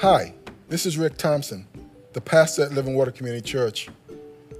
Hi, 0.00 0.32
this 0.70 0.86
is 0.86 0.96
Rick 0.96 1.18
Thompson, 1.18 1.66
the 2.14 2.22
pastor 2.22 2.62
at 2.62 2.72
Living 2.72 2.94
Water 2.94 3.10
Community 3.10 3.46
Church. 3.46 3.90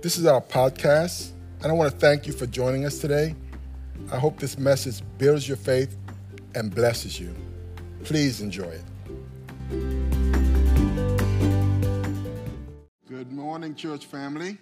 This 0.02 0.18
is 0.18 0.26
our 0.26 0.42
podcast, 0.42 1.30
and 1.62 1.72
I 1.72 1.74
want 1.74 1.90
to 1.90 1.96
thank 1.98 2.26
you 2.26 2.34
for 2.34 2.44
joining 2.44 2.84
us 2.84 2.98
today. 2.98 3.34
I 4.12 4.18
hope 4.18 4.38
this 4.38 4.58
message 4.58 5.00
builds 5.16 5.48
your 5.48 5.56
faith 5.56 5.96
and 6.54 6.74
blesses 6.74 7.18
you. 7.18 7.34
Please 8.04 8.42
enjoy 8.42 8.64
it. 8.64 8.84
Good 13.08 13.32
morning, 13.32 13.74
church 13.74 14.04
family. 14.04 14.58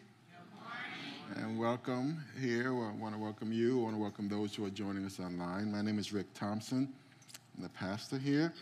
And 1.34 1.58
welcome 1.58 2.24
here. 2.40 2.68
I 2.68 2.92
want 2.92 3.16
to 3.16 3.20
welcome 3.20 3.52
you. 3.52 3.80
I 3.80 3.82
want 3.82 3.96
to 3.96 4.00
welcome 4.00 4.28
those 4.28 4.54
who 4.54 4.64
are 4.64 4.70
joining 4.70 5.04
us 5.06 5.18
online. 5.18 5.72
My 5.72 5.82
name 5.82 5.98
is 5.98 6.12
Rick 6.12 6.32
Thompson. 6.34 6.92
I'm 7.56 7.64
the 7.64 7.68
pastor 7.70 8.16
here. 8.16 8.52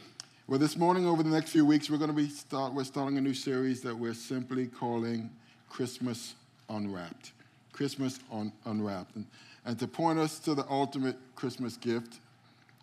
Well, 0.48 0.60
this 0.60 0.76
morning, 0.76 1.08
over 1.08 1.24
the 1.24 1.30
next 1.30 1.50
few 1.50 1.66
weeks, 1.66 1.90
we're 1.90 1.98
going 1.98 2.10
to 2.10 2.16
be 2.16 2.28
start. 2.28 2.72
We're 2.72 2.84
starting 2.84 3.18
a 3.18 3.20
new 3.20 3.34
series 3.34 3.80
that 3.80 3.96
we're 3.98 4.14
simply 4.14 4.68
calling 4.68 5.28
Christmas 5.68 6.36
Unwrapped. 6.68 7.32
Christmas 7.72 8.20
on 8.30 8.52
Unwrapped, 8.64 9.16
and, 9.16 9.26
and 9.64 9.76
to 9.80 9.88
point 9.88 10.20
us 10.20 10.38
to 10.38 10.54
the 10.54 10.64
ultimate 10.70 11.16
Christmas 11.34 11.76
gift 11.76 12.20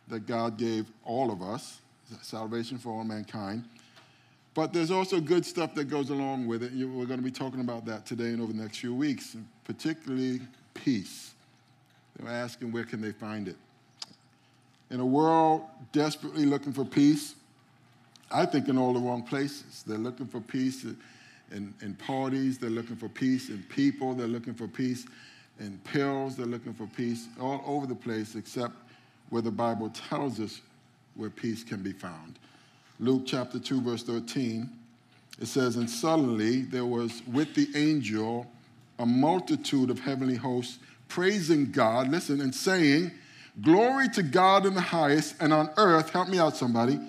that 0.10 0.28
God 0.28 0.58
gave 0.58 0.88
all 1.06 1.32
of 1.32 1.42
us, 1.42 1.80
salvation 2.22 2.78
for 2.78 2.90
all 2.90 3.06
mankind. 3.06 3.64
But 4.56 4.74
there's 4.74 4.92
also 4.92 5.22
good 5.22 5.46
stuff 5.46 5.74
that 5.76 5.86
goes 5.86 6.10
along 6.10 6.48
with 6.48 6.64
it. 6.64 6.74
We're 6.74 7.06
going 7.06 7.20
to 7.20 7.24
be 7.24 7.32
talking 7.32 7.62
about 7.62 7.86
that 7.86 8.06
today 8.06 8.32
and 8.32 8.42
over 8.42 8.52
the 8.52 8.62
next 8.62 8.80
few 8.80 8.94
weeks, 8.94 9.38
particularly 9.64 10.42
peace. 10.74 11.34
They're 12.20 12.30
asking 12.30 12.74
where 12.74 12.84
can 12.84 13.00
they 13.00 13.14
find 13.14 13.48
it. 13.48 13.56
In 14.92 15.00
a 15.00 15.06
world 15.06 15.62
desperately 15.94 16.46
looking 16.46 16.74
for 16.74 16.84
peace, 16.84 17.36
I 18.34 18.46
think, 18.46 18.68
in 18.68 18.78
all 18.78 18.94
the 18.94 19.00
wrong 19.00 19.24
places. 19.24 19.84
They're 19.86 19.98
looking 19.98 20.28
for 20.28 20.42
peace 20.42 20.86
in, 21.52 21.74
in 21.82 21.94
parties, 21.94 22.58
they're 22.58 22.70
looking 22.70 22.96
for 22.96 23.08
peace 23.08 23.50
in 23.50 23.64
people, 23.70 24.14
they're 24.14 24.28
looking 24.28 24.54
for 24.54 24.68
peace 24.68 25.06
in 25.60 25.80
pills, 25.84 26.36
they're 26.36 26.46
looking 26.46 26.74
for 26.74 26.88
peace 26.88 27.28
all 27.40 27.64
over 27.66 27.86
the 27.86 27.96
place, 27.96 28.36
except 28.36 28.74
where 29.30 29.42
the 29.42 29.52
Bible 29.52 29.90
tells 29.90 30.40
us 30.40 30.62
where 31.16 31.30
peace 31.30 31.64
can 31.64 31.84
be 31.84 31.94
found. 31.94 32.40
Luke 33.00 33.24
chapter 33.26 33.60
2, 33.60 33.82
verse 33.82 34.04
13, 34.04 34.70
it 35.40 35.48
says, 35.48 35.76
And 35.76 35.90
suddenly 35.90 36.62
there 36.62 36.86
was 36.86 37.22
with 37.32 37.54
the 37.54 37.68
angel 37.76 38.48
a 39.00 39.06
multitude 39.06 39.90
of 39.90 40.00
heavenly 40.00 40.36
hosts 40.36 40.80
praising 41.08 41.72
God, 41.72 42.10
listen, 42.10 42.42
and 42.42 42.54
saying, 42.54 43.12
Glory 43.62 44.10
to 44.10 44.24
God 44.24 44.66
in 44.66 44.74
the 44.74 44.82
highest, 44.82 45.36
and 45.40 45.54
on 45.54 45.70
earth, 45.78 46.10
help 46.10 46.28
me 46.28 46.40
out, 46.40 46.58
somebody, 46.58 47.00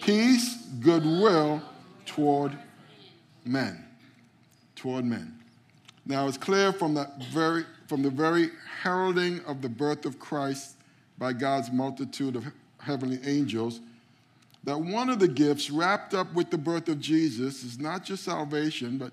peace, 0.00 0.56
goodwill 0.80 1.62
toward 2.06 2.56
men. 3.44 3.84
Toward 4.76 5.04
men. 5.04 5.38
Now 6.06 6.28
it's 6.28 6.38
clear 6.38 6.72
from 6.72 6.94
the 6.94 7.10
very 7.32 7.64
from 7.86 8.02
the 8.02 8.10
very 8.10 8.50
heralding 8.80 9.40
of 9.44 9.62
the 9.62 9.68
birth 9.68 10.06
of 10.06 10.18
Christ 10.18 10.76
by 11.18 11.32
God's 11.32 11.70
multitude 11.70 12.34
of 12.34 12.46
heavenly 12.78 13.20
angels 13.24 13.80
that 14.64 14.78
one 14.78 15.10
of 15.10 15.18
the 15.18 15.28
gifts 15.28 15.70
wrapped 15.70 16.14
up 16.14 16.32
with 16.32 16.50
the 16.50 16.58
birth 16.58 16.88
of 16.88 16.98
Jesus 16.98 17.62
is 17.62 17.78
not 17.78 18.02
just 18.04 18.24
salvation, 18.24 18.96
but, 18.96 19.12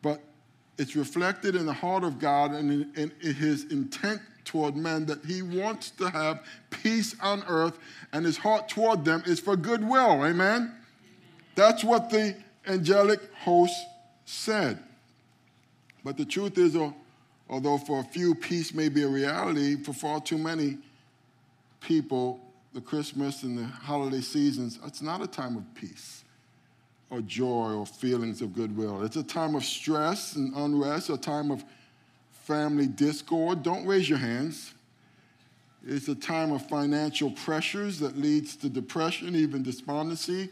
but 0.00 0.22
it's 0.78 0.94
reflected 0.94 1.56
in 1.56 1.66
the 1.66 1.72
heart 1.72 2.04
of 2.04 2.18
God 2.18 2.52
and 2.52 2.94
in, 2.96 3.12
in 3.20 3.34
his 3.34 3.64
intent 3.64 4.22
toward 4.44 4.76
men 4.76 5.04
that 5.06 5.24
he 5.24 5.42
wants 5.42 5.90
to 5.90 6.08
have 6.08 6.42
peace 6.70 7.14
on 7.20 7.42
earth, 7.48 7.78
and 8.12 8.24
his 8.24 8.38
heart 8.38 8.68
toward 8.68 9.04
them 9.04 9.22
is 9.26 9.40
for 9.40 9.56
goodwill. 9.56 10.24
Amen? 10.24 10.74
That's 11.54 11.84
what 11.84 12.08
the 12.08 12.34
angelic 12.66 13.20
host 13.34 13.74
said. 14.24 14.78
But 16.04 16.16
the 16.16 16.24
truth 16.24 16.56
is, 16.56 16.76
uh, 16.76 16.92
although 17.50 17.76
for 17.76 18.00
a 18.00 18.04
few 18.04 18.34
peace 18.34 18.72
may 18.72 18.88
be 18.88 19.02
a 19.02 19.08
reality, 19.08 19.82
for 19.82 19.92
far 19.92 20.20
too 20.20 20.38
many 20.38 20.78
people, 21.80 22.40
the 22.72 22.80
Christmas 22.80 23.42
and 23.42 23.58
the 23.58 23.64
holiday 23.64 24.20
seasons, 24.20 24.78
it's 24.86 25.02
not 25.02 25.20
a 25.20 25.26
time 25.26 25.56
of 25.56 25.74
peace 25.74 26.17
or 27.10 27.20
joy 27.22 27.74
or 27.74 27.86
feelings 27.86 28.42
of 28.42 28.54
goodwill. 28.54 29.02
It's 29.02 29.16
a 29.16 29.22
time 29.22 29.54
of 29.54 29.64
stress 29.64 30.36
and 30.36 30.54
unrest, 30.54 31.10
a 31.10 31.16
time 31.16 31.50
of 31.50 31.64
family 32.44 32.86
discord. 32.86 33.62
Don't 33.62 33.86
raise 33.86 34.08
your 34.08 34.18
hands. 34.18 34.74
It's 35.86 36.08
a 36.08 36.14
time 36.14 36.52
of 36.52 36.66
financial 36.68 37.30
pressures 37.30 37.98
that 38.00 38.18
leads 38.18 38.56
to 38.56 38.68
depression, 38.68 39.34
even 39.34 39.62
despondency. 39.62 40.50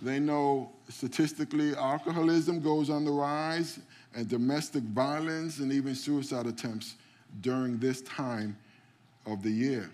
They 0.00 0.18
know 0.18 0.72
statistically 0.88 1.76
alcoholism 1.76 2.60
goes 2.60 2.90
on 2.90 3.04
the 3.04 3.10
rise, 3.10 3.78
and 4.14 4.28
domestic 4.28 4.82
violence, 4.82 5.58
and 5.58 5.72
even 5.72 5.94
suicide 5.94 6.46
attempts 6.46 6.94
during 7.40 7.78
this 7.78 8.00
time 8.02 8.56
of 9.26 9.42
the 9.42 9.50
year. 9.50 9.90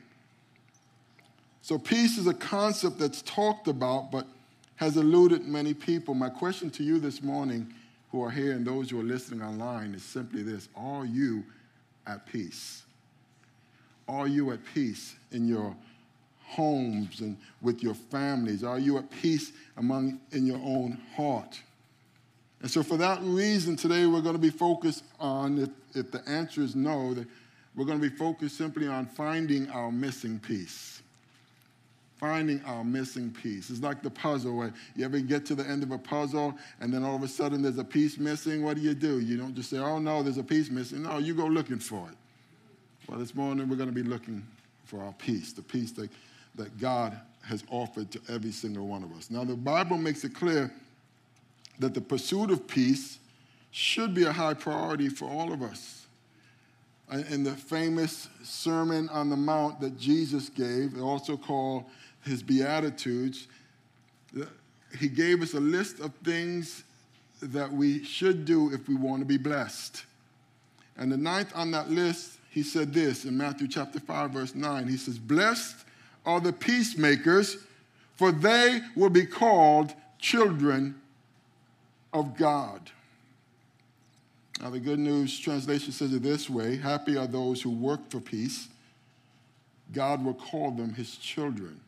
So, 1.62 1.78
peace 1.78 2.18
is 2.18 2.26
a 2.26 2.34
concept 2.34 2.98
that's 2.98 3.22
talked 3.22 3.68
about, 3.68 4.12
but 4.12 4.26
has 4.76 4.96
eluded 4.96 5.46
many 5.46 5.74
people. 5.74 6.14
My 6.14 6.28
question 6.28 6.70
to 6.70 6.82
you 6.82 6.98
this 6.98 7.22
morning, 7.22 7.72
who 8.10 8.22
are 8.22 8.30
here 8.30 8.52
and 8.52 8.66
those 8.66 8.90
who 8.90 9.00
are 9.00 9.04
listening 9.04 9.42
online, 9.42 9.94
is 9.94 10.02
simply 10.02 10.42
this 10.42 10.68
Are 10.76 11.04
you 11.04 11.44
at 12.06 12.26
peace? 12.26 12.82
Are 14.08 14.28
you 14.28 14.52
at 14.52 14.60
peace 14.74 15.14
in 15.32 15.48
your 15.48 15.74
homes 16.42 17.20
and 17.20 17.36
with 17.62 17.82
your 17.82 17.94
families? 17.94 18.62
Are 18.62 18.78
you 18.78 18.98
at 18.98 19.10
peace 19.10 19.52
among 19.76 20.20
in 20.32 20.46
your 20.46 20.58
own 20.58 21.00
heart? 21.16 21.60
And 22.60 22.70
so, 22.70 22.82
for 22.82 22.96
that 22.96 23.20
reason, 23.22 23.76
today 23.76 24.06
we're 24.06 24.20
going 24.20 24.36
to 24.36 24.40
be 24.40 24.50
focused 24.50 25.04
on, 25.18 25.58
if, 25.58 25.70
if 25.96 26.10
the 26.10 26.26
answer 26.28 26.62
is 26.62 26.74
no, 26.74 27.14
that 27.14 27.26
we're 27.74 27.84
going 27.84 28.00
to 28.00 28.08
be 28.08 28.14
focused 28.14 28.56
simply 28.56 28.86
on 28.86 29.06
finding 29.06 29.68
our 29.70 29.90
missing 29.90 30.38
piece 30.38 31.02
finding 32.24 32.64
our 32.64 32.82
missing 32.82 33.30
piece. 33.30 33.68
It's 33.68 33.82
like 33.82 34.02
the 34.02 34.08
puzzle 34.08 34.56
where 34.56 34.72
you 34.96 35.04
ever 35.04 35.20
get 35.20 35.44
to 35.44 35.54
the 35.54 35.62
end 35.66 35.82
of 35.82 35.90
a 35.90 35.98
puzzle 35.98 36.54
and 36.80 36.92
then 36.92 37.04
all 37.04 37.14
of 37.14 37.22
a 37.22 37.28
sudden 37.28 37.60
there's 37.60 37.76
a 37.76 37.84
piece 37.84 38.16
missing. 38.16 38.64
What 38.64 38.76
do 38.76 38.82
you 38.82 38.94
do? 38.94 39.20
You 39.20 39.36
don't 39.36 39.54
just 39.54 39.68
say, 39.68 39.76
oh 39.76 39.98
no, 39.98 40.22
there's 40.22 40.38
a 40.38 40.42
piece 40.42 40.70
missing. 40.70 41.02
No, 41.02 41.18
you 41.18 41.34
go 41.34 41.44
looking 41.44 41.78
for 41.78 42.08
it. 42.08 42.16
Well, 43.06 43.18
this 43.18 43.34
morning 43.34 43.68
we're 43.68 43.76
going 43.76 43.90
to 43.90 43.94
be 43.94 44.02
looking 44.02 44.42
for 44.86 45.02
our 45.02 45.12
peace, 45.12 45.52
the 45.52 45.60
peace 45.60 45.92
that, 45.92 46.08
that 46.54 46.78
God 46.78 47.20
has 47.42 47.62
offered 47.68 48.10
to 48.12 48.20
every 48.30 48.52
single 48.52 48.86
one 48.86 49.02
of 49.02 49.12
us. 49.12 49.30
Now, 49.30 49.44
the 49.44 49.54
Bible 49.54 49.98
makes 49.98 50.24
it 50.24 50.34
clear 50.34 50.72
that 51.78 51.92
the 51.92 52.00
pursuit 52.00 52.50
of 52.50 52.66
peace 52.66 53.18
should 53.70 54.14
be 54.14 54.24
a 54.24 54.32
high 54.32 54.54
priority 54.54 55.10
for 55.10 55.26
all 55.26 55.52
of 55.52 55.60
us. 55.60 56.06
In 57.28 57.44
the 57.44 57.52
famous 57.52 58.28
Sermon 58.42 59.10
on 59.10 59.28
the 59.28 59.36
Mount 59.36 59.78
that 59.82 59.98
Jesus 59.98 60.48
gave, 60.48 60.98
also 60.98 61.36
called 61.36 61.84
his 62.24 62.42
Beatitudes, 62.42 63.48
he 64.98 65.08
gave 65.08 65.42
us 65.42 65.54
a 65.54 65.60
list 65.60 66.00
of 66.00 66.14
things 66.24 66.84
that 67.40 67.72
we 67.72 68.04
should 68.04 68.44
do 68.44 68.72
if 68.72 68.88
we 68.88 68.94
want 68.94 69.20
to 69.20 69.26
be 69.26 69.36
blessed. 69.36 70.04
And 70.96 71.10
the 71.10 71.16
ninth 71.16 71.52
on 71.54 71.70
that 71.72 71.90
list, 71.90 72.38
he 72.50 72.62
said 72.62 72.92
this 72.92 73.24
in 73.24 73.36
Matthew 73.36 73.68
chapter 73.68 74.00
5, 74.00 74.30
verse 74.30 74.54
9. 74.54 74.88
He 74.88 74.96
says, 74.96 75.18
Blessed 75.18 75.76
are 76.24 76.40
the 76.40 76.52
peacemakers, 76.52 77.58
for 78.14 78.32
they 78.32 78.80
will 78.94 79.10
be 79.10 79.26
called 79.26 79.92
children 80.18 81.00
of 82.12 82.36
God. 82.36 82.90
Now, 84.60 84.70
the 84.70 84.80
Good 84.80 85.00
News 85.00 85.38
translation 85.38 85.92
says 85.92 86.14
it 86.14 86.22
this 86.22 86.48
way 86.48 86.76
Happy 86.76 87.16
are 87.16 87.26
those 87.26 87.60
who 87.60 87.70
work 87.70 88.08
for 88.10 88.20
peace. 88.20 88.68
God 89.92 90.24
will 90.24 90.34
call 90.34 90.70
them 90.70 90.94
his 90.94 91.16
children. 91.16 91.80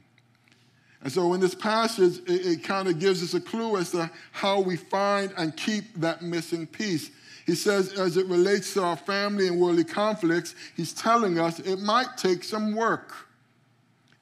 And 1.07 1.13
so 1.13 1.35
in 1.35 1.41
this 1.41 1.55
passage, 1.55 2.19
it, 2.29 2.47
it 2.47 2.65
kind 2.65 2.89
of 2.89 2.99
gives 2.99 3.23
us 3.23 3.33
a 3.35 3.41
clue 3.41 3.77
as 3.77 3.93
to 3.93 4.11
how 4.33 4.59
we 4.59 4.75
find 4.75 5.33
and 5.37 5.57
keep 5.57 5.85
that 6.01 6.21
missing 6.21 6.67
piece. 6.67 7.13
He 7.47 7.55
says, 7.55 7.93
as 7.93 8.17
it 8.17 8.27
relates 8.27 8.75
to 8.75 8.83
our 8.83 8.97
family 8.97 9.47
and 9.47 9.61
worldly 9.61 9.85
conflicts, 9.85 10.57
he's 10.77 10.93
telling 10.93 11.39
us 11.39 11.61
it 11.61 11.79
might 11.79 12.17
take 12.17 12.43
some 12.43 12.75
work. 12.75 13.15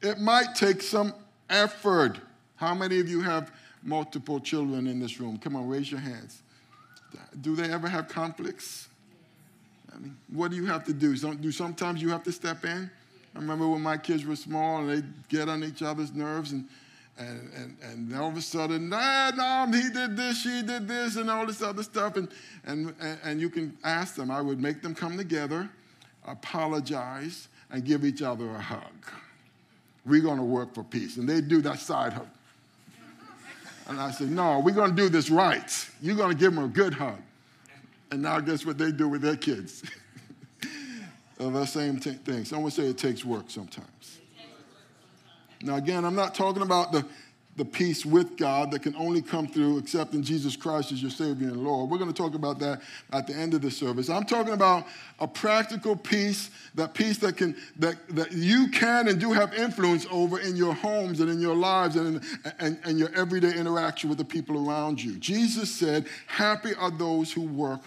It 0.02 0.20
might 0.20 0.54
take 0.54 0.82
some 0.82 1.14
effort. 1.48 2.18
How 2.56 2.74
many 2.74 3.00
of 3.00 3.08
you 3.08 3.22
have 3.22 3.50
multiple 3.82 4.38
children 4.38 4.86
in 4.86 5.00
this 5.00 5.18
room? 5.18 5.38
Come 5.38 5.56
on, 5.56 5.66
raise 5.66 5.90
your 5.90 6.00
hands. 6.00 6.42
Do 7.40 7.56
they 7.56 7.72
ever 7.72 7.88
have 7.88 8.08
conflicts? 8.08 8.88
I 9.90 10.00
mean, 10.00 10.18
what 10.30 10.50
do 10.50 10.58
you 10.58 10.66
have 10.66 10.84
to 10.84 10.92
do? 10.92 11.16
Do 11.16 11.50
sometimes 11.50 12.02
you 12.02 12.10
have 12.10 12.24
to 12.24 12.32
step 12.32 12.62
in? 12.66 12.90
I 13.34 13.38
remember 13.40 13.68
when 13.68 13.82
my 13.82 13.96
kids 13.96 14.24
were 14.24 14.36
small 14.36 14.78
and 14.78 14.90
they'd 14.90 15.28
get 15.28 15.48
on 15.48 15.64
each 15.64 15.82
other's 15.82 16.12
nerves 16.12 16.52
and 16.52 16.68
and, 17.16 17.50
and, 17.54 17.76
and 17.82 18.16
all 18.16 18.28
of 18.28 18.36
a 18.36 18.42
sudden, 18.42 18.88
nah, 18.88 19.30
no, 19.30 19.66
he 19.72 19.88
did 19.90 20.16
this, 20.16 20.42
she 20.42 20.62
did 20.62 20.88
this, 20.88 21.16
and 21.16 21.30
all 21.30 21.46
this 21.46 21.62
other 21.62 21.82
stuff. 21.82 22.16
And, 22.16 22.28
and, 22.64 22.94
and 23.22 23.40
you 23.40 23.48
can 23.48 23.76
ask 23.84 24.16
them. 24.16 24.30
I 24.30 24.40
would 24.40 24.60
make 24.60 24.82
them 24.82 24.94
come 24.94 25.16
together, 25.16 25.68
apologize, 26.26 27.48
and 27.70 27.84
give 27.84 28.04
each 28.04 28.22
other 28.22 28.50
a 28.50 28.58
hug. 28.58 28.82
We're 30.04 30.22
going 30.22 30.38
to 30.38 30.44
work 30.44 30.74
for 30.74 30.82
peace. 30.82 31.16
And 31.16 31.28
they 31.28 31.40
do 31.40 31.62
that 31.62 31.78
side 31.78 32.14
hug. 32.14 32.26
And 33.86 34.00
I 34.00 34.10
said, 34.10 34.30
No, 34.30 34.60
we're 34.60 34.72
going 34.72 34.90
to 34.90 34.96
do 34.96 35.08
this 35.08 35.30
right. 35.30 35.88
You're 36.00 36.16
going 36.16 36.30
to 36.30 36.36
give 36.36 36.54
them 36.54 36.64
a 36.64 36.68
good 36.68 36.94
hug. 36.94 37.20
And 38.10 38.22
now, 38.22 38.40
guess 38.40 38.64
what 38.66 38.78
they 38.78 38.92
do 38.92 39.08
with 39.08 39.22
their 39.22 39.36
kids? 39.36 39.82
the 41.50 41.66
same 41.66 41.98
t- 41.98 42.12
thing. 42.12 42.44
Someone 42.44 42.70
say 42.70 42.84
it 42.84 42.98
takes 42.98 43.24
work 43.24 43.46
sometimes. 43.48 44.20
Now, 45.62 45.76
again, 45.76 46.04
I'm 46.04 46.14
not 46.14 46.34
talking 46.34 46.62
about 46.62 46.92
the 46.92 47.06
the 47.56 47.64
peace 47.64 48.04
with 48.04 48.36
God 48.36 48.70
that 48.72 48.82
can 48.82 48.96
only 48.96 49.22
come 49.22 49.46
through 49.46 49.78
accepting 49.78 50.22
Jesus 50.22 50.56
Christ 50.56 50.90
as 50.90 51.00
your 51.00 51.10
Savior 51.10 51.48
and 51.48 51.62
Lord. 51.62 51.88
We're 51.88 51.98
going 51.98 52.12
to 52.12 52.16
talk 52.16 52.34
about 52.34 52.58
that 52.58 52.82
at 53.12 53.26
the 53.26 53.34
end 53.34 53.54
of 53.54 53.62
the 53.62 53.70
service. 53.70 54.10
I'm 54.10 54.24
talking 54.24 54.54
about 54.54 54.86
a 55.20 55.28
practical 55.28 55.94
peace, 55.94 56.50
that 56.74 56.94
peace 56.94 57.18
that 57.18 57.36
can 57.36 57.56
that, 57.78 57.96
that 58.08 58.32
you 58.32 58.68
can 58.68 59.08
and 59.08 59.20
do 59.20 59.32
have 59.32 59.54
influence 59.54 60.06
over 60.10 60.40
in 60.40 60.56
your 60.56 60.74
homes 60.74 61.20
and 61.20 61.30
in 61.30 61.40
your 61.40 61.54
lives 61.54 61.96
and, 61.96 62.16
in, 62.16 62.52
and, 62.58 62.78
and 62.84 62.98
your 62.98 63.14
everyday 63.14 63.54
interaction 63.54 64.08
with 64.08 64.18
the 64.18 64.24
people 64.24 64.68
around 64.68 65.02
you. 65.02 65.16
Jesus 65.18 65.70
said, 65.70 66.06
Happy 66.26 66.74
are 66.74 66.90
those 66.90 67.32
who 67.32 67.42
work 67.42 67.82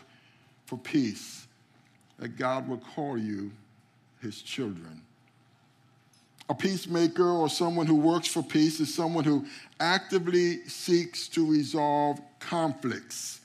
for 0.65 0.77
peace, 0.77 1.46
that 2.19 2.37
God 2.37 2.67
will 2.67 2.81
call 2.95 3.17
you 3.17 3.51
his 4.21 4.41
children. 4.41 5.01
A 6.49 6.55
peacemaker 6.55 7.29
or 7.29 7.49
someone 7.49 7.87
who 7.87 7.95
works 7.95 8.27
for 8.27 8.41
peace 8.41 8.79
is 8.79 8.93
someone 8.93 9.25
who 9.25 9.45
actively 9.79 10.65
seeks 10.67 11.27
to 11.29 11.45
resolve 11.45 12.19
conflicts. 12.39 13.41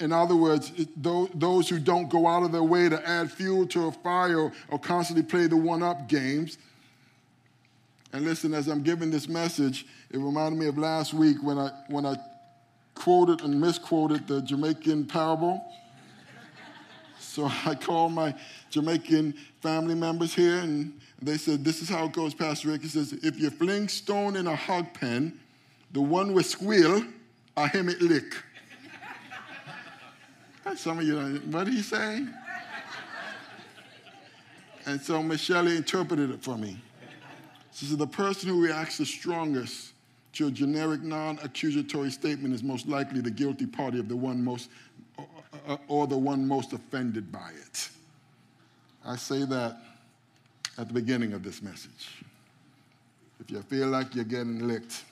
In 0.00 0.12
other 0.12 0.34
words, 0.34 0.72
those 0.96 1.68
who 1.68 1.78
don't 1.78 2.08
go 2.08 2.26
out 2.26 2.42
of 2.42 2.52
their 2.52 2.62
way 2.62 2.88
to 2.88 3.08
add 3.08 3.30
fuel 3.30 3.66
to 3.68 3.86
a 3.86 3.92
fire 3.92 4.52
or 4.68 4.78
constantly 4.78 5.22
play 5.22 5.46
the 5.46 5.56
one 5.56 5.82
up 5.82 6.08
games. 6.08 6.58
And 8.12 8.24
listen, 8.24 8.54
as 8.54 8.68
I'm 8.68 8.82
giving 8.82 9.10
this 9.10 9.28
message, 9.28 9.86
it 10.10 10.18
reminded 10.18 10.58
me 10.58 10.66
of 10.66 10.78
last 10.78 11.14
week 11.14 11.36
when 11.42 11.58
I, 11.58 11.70
when 11.88 12.06
I 12.06 12.16
quoted 12.94 13.42
and 13.42 13.60
misquoted 13.60 14.26
the 14.26 14.40
Jamaican 14.40 15.06
parable. 15.06 15.64
So 17.34 17.50
I 17.66 17.74
called 17.74 18.12
my 18.12 18.32
Jamaican 18.70 19.34
family 19.60 19.96
members 19.96 20.32
here 20.32 20.58
and 20.58 20.98
they 21.20 21.36
said, 21.36 21.64
This 21.64 21.82
is 21.82 21.88
how 21.88 22.04
it 22.04 22.12
goes, 22.12 22.32
Pastor 22.32 22.68
Rick. 22.68 22.82
He 22.82 22.88
says, 22.88 23.12
If 23.12 23.40
you 23.40 23.50
fling 23.50 23.88
stone 23.88 24.36
in 24.36 24.46
a 24.46 24.54
hog 24.54 24.94
pen, 24.94 25.40
the 25.92 26.00
one 26.00 26.32
will 26.32 26.44
squeal, 26.44 27.04
I 27.56 27.66
him 27.68 27.88
it 27.88 28.00
lick. 28.00 28.36
Some 30.76 31.00
of 31.00 31.04
you, 31.04 31.14
know, 31.20 31.40
what 31.50 31.64
did 31.64 31.74
he 31.74 31.82
say? 31.82 32.24
And 34.86 35.00
so 35.00 35.22
Michelle 35.22 35.66
interpreted 35.66 36.30
it 36.30 36.42
for 36.42 36.58
me. 36.58 36.76
She 37.72 37.86
said, 37.86 37.98
The 37.98 38.06
person 38.06 38.50
who 38.50 38.62
reacts 38.62 38.98
the 38.98 39.06
strongest 39.06 39.94
to 40.34 40.48
a 40.48 40.50
generic 40.50 41.02
non 41.02 41.38
accusatory 41.42 42.10
statement 42.10 42.54
is 42.54 42.62
most 42.62 42.86
likely 42.86 43.20
the 43.20 43.30
guilty 43.30 43.66
party 43.66 43.98
of 43.98 44.08
the 44.08 44.16
one 44.16 44.44
most, 44.44 44.68
Uh, 45.66 45.76
or 45.88 46.06
the 46.06 46.16
one 46.16 46.46
most 46.46 46.72
offended 46.72 47.30
by 47.30 47.50
it. 47.66 47.88
I 49.04 49.16
say 49.16 49.44
that 49.44 49.78
at 50.78 50.88
the 50.88 50.94
beginning 50.94 51.32
of 51.32 51.42
this 51.42 51.62
message. 51.62 52.08
If 53.40 53.50
you 53.50 53.60
feel 53.62 53.88
like 53.88 54.14
you're 54.14 54.24
getting 54.24 54.66
licked, 54.66 55.04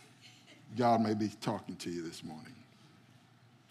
God 0.77 1.01
may 1.01 1.15
be 1.15 1.29
talking 1.41 1.77
to 1.77 1.91
you 1.91 2.03
this 2.03 2.25
morning. 2.25 2.55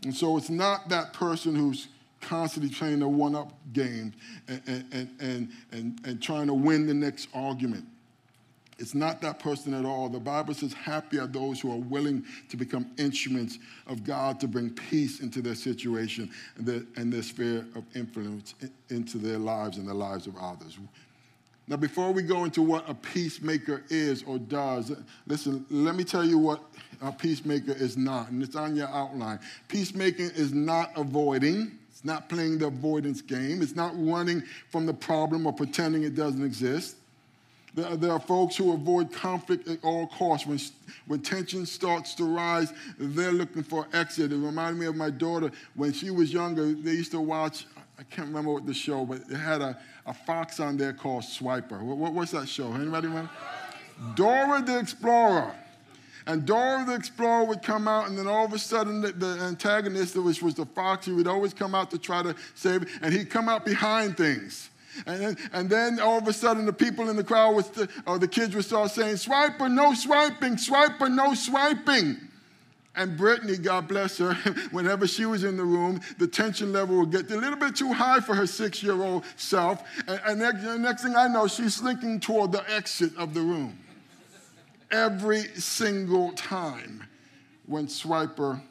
And 0.03 0.13
so 0.13 0.37
it's 0.37 0.49
not 0.49 0.89
that 0.89 1.13
person 1.13 1.55
who's 1.55 1.87
constantly 2.21 2.73
playing 2.73 2.99
the 2.99 3.07
one 3.07 3.35
up 3.35 3.51
game 3.73 4.13
and, 4.47 4.61
and, 4.67 5.09
and, 5.19 5.49
and, 5.71 5.99
and 6.05 6.21
trying 6.21 6.47
to 6.47 6.53
win 6.53 6.85
the 6.87 6.93
next 6.93 7.27
argument. 7.33 7.85
It's 8.79 8.95
not 8.95 9.21
that 9.21 9.37
person 9.37 9.73
at 9.73 9.85
all. 9.85 10.09
The 10.09 10.19
Bible 10.19 10.53
says, 10.53 10.73
Happy 10.73 11.19
are 11.19 11.27
those 11.27 11.59
who 11.59 11.71
are 11.71 11.77
willing 11.77 12.25
to 12.49 12.57
become 12.57 12.89
instruments 12.97 13.59
of 13.85 14.03
God 14.03 14.39
to 14.39 14.47
bring 14.47 14.71
peace 14.71 15.19
into 15.19 15.41
their 15.41 15.55
situation 15.55 16.31
and 16.55 16.65
their, 16.65 16.81
and 16.95 17.13
their 17.13 17.21
sphere 17.21 17.65
of 17.75 17.83
influence 17.95 18.55
into 18.89 19.17
their 19.17 19.37
lives 19.37 19.77
and 19.77 19.87
the 19.87 19.93
lives 19.93 20.25
of 20.25 20.35
others. 20.37 20.79
Now, 21.67 21.77
before 21.77 22.11
we 22.11 22.23
go 22.23 22.43
into 22.43 22.61
what 22.61 22.89
a 22.89 22.93
peacemaker 22.93 23.83
is 23.89 24.23
or 24.23 24.39
does, 24.39 24.91
listen, 25.27 25.65
let 25.69 25.95
me 25.95 26.03
tell 26.03 26.25
you 26.25 26.37
what 26.37 26.61
a 27.01 27.11
peacemaker 27.11 27.71
is 27.71 27.95
not, 27.95 28.29
and 28.29 28.41
it's 28.43 28.55
on 28.55 28.75
your 28.75 28.89
outline. 28.89 29.39
Peacemaking 29.67 30.31
is 30.35 30.53
not 30.53 30.91
avoiding, 30.97 31.77
it's 31.89 32.03
not 32.03 32.27
playing 32.29 32.57
the 32.57 32.67
avoidance 32.67 33.21
game, 33.21 33.61
it's 33.61 33.75
not 33.75 33.93
running 33.95 34.41
from 34.69 34.85
the 34.85 34.93
problem 34.93 35.45
or 35.45 35.53
pretending 35.53 36.03
it 36.03 36.15
doesn't 36.15 36.43
exist. 36.43 36.97
There, 37.73 38.11
are 38.11 38.19
folks 38.19 38.57
who 38.57 38.73
avoid 38.73 39.13
conflict 39.13 39.67
at 39.69 39.81
all 39.81 40.07
costs. 40.07 40.45
When, 40.45 40.59
when 41.07 41.21
tension 41.21 41.65
starts 41.65 42.13
to 42.15 42.25
rise, 42.25 42.73
they're 42.99 43.31
looking 43.31 43.63
for 43.63 43.87
exit. 43.93 44.33
It 44.33 44.35
reminded 44.35 44.77
me 44.77 44.87
of 44.87 44.97
my 44.97 45.09
daughter 45.09 45.51
when 45.75 45.93
she 45.93 46.09
was 46.09 46.33
younger. 46.33 46.73
They 46.73 46.91
used 46.91 47.11
to 47.11 47.21
watch, 47.21 47.65
I 47.97 48.03
can't 48.03 48.27
remember 48.27 48.51
what 48.51 48.65
the 48.65 48.73
show, 48.73 49.05
but 49.05 49.21
it 49.29 49.37
had 49.37 49.61
a, 49.61 49.77
a 50.05 50.13
fox 50.13 50.59
on 50.59 50.75
there 50.75 50.91
called 50.91 51.23
Swiper. 51.23 51.81
What, 51.81 52.11
what's 52.11 52.31
that 52.31 52.49
show? 52.49 52.73
Anybody 52.73 53.07
remember? 53.07 53.31
Dora 54.15 54.61
the 54.61 54.77
Explorer. 54.77 55.55
And 56.27 56.45
Dora 56.45 56.83
the 56.85 56.95
Explorer 56.95 57.45
would 57.45 57.61
come 57.63 57.87
out, 57.87 58.09
and 58.09 58.17
then 58.17 58.27
all 58.27 58.45
of 58.45 58.51
a 58.51 58.59
sudden, 58.59 58.99
the, 58.99 59.13
the 59.13 59.39
antagonist, 59.43 60.17
which 60.17 60.41
was 60.41 60.55
the 60.55 60.65
fox, 60.65 61.05
he 61.05 61.13
would 61.13 61.27
always 61.27 61.53
come 61.53 61.73
out 61.73 61.89
to 61.91 61.97
try 61.97 62.21
to 62.21 62.35
save, 62.53 62.99
and 63.01 63.13
he'd 63.13 63.29
come 63.29 63.47
out 63.47 63.65
behind 63.65 64.17
things. 64.17 64.70
And 65.05 65.21
then, 65.21 65.37
and 65.53 65.69
then 65.69 65.99
all 65.99 66.17
of 66.17 66.27
a 66.27 66.33
sudden, 66.33 66.65
the 66.65 66.73
people 66.73 67.09
in 67.09 67.15
the 67.15 67.23
crowd, 67.23 67.63
or 68.05 68.19
the 68.19 68.27
kids 68.27 68.55
would 68.55 68.65
start 68.65 68.91
saying, 68.91 69.15
Swiper, 69.15 69.71
no 69.71 69.93
swiping, 69.93 70.55
Swiper, 70.55 71.13
no 71.13 71.33
swiping. 71.33 72.17
And 72.93 73.17
Brittany, 73.17 73.57
God 73.57 73.87
bless 73.87 74.17
her, 74.17 74.33
whenever 74.71 75.07
she 75.07 75.25
was 75.25 75.45
in 75.45 75.55
the 75.55 75.63
room, 75.63 76.01
the 76.17 76.27
tension 76.27 76.73
level 76.73 76.99
would 76.99 77.11
get 77.11 77.31
a 77.31 77.37
little 77.37 77.57
bit 77.57 77.75
too 77.75 77.93
high 77.93 78.19
for 78.19 78.35
her 78.35 78.45
six 78.45 78.83
year 78.83 79.01
old 79.01 79.23
self. 79.37 79.81
And, 80.07 80.21
and 80.25 80.39
next, 80.39 80.63
next 80.79 81.03
thing 81.03 81.15
I 81.15 81.27
know, 81.27 81.47
she's 81.47 81.75
slinking 81.75 82.19
toward 82.19 82.51
the 82.51 82.69
exit 82.69 83.15
of 83.15 83.33
the 83.33 83.41
room. 83.41 83.77
Every 84.91 85.43
single 85.55 86.33
time 86.33 87.03
when 87.65 87.87
Swiper 87.87 88.61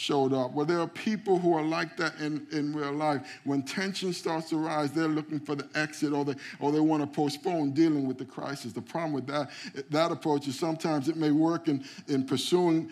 showed 0.00 0.32
up. 0.32 0.52
Well, 0.52 0.64
there 0.64 0.80
are 0.80 0.88
people 0.88 1.38
who 1.38 1.54
are 1.54 1.62
like 1.62 1.98
that 1.98 2.18
in, 2.20 2.46
in 2.52 2.72
real 2.72 2.92
life. 2.92 3.20
When 3.44 3.62
tension 3.62 4.14
starts 4.14 4.48
to 4.48 4.56
rise, 4.56 4.90
they're 4.92 5.06
looking 5.06 5.38
for 5.38 5.54
the 5.54 5.68
exit 5.74 6.14
or 6.14 6.24
they, 6.24 6.36
or 6.58 6.72
they 6.72 6.80
want 6.80 7.02
to 7.02 7.06
postpone 7.06 7.72
dealing 7.72 8.08
with 8.08 8.16
the 8.16 8.24
crisis. 8.24 8.72
The 8.72 8.80
problem 8.80 9.12
with 9.12 9.26
that, 9.26 9.50
that 9.90 10.10
approach 10.10 10.48
is 10.48 10.58
sometimes 10.58 11.10
it 11.10 11.16
may 11.16 11.30
work 11.30 11.68
in, 11.68 11.84
in 12.08 12.24
pursuing, 12.24 12.90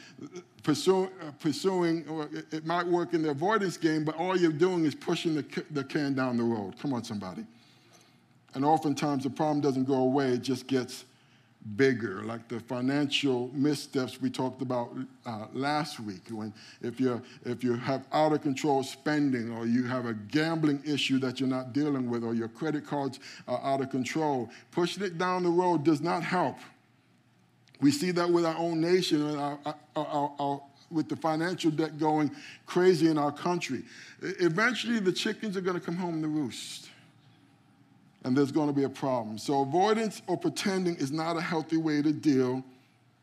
pursue, 0.62 1.04
uh, 1.04 1.30
pursuing, 1.40 2.06
or 2.08 2.28
it 2.52 2.66
might 2.66 2.86
work 2.86 3.14
in 3.14 3.22
the 3.22 3.30
avoidance 3.30 3.78
game, 3.78 4.04
but 4.04 4.14
all 4.16 4.36
you're 4.36 4.52
doing 4.52 4.84
is 4.84 4.94
pushing 4.94 5.34
the, 5.34 5.64
the 5.70 5.84
can 5.84 6.12
down 6.12 6.36
the 6.36 6.42
road. 6.42 6.78
Come 6.78 6.92
on, 6.92 7.04
somebody. 7.04 7.46
And 8.52 8.66
oftentimes 8.66 9.24
the 9.24 9.30
problem 9.30 9.62
doesn't 9.62 9.84
go 9.84 9.94
away, 9.94 10.32
it 10.32 10.42
just 10.42 10.66
gets 10.66 11.06
bigger, 11.76 12.22
like 12.22 12.48
the 12.48 12.60
financial 12.60 13.50
missteps 13.52 14.20
we 14.20 14.30
talked 14.30 14.62
about 14.62 14.90
uh, 15.26 15.46
last 15.52 16.00
week. 16.00 16.22
When 16.30 16.52
if 16.82 17.00
you 17.00 17.22
if 17.44 17.62
you 17.62 17.74
have 17.74 18.04
out 18.12 18.32
of 18.32 18.42
control 18.42 18.82
spending, 18.82 19.52
or 19.52 19.66
you 19.66 19.84
have 19.84 20.06
a 20.06 20.14
gambling 20.14 20.82
issue 20.84 21.18
that 21.20 21.40
you're 21.40 21.48
not 21.48 21.72
dealing 21.72 22.08
with, 22.08 22.24
or 22.24 22.34
your 22.34 22.48
credit 22.48 22.86
cards 22.86 23.20
are 23.46 23.60
out 23.62 23.80
of 23.80 23.90
control, 23.90 24.50
pushing 24.70 25.02
it 25.02 25.18
down 25.18 25.42
the 25.42 25.50
road 25.50 25.84
does 25.84 26.00
not 26.00 26.22
help. 26.22 26.56
We 27.80 27.92
see 27.92 28.10
that 28.12 28.28
with 28.28 28.44
our 28.44 28.56
own 28.56 28.80
nation 28.80 29.24
and 29.24 29.38
our, 29.38 29.58
our, 29.94 30.32
our, 30.38 30.60
with 30.90 31.08
the 31.08 31.16
financial 31.16 31.70
debt 31.70 31.98
going 31.98 32.30
crazy 32.66 33.08
in 33.08 33.18
our 33.18 33.30
country. 33.30 33.82
Eventually, 34.20 34.98
the 34.98 35.12
chickens 35.12 35.56
are 35.56 35.60
going 35.60 35.78
to 35.78 35.84
come 35.84 35.96
home 35.96 36.20
to 36.22 36.28
roost 36.28 36.87
and 38.24 38.36
there's 38.36 38.52
going 38.52 38.68
to 38.68 38.74
be 38.74 38.84
a 38.84 38.88
problem. 38.88 39.38
So, 39.38 39.62
avoidance 39.62 40.22
or 40.26 40.36
pretending 40.36 40.96
is 40.96 41.12
not 41.12 41.36
a 41.36 41.40
healthy 41.40 41.76
way 41.76 42.02
to 42.02 42.12
deal 42.12 42.64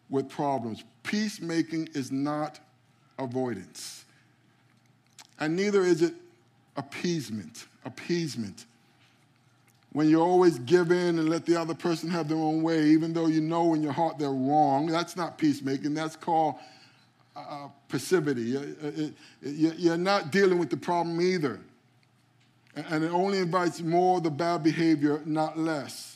with 0.10 0.30
problems. 0.30 0.84
Peacemaking 1.04 1.90
is 1.94 2.12
not 2.12 2.60
avoidance, 3.20 4.06
and 5.40 5.56
neither 5.56 5.82
is 5.82 6.02
it 6.02 6.14
appeasement. 6.78 7.66
Appeasement. 7.84 8.66
When 9.92 10.10
you 10.10 10.22
always 10.22 10.60
give 10.60 10.92
in 10.92 11.20
and 11.20 11.30
let 11.30 11.46
the 11.46 11.56
other 11.56 11.74
person 11.74 12.10
have 12.10 12.28
their 12.28 12.38
own 12.38 12.62
way, 12.64 12.84
even 12.88 13.14
though 13.14 13.28
you 13.28 13.40
know 13.40 13.74
in 13.74 13.82
your 13.82 13.94
heart 13.94 14.18
they're 14.18 14.30
wrong, 14.30 14.88
that's 14.88 15.16
not 15.16 15.38
peacemaking. 15.38 15.94
That's 15.94 16.18
called 16.18 16.56
uh, 17.36 17.68
passivity. 17.88 18.58
You're 19.42 19.98
not 19.98 20.32
dealing 20.32 20.58
with 20.58 20.70
the 20.70 20.78
problem 20.78 21.22
either 21.22 21.62
and 22.76 23.04
it 23.04 23.12
only 23.12 23.40
invites 23.40 23.82
more 23.82 24.18
of 24.18 24.24
the 24.24 24.32
bad 24.32 24.64
behavior, 24.64 25.22
not 25.26 25.58
less. 25.58 26.16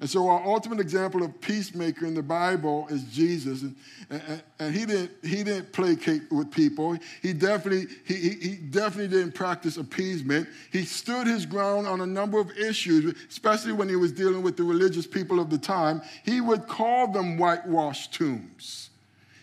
And 0.00 0.08
so, 0.08 0.28
our 0.28 0.44
ultimate 0.44 0.78
example 0.78 1.24
of 1.24 1.40
peacemaker 1.40 2.06
in 2.06 2.14
the 2.14 2.22
Bible 2.22 2.86
is 2.88 3.02
Jesus. 3.04 3.62
And, 3.62 3.74
and, 4.10 4.42
and, 4.60 4.74
he, 4.74 4.86
didn't, 4.86 5.10
he 5.24 5.42
didn't 5.42 5.72
placate 5.72 6.30
with 6.30 6.52
people. 6.52 6.96
He 7.20 7.32
definitely, 7.32 7.86
he, 8.04 8.14
he 8.14 8.54
definitely 8.54 9.08
didn't 9.08 9.34
practice 9.34 9.76
appeasement. 9.76 10.48
He 10.70 10.84
stood 10.84 11.26
his 11.26 11.46
ground 11.46 11.88
on 11.88 12.00
a 12.00 12.06
number 12.06 12.38
of 12.38 12.56
issues, 12.56 13.12
especially 13.28 13.72
when 13.72 13.88
he 13.88 13.96
was 13.96 14.12
dealing 14.12 14.42
with 14.42 14.56
the 14.56 14.62
religious 14.62 15.06
people 15.06 15.40
of 15.40 15.50
the 15.50 15.58
time. 15.58 16.00
He 16.24 16.40
would 16.40 16.68
call 16.68 17.08
them 17.08 17.36
whitewashed 17.36 18.14
tombs. 18.14 18.87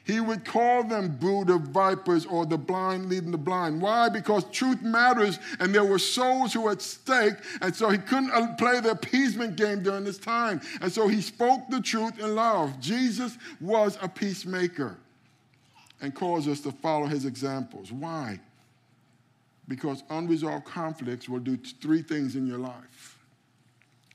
He 0.06 0.20
would 0.20 0.46
call 0.46 0.84
them 0.84 1.18
brood 1.20 1.50
of 1.50 1.62
vipers 1.62 2.28
or 2.28 2.46
the 2.46 2.60
blind 2.60 3.10
leading 3.10 3.32
the 3.32 3.40
blind. 3.40 3.82
Why? 3.82 4.08
Because 4.08 4.44
truth 4.52 4.84
matters 4.84 5.40
and 5.60 5.74
there 5.74 5.84
were 5.84 5.98
souls 5.98 6.54
who 6.54 6.62
were 6.62 6.74
at 6.74 6.82
stake. 6.84 7.34
And 7.62 7.76
so 7.76 7.90
he 7.90 7.98
couldn't 7.98 8.30
uh, 8.30 8.54
play 8.56 8.80
the 8.82 8.92
appeasement 8.92 9.56
game 9.56 9.82
during 9.82 10.04
this 10.04 10.20
time. 10.20 10.62
And 10.80 10.92
so 10.92 11.08
he 11.08 11.22
spoke 11.22 11.62
the 11.72 11.82
truth 11.82 12.20
in 12.20 12.36
love. 12.36 12.80
Jesus 12.80 13.40
was 13.60 13.98
a 14.00 14.08
peacemaker 14.08 14.96
and 16.02 16.14
caused 16.14 16.48
us 16.48 16.62
to 16.62 16.72
follow 16.72 17.08
his 17.08 17.26
examples. 17.26 17.92
Why? 17.92 18.40
Because 19.68 20.04
unresolved 20.12 20.66
conflicts 20.66 21.28
will 21.28 21.40
do 21.40 21.58
three 21.58 22.04
things 22.04 22.36
in 22.36 22.46
your 22.46 22.60
life. 22.60 23.18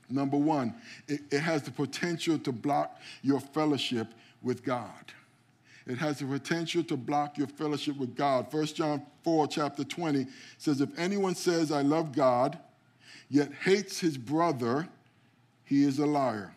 Number 0.09 0.37
one, 0.37 0.73
it, 1.09 1.19
it 1.31 1.39
has 1.39 1.63
the 1.63 1.71
potential 1.71 2.39
to 2.39 2.53
block 2.53 2.97
your 3.21 3.41
fellowship 3.41 4.07
with 4.41 4.63
God. 4.63 5.11
It 5.87 5.97
has 5.97 6.19
the 6.19 6.25
potential 6.25 6.83
to 6.83 6.97
block 6.97 7.37
your 7.37 7.47
fellowship 7.47 7.97
with 7.97 8.15
God. 8.15 8.51
1 8.51 8.65
John 8.67 9.01
4, 9.23 9.47
chapter 9.47 9.83
20 9.83 10.27
says, 10.57 10.81
If 10.81 10.97
anyone 10.97 11.35
says, 11.35 11.71
I 11.71 11.81
love 11.81 12.15
God, 12.15 12.59
yet 13.29 13.51
hates 13.63 13.99
his 13.99 14.17
brother, 14.17 14.87
he 15.63 15.83
is 15.83 15.99
a 15.99 16.05
liar. 16.05 16.53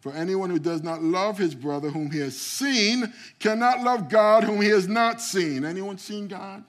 For 0.00 0.12
anyone 0.12 0.50
who 0.50 0.58
does 0.58 0.82
not 0.82 1.02
love 1.02 1.38
his 1.38 1.54
brother 1.54 1.88
whom 1.88 2.10
he 2.10 2.18
has 2.18 2.38
seen 2.38 3.10
cannot 3.38 3.82
love 3.82 4.10
God 4.10 4.44
whom 4.44 4.60
he 4.60 4.68
has 4.68 4.86
not 4.86 5.22
seen. 5.22 5.64
Anyone 5.64 5.96
seen 5.96 6.28
God? 6.28 6.62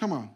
Come 0.00 0.12
on. 0.12 0.30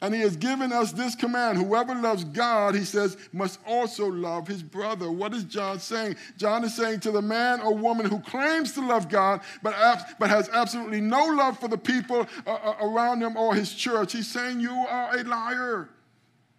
And 0.00 0.14
he 0.14 0.20
has 0.20 0.36
given 0.36 0.72
us 0.72 0.92
this 0.92 1.14
command 1.14 1.58
whoever 1.58 1.94
loves 1.94 2.24
God, 2.24 2.74
he 2.74 2.84
says, 2.84 3.16
must 3.32 3.60
also 3.66 4.06
love 4.06 4.46
his 4.46 4.62
brother. 4.62 5.10
What 5.10 5.32
is 5.34 5.44
John 5.44 5.78
saying? 5.78 6.16
John 6.36 6.64
is 6.64 6.74
saying 6.74 7.00
to 7.00 7.10
the 7.10 7.22
man 7.22 7.60
or 7.60 7.74
woman 7.74 8.06
who 8.06 8.20
claims 8.20 8.72
to 8.72 8.86
love 8.86 9.08
God, 9.08 9.40
but, 9.62 9.74
but 10.18 10.30
has 10.30 10.48
absolutely 10.52 11.00
no 11.00 11.24
love 11.26 11.58
for 11.58 11.68
the 11.68 11.78
people 11.78 12.26
uh, 12.46 12.50
uh, 12.50 12.76
around 12.80 13.22
him 13.22 13.36
or 13.36 13.54
his 13.54 13.72
church, 13.72 14.12
he's 14.12 14.28
saying, 14.28 14.60
You 14.60 14.72
are 14.72 15.16
a 15.16 15.22
liar. 15.24 15.88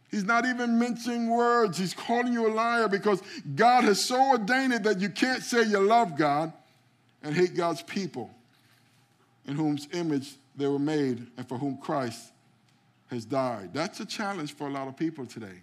He's 0.10 0.24
not 0.24 0.46
even 0.46 0.80
mincing 0.80 1.30
words. 1.30 1.78
He's 1.78 1.94
calling 1.94 2.32
you 2.32 2.48
a 2.48 2.54
liar 2.54 2.88
because 2.88 3.22
God 3.56 3.84
has 3.84 4.00
so 4.00 4.30
ordained 4.30 4.72
it 4.72 4.84
that 4.84 5.02
you 5.02 5.10
can't 5.10 5.44
say 5.44 5.64
you 5.64 5.80
love 5.80 6.18
God 6.18 6.54
and 7.22 7.36
hate 7.36 7.54
God's 7.54 7.82
people 7.82 8.30
in 9.46 9.56
whose 9.56 9.88
image 9.92 10.36
they 10.56 10.68
were 10.68 10.80
made 10.80 11.28
and 11.38 11.50
for 11.50 11.58
whom 11.58 11.78
Christ 11.78 12.32
has 13.08 13.26
died. 13.26 13.74
That's 13.74 14.00
a 14.00 14.06
challenge 14.06 14.56
for 14.56 14.68
a 14.68 14.70
lot 14.72 14.88
of 14.88 14.98
people 14.98 15.26
today. 15.26 15.62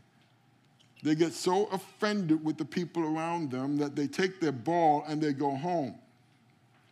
They 1.03 1.15
get 1.15 1.33
so 1.33 1.67
offended 1.67 2.45
with 2.45 2.59
the 2.59 2.65
people 2.65 3.03
around 3.03 3.51
them 3.51 3.77
that 3.79 3.97
they 3.97 4.07
take 4.07 4.41
their 4.41 4.53
ball 4.53 5.05
and 5.09 5.21
they 5.21 5.33
go 5.33 5.51
home. 5.57 5.97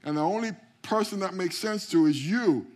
And 0.02 0.16
the 0.16 0.22
only 0.22 0.50
person 0.82 1.20
that 1.20 1.34
makes 1.34 1.56
sense 1.56 1.88
to 1.90 2.06
is 2.06 2.26
you. 2.26 2.66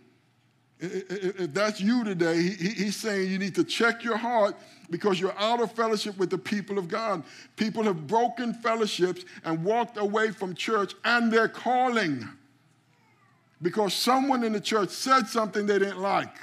If 0.79 1.53
that's 1.53 1.81
you 1.81 2.03
today, 2.03 2.41
he's 2.41 2.95
saying 2.95 3.31
you 3.31 3.39
need 3.39 3.55
to 3.55 3.63
check 3.63 4.03
your 4.03 4.17
heart 4.17 4.55
because 4.89 5.19
you're 5.19 5.37
out 5.37 5.61
of 5.61 5.71
fellowship 5.71 6.17
with 6.17 6.29
the 6.29 6.37
people 6.37 6.77
of 6.77 6.87
God. 6.87 7.23
People 7.55 7.83
have 7.83 8.07
broken 8.07 8.53
fellowships 8.53 9.25
and 9.43 9.63
walked 9.63 9.97
away 9.97 10.31
from 10.31 10.53
church 10.53 10.93
and 11.03 11.31
their 11.31 11.47
calling 11.47 12.27
because 13.61 13.93
someone 13.93 14.43
in 14.43 14.53
the 14.53 14.59
church 14.59 14.89
said 14.89 15.27
something 15.27 15.65
they 15.65 15.79
didn't 15.79 16.01
like 16.01 16.35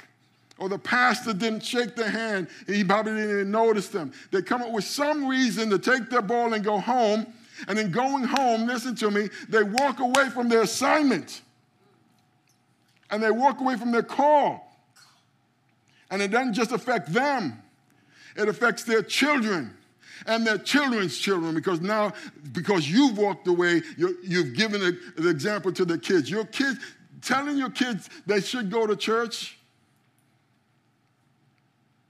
or 0.63 0.69
the 0.69 0.79
pastor 0.79 1.33
didn't 1.33 1.59
shake 1.59 1.93
their 1.93 2.09
hand, 2.09 2.47
he 2.67 2.85
probably 2.85 3.11
didn't 3.11 3.31
even 3.31 3.51
notice 3.51 3.89
them. 3.89 4.13
They 4.31 4.41
come 4.41 4.61
up 4.61 4.71
with 4.71 4.85
some 4.85 5.27
reason 5.27 5.69
to 5.71 5.77
take 5.77 6.09
their 6.09 6.21
ball 6.21 6.53
and 6.53 6.63
go 6.63 6.79
home, 6.79 7.27
and 7.67 7.77
in 7.77 7.91
going 7.91 8.23
home, 8.23 8.65
listen 8.65 8.95
to 8.95 9.11
me, 9.11 9.27
they 9.49 9.61
walk 9.61 9.99
away 9.99 10.29
from 10.29 10.47
their 10.47 10.61
assignment. 10.61 11.41
And 13.11 13.21
they 13.21 13.29
walk 13.29 13.59
away 13.59 13.75
from 13.75 13.91
their 13.91 14.03
call. 14.03 14.73
And 16.09 16.21
it 16.21 16.31
doesn't 16.31 16.53
just 16.53 16.71
affect 16.71 17.11
them, 17.11 17.61
it 18.37 18.47
affects 18.47 18.83
their 18.83 19.03
children 19.03 19.75
and 20.27 20.47
their 20.47 20.59
children's 20.59 21.17
children 21.17 21.55
because 21.55 21.81
now, 21.81 22.13
because 22.53 22.89
you've 22.89 23.17
walked 23.17 23.49
away, 23.49 23.81
you 23.97 24.45
have 24.45 24.53
given 24.53 24.81
an 24.81 25.27
example 25.27 25.73
to 25.73 25.83
the 25.83 25.97
kids. 25.97 26.31
Your 26.31 26.45
kids, 26.45 26.79
telling 27.21 27.57
your 27.57 27.69
kids 27.69 28.09
they 28.25 28.39
should 28.39 28.71
go 28.71 28.87
to 28.87 28.95
church, 28.95 29.57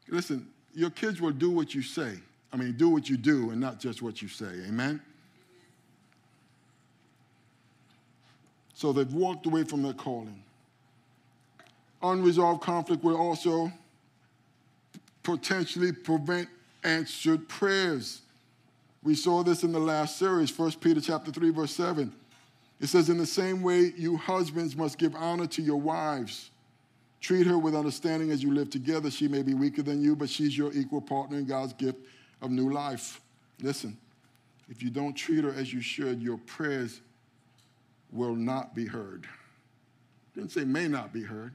Listen, 0.09 0.47
your 0.73 0.89
kids 0.89 1.21
will 1.21 1.31
do 1.31 1.49
what 1.49 1.73
you 1.73 1.81
say. 1.81 2.15
I 2.51 2.57
mean, 2.57 2.73
do 2.73 2.89
what 2.89 3.09
you 3.09 3.17
do 3.17 3.49
and 3.49 3.59
not 3.59 3.79
just 3.79 4.01
what 4.01 4.21
you 4.21 4.27
say. 4.27 4.45
Amen? 4.67 5.01
So 8.73 8.91
they've 8.91 9.13
walked 9.13 9.45
away 9.45 9.63
from 9.63 9.81
their 9.81 9.93
calling. 9.93 10.43
Unresolved 12.01 12.61
conflict 12.61 13.03
will 13.03 13.17
also 13.17 13.71
potentially 15.23 15.91
prevent 15.91 16.49
answered 16.83 17.47
prayers. 17.47 18.21
We 19.03 19.15
saw 19.15 19.41
this 19.41 19.63
in 19.63 19.71
the 19.71 19.79
last 19.79 20.17
series, 20.17 20.57
1 20.57 20.73
Peter 20.73 20.99
chapter 21.01 21.31
3, 21.31 21.49
verse 21.51 21.71
7. 21.71 22.11
It 22.81 22.87
says, 22.87 23.09
In 23.09 23.17
the 23.17 23.25
same 23.25 23.61
way, 23.61 23.93
you 23.95 24.17
husbands 24.17 24.75
must 24.75 24.97
give 24.97 25.15
honor 25.15 25.47
to 25.47 25.61
your 25.61 25.79
wives 25.79 26.49
Treat 27.23 27.47
her 27.47 27.57
with 27.57 27.73
understanding 27.73 28.31
as 28.31 28.43
you 28.43 28.53
live 28.53 28.69
together. 28.69 29.09
She 29.09 29.29
may 29.29 29.43
be 29.43 29.53
weaker 29.53 29.81
than 29.81 30.01
you, 30.01 30.13
but 30.13 30.29
she's 30.29 30.57
your 30.57 30.73
equal 30.73 30.99
partner 30.99 31.37
in 31.37 31.45
God's 31.45 31.71
gift 31.71 31.97
of 32.41 32.51
new 32.51 32.69
life. 32.69 33.21
Listen, 33.61 33.97
if 34.67 34.83
you 34.83 34.89
don't 34.89 35.13
treat 35.13 35.45
her 35.45 35.53
as 35.53 35.71
you 35.71 35.79
should, 35.79 36.21
your 36.21 36.37
prayers 36.39 36.99
will 38.11 38.35
not 38.35 38.75
be 38.75 38.85
heard. 38.85 39.25
Didn't 40.35 40.51
say 40.51 40.65
may 40.65 40.89
not 40.89 41.13
be 41.13 41.23
heard. 41.23 41.53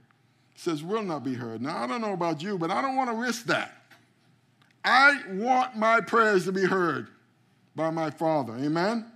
It 0.54 0.60
says 0.60 0.82
will 0.82 1.02
not 1.02 1.22
be 1.22 1.34
heard. 1.34 1.60
Now, 1.60 1.76
I 1.76 1.86
don't 1.86 2.00
know 2.00 2.14
about 2.14 2.42
you, 2.42 2.56
but 2.56 2.70
I 2.70 2.80
don't 2.80 2.96
want 2.96 3.10
to 3.10 3.16
risk 3.16 3.44
that. 3.44 3.74
I 4.82 5.20
want 5.32 5.76
my 5.76 6.00
prayers 6.00 6.46
to 6.46 6.52
be 6.52 6.64
heard 6.64 7.08
by 7.76 7.90
my 7.90 8.08
Father. 8.08 8.54
Amen? 8.54 8.70
Amen? 8.70 9.12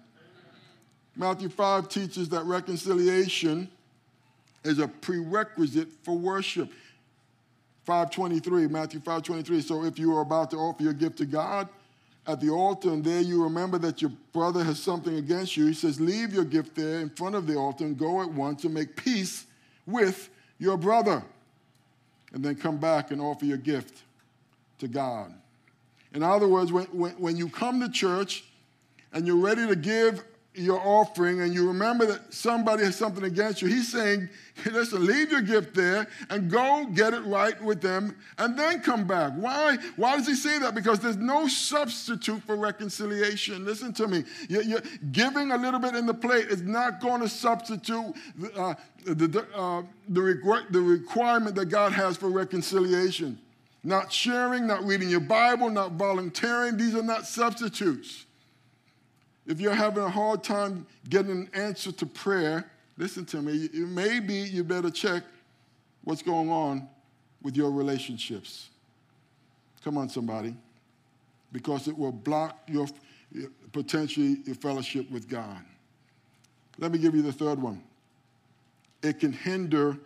Matthew 1.17 1.49
5 1.49 1.89
teaches 1.89 2.29
that 2.29 2.45
reconciliation 2.45 3.71
is 4.65 4.79
a 4.79 4.89
prerequisite 4.89 5.89
for 6.03 6.17
worship. 6.17 6.71
523, 7.85 8.69
Matthew 8.69 9.01
523. 9.01 9.61
So 9.61 9.85
if 9.85 9.99
you 9.99 10.17
are 10.17 10.23
about 10.23 10.51
to 10.53 10.57
offer 10.57 10.83
your 10.83 10.93
gift 10.93 11.19
to 11.19 11.27
God 11.27 11.69
at 12.27 12.41
the 12.41 12.51
altar 12.51 12.91
and 12.91 13.05
there 13.05 13.21
you 13.21 13.43
remember 13.43 13.79
that 13.79 14.01
your 14.01 14.13
brother 14.33 14.63
has 14.63 14.81
something 14.81 15.17
against 15.17 15.57
you, 15.57 15.67
he 15.67 15.75
says, 15.75 16.01
leave 16.01 16.33
your 16.33 16.45
gift 16.45 16.77
there 16.77 17.01
in 17.01 17.11
front 17.11 17.35
of 17.35 17.47
the 17.47 17.57
altar 17.57 17.85
and 17.85 17.99
go 17.99 18.23
at 18.23 18.31
once 18.31 18.63
and 18.65 18.73
make 18.73 18.95
peace 18.95 19.47
with 19.87 20.31
your 20.59 20.77
brother. 20.77 21.25
And 22.33 22.45
then 22.45 22.55
come 22.55 22.79
back 22.79 23.11
and 23.11 23.21
offer 23.21 23.45
your 23.45 23.59
gift 23.59 24.03
to 24.79 24.89
God. 24.89 25.35
In 26.15 26.23
other 26.23 26.49
words, 26.49 26.73
when, 26.73 26.87
when, 26.87 27.13
when 27.13 27.37
you 27.37 27.49
come 27.49 27.81
to 27.81 27.89
church 27.89 28.45
and 29.13 29.27
you're 29.27 29.37
ready 29.37 29.67
to 29.67 29.77
give 29.77 30.25
your 30.55 30.81
offering 30.81 31.41
and 31.41 31.55
you 31.55 31.67
remember 31.67 32.05
that 32.05 32.33
somebody 32.33 32.85
has 32.85 32.97
something 32.97 33.25
against 33.25 33.63
you, 33.63 33.69
he's 33.69 33.91
saying, 33.91 34.29
listen, 34.71 35.05
leave 35.05 35.31
your 35.31 35.41
gift 35.41 35.75
there 35.75 36.07
and 36.29 36.51
go 36.51 36.87
get 36.95 37.15
it 37.15 37.25
right 37.25 37.61
with 37.63 37.81
them 37.81 38.15
and 38.39 38.59
then 38.59 38.81
come 38.81 39.07
back. 39.07 39.33
Why? 39.35 39.79
Why 39.97 40.17
does 40.17 40.27
he 40.27 40.35
say 40.35 40.59
that? 40.59 40.75
Because 40.75 41.01
there's 41.01 41.17
no 41.17 41.49
substitute 41.49 42.43
for 42.43 42.57
reconciliation. 42.57 43.65
Listen 43.65 43.95
to 43.95 44.07
me. 44.07 44.25
You're, 44.49 44.63
you're 44.63 44.83
giving 45.11 45.53
a 45.53 45.57
little 45.57 45.81
bit 45.81 45.95
in 45.95 46.07
the 46.07 46.15
plate 46.15 46.49
is 46.49 46.63
not 46.63 47.01
going 47.01 47.23
to 47.23 47.29
substitute 47.29 48.15
uh, 48.55 48.75
the, 49.05 49.47
uh, 49.55 49.83
the, 50.09 50.21
requ- 50.21 50.71
the 50.71 50.81
requirement 50.81 51.55
that 51.57 51.67
God 51.67 51.93
has 51.93 52.17
for 52.19 52.29
reconciliation. 52.29 53.39
Not 53.85 54.13
sharing, 54.13 54.67
not 54.67 54.85
reading 54.85 55.09
your 55.09 55.21
Bible, 55.21 55.71
not 55.71 55.93
volunteering, 55.93 56.77
these 56.77 56.95
are 56.95 57.03
not 57.03 57.27
substitutes. 57.27 58.27
If 59.47 59.61
you're 59.61 59.75
having 59.75 60.03
a 60.03 60.11
hard 60.11 60.45
time 60.45 60.87
getting 61.09 61.31
an 61.31 61.51
answer 61.55 61.93
to 61.93 62.07
prayer, 62.07 62.71
listen 62.97 63.25
to 63.27 63.43
me, 63.43 63.69
maybe 63.73 64.35
you 64.35 64.63
better 64.63 64.91
check 64.91 65.25
what's 66.05 66.23
going 66.23 66.51
on 66.51 66.89
with 67.43 67.57
your 67.57 67.71
relationships. 67.71 68.69
Come 69.83 69.99
on, 69.99 70.09
somebody. 70.09 70.55
Because 71.51 71.89
it 71.89 71.99
will 71.99 72.13
block 72.13 72.59
your 72.69 72.87
potentially 73.73 74.39
your 74.45 74.55
fellowship 74.55 75.11
with 75.11 75.29
God. 75.29 75.59
Let 76.79 76.93
me 76.93 76.99
give 76.99 77.15
you 77.15 77.23
the 77.23 77.33
third 77.33 77.61
one. 77.61 77.83
It 79.03 79.19
can 79.19 79.33
hinder 79.33 79.97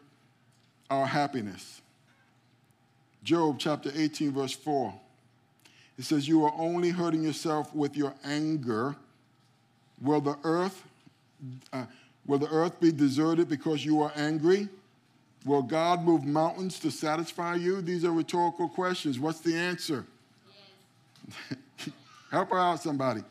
our 0.88 1.06
happiness. 1.06 1.82
Job 3.22 3.56
chapter 3.58 3.90
18, 3.94 4.32
verse 4.32 4.52
4. 4.52 4.94
It 5.98 6.04
says, 6.04 6.28
You 6.28 6.44
are 6.44 6.52
only 6.56 6.90
hurting 6.90 7.22
yourself 7.22 7.74
with 7.74 7.96
your 7.96 8.14
anger 8.24 8.96
Will 10.00 10.20
the 10.20 10.36
earth, 10.44 10.84
uh, 11.72 11.86
will 12.26 12.38
the 12.38 12.50
earth 12.50 12.78
be 12.80 12.92
deserted 12.92 13.48
because 13.48 13.84
you 13.84 14.02
are 14.02 14.12
angry? 14.14 14.68
Will 15.44 15.62
God 15.62 16.02
move 16.02 16.24
mountains 16.24 16.78
to 16.80 16.90
satisfy 16.90 17.54
you? 17.54 17.80
These 17.80 18.04
are 18.04 18.10
rhetorical 18.10 18.68
questions. 18.68 19.18
What's 19.18 19.40
the 19.40 19.54
answer? 19.54 20.04
Yes. 21.28 21.88
Help 22.30 22.50
her 22.50 22.58
out, 22.58 22.82
somebody. 22.82 23.22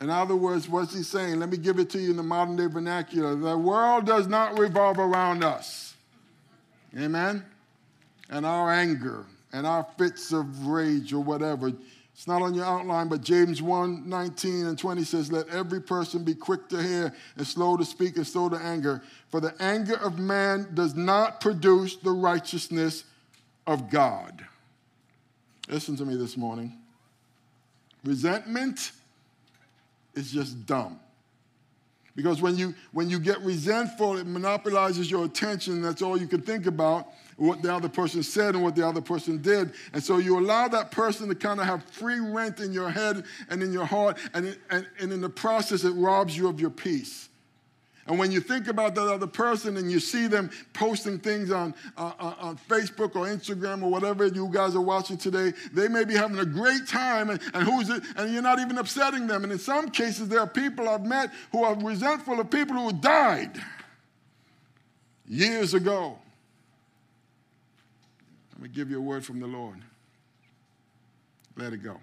In 0.00 0.10
other 0.10 0.36
words, 0.36 0.68
what's 0.68 0.94
he 0.94 1.02
saying? 1.02 1.40
Let 1.40 1.48
me 1.48 1.56
give 1.56 1.78
it 1.78 1.88
to 1.90 1.98
you 1.98 2.10
in 2.10 2.16
the 2.16 2.22
modern 2.22 2.56
day 2.56 2.66
vernacular. 2.66 3.34
The 3.34 3.56
world 3.56 4.04
does 4.04 4.26
not 4.26 4.58
revolve 4.58 4.98
around 4.98 5.42
us. 5.42 5.94
Amen? 6.98 7.44
And 8.28 8.44
our 8.44 8.70
anger 8.70 9.24
and 9.52 9.66
our 9.66 9.86
fits 9.96 10.32
of 10.32 10.66
rage 10.66 11.12
or 11.12 11.22
whatever. 11.22 11.72
It's 12.16 12.26
not 12.26 12.40
on 12.40 12.54
your 12.54 12.64
outline, 12.64 13.08
but 13.08 13.20
James 13.20 13.60
1 13.60 14.08
19 14.08 14.66
and 14.66 14.78
20 14.78 15.04
says, 15.04 15.30
Let 15.30 15.50
every 15.50 15.82
person 15.82 16.24
be 16.24 16.34
quick 16.34 16.66
to 16.70 16.82
hear 16.82 17.12
and 17.36 17.46
slow 17.46 17.76
to 17.76 17.84
speak 17.84 18.16
and 18.16 18.26
slow 18.26 18.48
to 18.48 18.56
anger. 18.56 19.02
For 19.28 19.38
the 19.38 19.54
anger 19.60 19.96
of 19.96 20.18
man 20.18 20.68
does 20.72 20.94
not 20.94 21.42
produce 21.42 21.96
the 21.96 22.12
righteousness 22.12 23.04
of 23.66 23.90
God. 23.90 24.46
Listen 25.68 25.94
to 25.96 26.06
me 26.06 26.16
this 26.16 26.38
morning. 26.38 26.78
Resentment 28.02 28.92
is 30.14 30.32
just 30.32 30.64
dumb. 30.64 30.98
Because 32.16 32.40
when 32.40 32.56
you, 32.56 32.74
when 32.92 33.10
you 33.10 33.20
get 33.20 33.40
resentful, 33.42 34.16
it 34.16 34.26
monopolizes 34.26 35.10
your 35.10 35.26
attention. 35.26 35.82
That's 35.82 36.00
all 36.00 36.18
you 36.18 36.26
can 36.26 36.40
think 36.40 36.66
about 36.66 37.08
what 37.36 37.62
the 37.62 37.72
other 37.72 37.90
person 37.90 38.22
said 38.22 38.54
and 38.54 38.64
what 38.64 38.74
the 38.74 38.86
other 38.86 39.02
person 39.02 39.42
did. 39.42 39.74
And 39.92 40.02
so 40.02 40.16
you 40.16 40.38
allow 40.38 40.66
that 40.68 40.90
person 40.90 41.28
to 41.28 41.34
kind 41.34 41.60
of 41.60 41.66
have 41.66 41.84
free 41.84 42.18
rent 42.18 42.60
in 42.60 42.72
your 42.72 42.88
head 42.88 43.24
and 43.50 43.62
in 43.62 43.72
your 43.72 43.84
heart. 43.84 44.18
And, 44.32 44.56
and, 44.70 44.88
and 44.98 45.12
in 45.12 45.20
the 45.20 45.28
process, 45.28 45.84
it 45.84 45.90
robs 45.90 46.34
you 46.36 46.48
of 46.48 46.58
your 46.58 46.70
peace. 46.70 47.28
And 48.06 48.18
when 48.18 48.30
you 48.30 48.40
think 48.40 48.68
about 48.68 48.94
that 48.94 49.08
other 49.08 49.26
person 49.26 49.76
and 49.76 49.90
you 49.90 49.98
see 49.98 50.28
them 50.28 50.50
posting 50.72 51.18
things 51.18 51.50
on, 51.50 51.74
uh, 51.96 52.12
on 52.20 52.56
Facebook 52.68 53.16
or 53.16 53.26
Instagram 53.26 53.82
or 53.82 53.90
whatever 53.90 54.26
you 54.26 54.48
guys 54.52 54.76
are 54.76 54.80
watching 54.80 55.16
today, 55.16 55.52
they 55.72 55.88
may 55.88 56.04
be 56.04 56.14
having 56.14 56.38
a 56.38 56.46
great 56.46 56.86
time 56.86 57.30
and, 57.30 57.40
and 57.52 57.64
who's 57.64 57.90
it, 57.90 58.02
and 58.16 58.32
you're 58.32 58.42
not 58.42 58.60
even 58.60 58.78
upsetting 58.78 59.26
them. 59.26 59.42
And 59.42 59.52
in 59.52 59.58
some 59.58 59.90
cases, 59.90 60.28
there 60.28 60.38
are 60.38 60.46
people 60.46 60.88
I've 60.88 61.04
met 61.04 61.32
who 61.50 61.64
are 61.64 61.74
resentful 61.74 62.38
of 62.38 62.48
people 62.48 62.76
who 62.76 62.92
died 62.92 63.60
years 65.26 65.74
ago. 65.74 66.16
Let 68.52 68.62
me 68.62 68.68
give 68.68 68.88
you 68.88 68.98
a 68.98 69.02
word 69.02 69.24
from 69.24 69.40
the 69.40 69.48
Lord. 69.48 69.78
Let 71.56 71.72
it 71.72 71.82
go. 71.82 71.98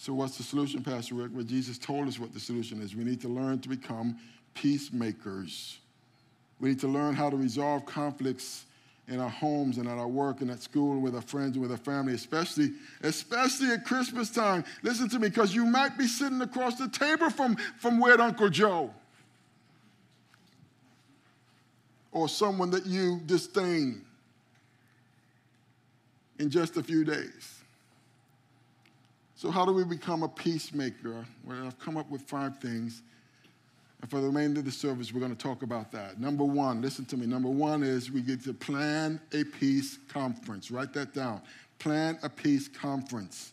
So, 0.00 0.14
what's 0.14 0.38
the 0.38 0.42
solution, 0.42 0.82
Pastor 0.82 1.14
Rick? 1.14 1.32
Well, 1.34 1.44
Jesus 1.44 1.76
told 1.76 2.08
us 2.08 2.18
what 2.18 2.32
the 2.32 2.40
solution 2.40 2.80
is. 2.80 2.96
We 2.96 3.04
need 3.04 3.20
to 3.20 3.28
learn 3.28 3.58
to 3.58 3.68
become 3.68 4.16
peacemakers. 4.54 5.76
We 6.58 6.70
need 6.70 6.80
to 6.80 6.88
learn 6.88 7.14
how 7.14 7.28
to 7.28 7.36
resolve 7.36 7.84
conflicts 7.84 8.64
in 9.08 9.20
our 9.20 9.28
homes 9.28 9.76
and 9.76 9.86
at 9.86 9.98
our 9.98 10.08
work 10.08 10.40
and 10.40 10.50
at 10.50 10.62
school 10.62 10.92
and 10.92 11.02
with 11.02 11.14
our 11.14 11.20
friends 11.20 11.52
and 11.52 11.60
with 11.60 11.70
our 11.70 11.76
family, 11.76 12.14
especially, 12.14 12.72
especially 13.02 13.72
at 13.72 13.84
Christmas 13.84 14.30
time. 14.30 14.64
Listen 14.82 15.06
to 15.10 15.18
me, 15.18 15.28
because 15.28 15.54
you 15.54 15.66
might 15.66 15.98
be 15.98 16.06
sitting 16.06 16.40
across 16.40 16.76
the 16.76 16.88
table 16.88 17.28
from, 17.28 17.56
from 17.78 18.00
weird 18.00 18.20
Uncle 18.20 18.48
Joe 18.48 18.94
or 22.10 22.26
someone 22.26 22.70
that 22.70 22.86
you 22.86 23.20
disdain 23.26 24.00
in 26.38 26.48
just 26.48 26.78
a 26.78 26.82
few 26.82 27.04
days. 27.04 27.59
So, 29.40 29.50
how 29.50 29.64
do 29.64 29.72
we 29.72 29.84
become 29.84 30.22
a 30.22 30.28
peacemaker? 30.28 31.24
Well, 31.44 31.66
I've 31.66 31.78
come 31.78 31.96
up 31.96 32.10
with 32.10 32.20
five 32.20 32.58
things. 32.58 33.00
And 34.02 34.10
for 34.10 34.20
the 34.20 34.26
remainder 34.26 34.60
of 34.60 34.66
the 34.66 34.70
service, 34.70 35.14
we're 35.14 35.20
going 35.20 35.34
to 35.34 35.42
talk 35.42 35.62
about 35.62 35.90
that. 35.92 36.20
Number 36.20 36.44
one, 36.44 36.82
listen 36.82 37.06
to 37.06 37.16
me. 37.16 37.24
Number 37.24 37.48
one 37.48 37.82
is 37.82 38.10
we 38.10 38.20
get 38.20 38.44
to 38.44 38.52
plan 38.52 39.18
a 39.32 39.44
peace 39.44 39.98
conference. 40.10 40.70
Write 40.70 40.92
that 40.92 41.14
down. 41.14 41.40
Plan 41.78 42.18
a 42.22 42.28
peace 42.28 42.68
conference. 42.68 43.52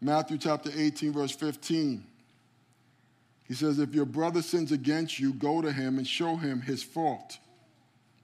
Matthew 0.00 0.38
chapter 0.38 0.70
18, 0.74 1.12
verse 1.12 1.32
15. 1.32 2.02
He 3.46 3.52
says, 3.52 3.78
If 3.78 3.94
your 3.94 4.06
brother 4.06 4.40
sins 4.40 4.72
against 4.72 5.18
you, 5.18 5.34
go 5.34 5.60
to 5.60 5.72
him 5.72 5.98
and 5.98 6.08
show 6.08 6.36
him 6.36 6.62
his 6.62 6.82
fault. 6.82 7.36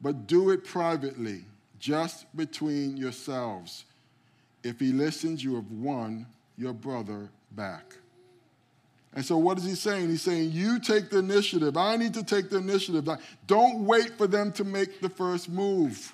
But 0.00 0.26
do 0.26 0.48
it 0.48 0.64
privately, 0.64 1.44
just 1.79 2.35
between 2.35 2.96
yourselves. 2.96 3.85
If 4.62 4.81
he 4.81 4.92
listens, 4.92 5.42
you 5.42 5.55
have 5.57 5.70
won 5.70 6.27
your 6.57 6.73
brother 6.73 7.31
back. 7.53 7.94
And 9.12 9.25
so, 9.25 9.37
what 9.38 9.59
is 9.59 9.64
he 9.64 9.75
saying? 9.75 10.09
He's 10.09 10.23
saying, 10.23 10.53
You 10.53 10.79
take 10.79 11.11
the 11.11 11.18
initiative. 11.18 11.77
I 11.77 11.96
need 11.96 12.14
to 12.14 12.23
take 12.23 12.49
the 12.49 12.59
initiative. 12.59 13.09
Don't 13.46 13.85
wait 13.85 14.16
for 14.16 14.27
them 14.27 14.53
to 14.53 14.64
make 14.64 15.01
the 15.01 15.09
first 15.09 15.49
move. 15.49 16.12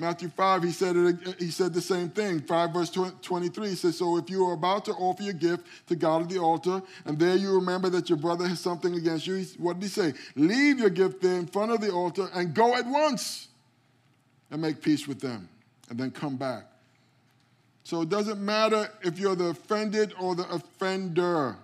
Matthew 0.00 0.28
5, 0.28 0.62
he 0.62 0.70
said, 0.70 0.94
it, 0.96 1.40
he 1.40 1.50
said 1.50 1.74
the 1.74 1.80
same 1.80 2.08
thing. 2.08 2.40
5 2.40 2.72
verse 2.72 2.90
23, 2.90 3.68
he 3.68 3.74
says, 3.74 3.98
So 3.98 4.16
if 4.16 4.30
you 4.30 4.46
are 4.46 4.52
about 4.52 4.84
to 4.84 4.92
offer 4.92 5.24
your 5.24 5.32
gift 5.34 5.66
to 5.88 5.96
God 5.96 6.22
at 6.22 6.28
the 6.28 6.38
altar, 6.38 6.80
and 7.04 7.18
there 7.18 7.34
you 7.34 7.52
remember 7.54 7.90
that 7.90 8.08
your 8.08 8.18
brother 8.18 8.46
has 8.46 8.60
something 8.60 8.94
against 8.94 9.26
you, 9.26 9.44
what 9.58 9.80
did 9.80 9.82
he 9.82 9.88
say? 9.88 10.14
Leave 10.36 10.78
your 10.78 10.90
gift 10.90 11.20
there 11.20 11.36
in 11.36 11.46
front 11.46 11.72
of 11.72 11.80
the 11.80 11.90
altar 11.90 12.28
and 12.32 12.54
go 12.54 12.76
at 12.76 12.86
once 12.86 13.48
and 14.52 14.62
make 14.62 14.80
peace 14.80 15.08
with 15.08 15.20
them, 15.20 15.48
and 15.90 15.98
then 15.98 16.12
come 16.12 16.36
back. 16.36 16.66
So 17.88 18.02
it 18.02 18.10
doesn't 18.10 18.38
matter 18.38 18.90
if 19.02 19.18
you're 19.18 19.34
the 19.34 19.46
offended 19.46 20.12
or 20.20 20.34
the 20.34 20.46
offender. 20.50 21.56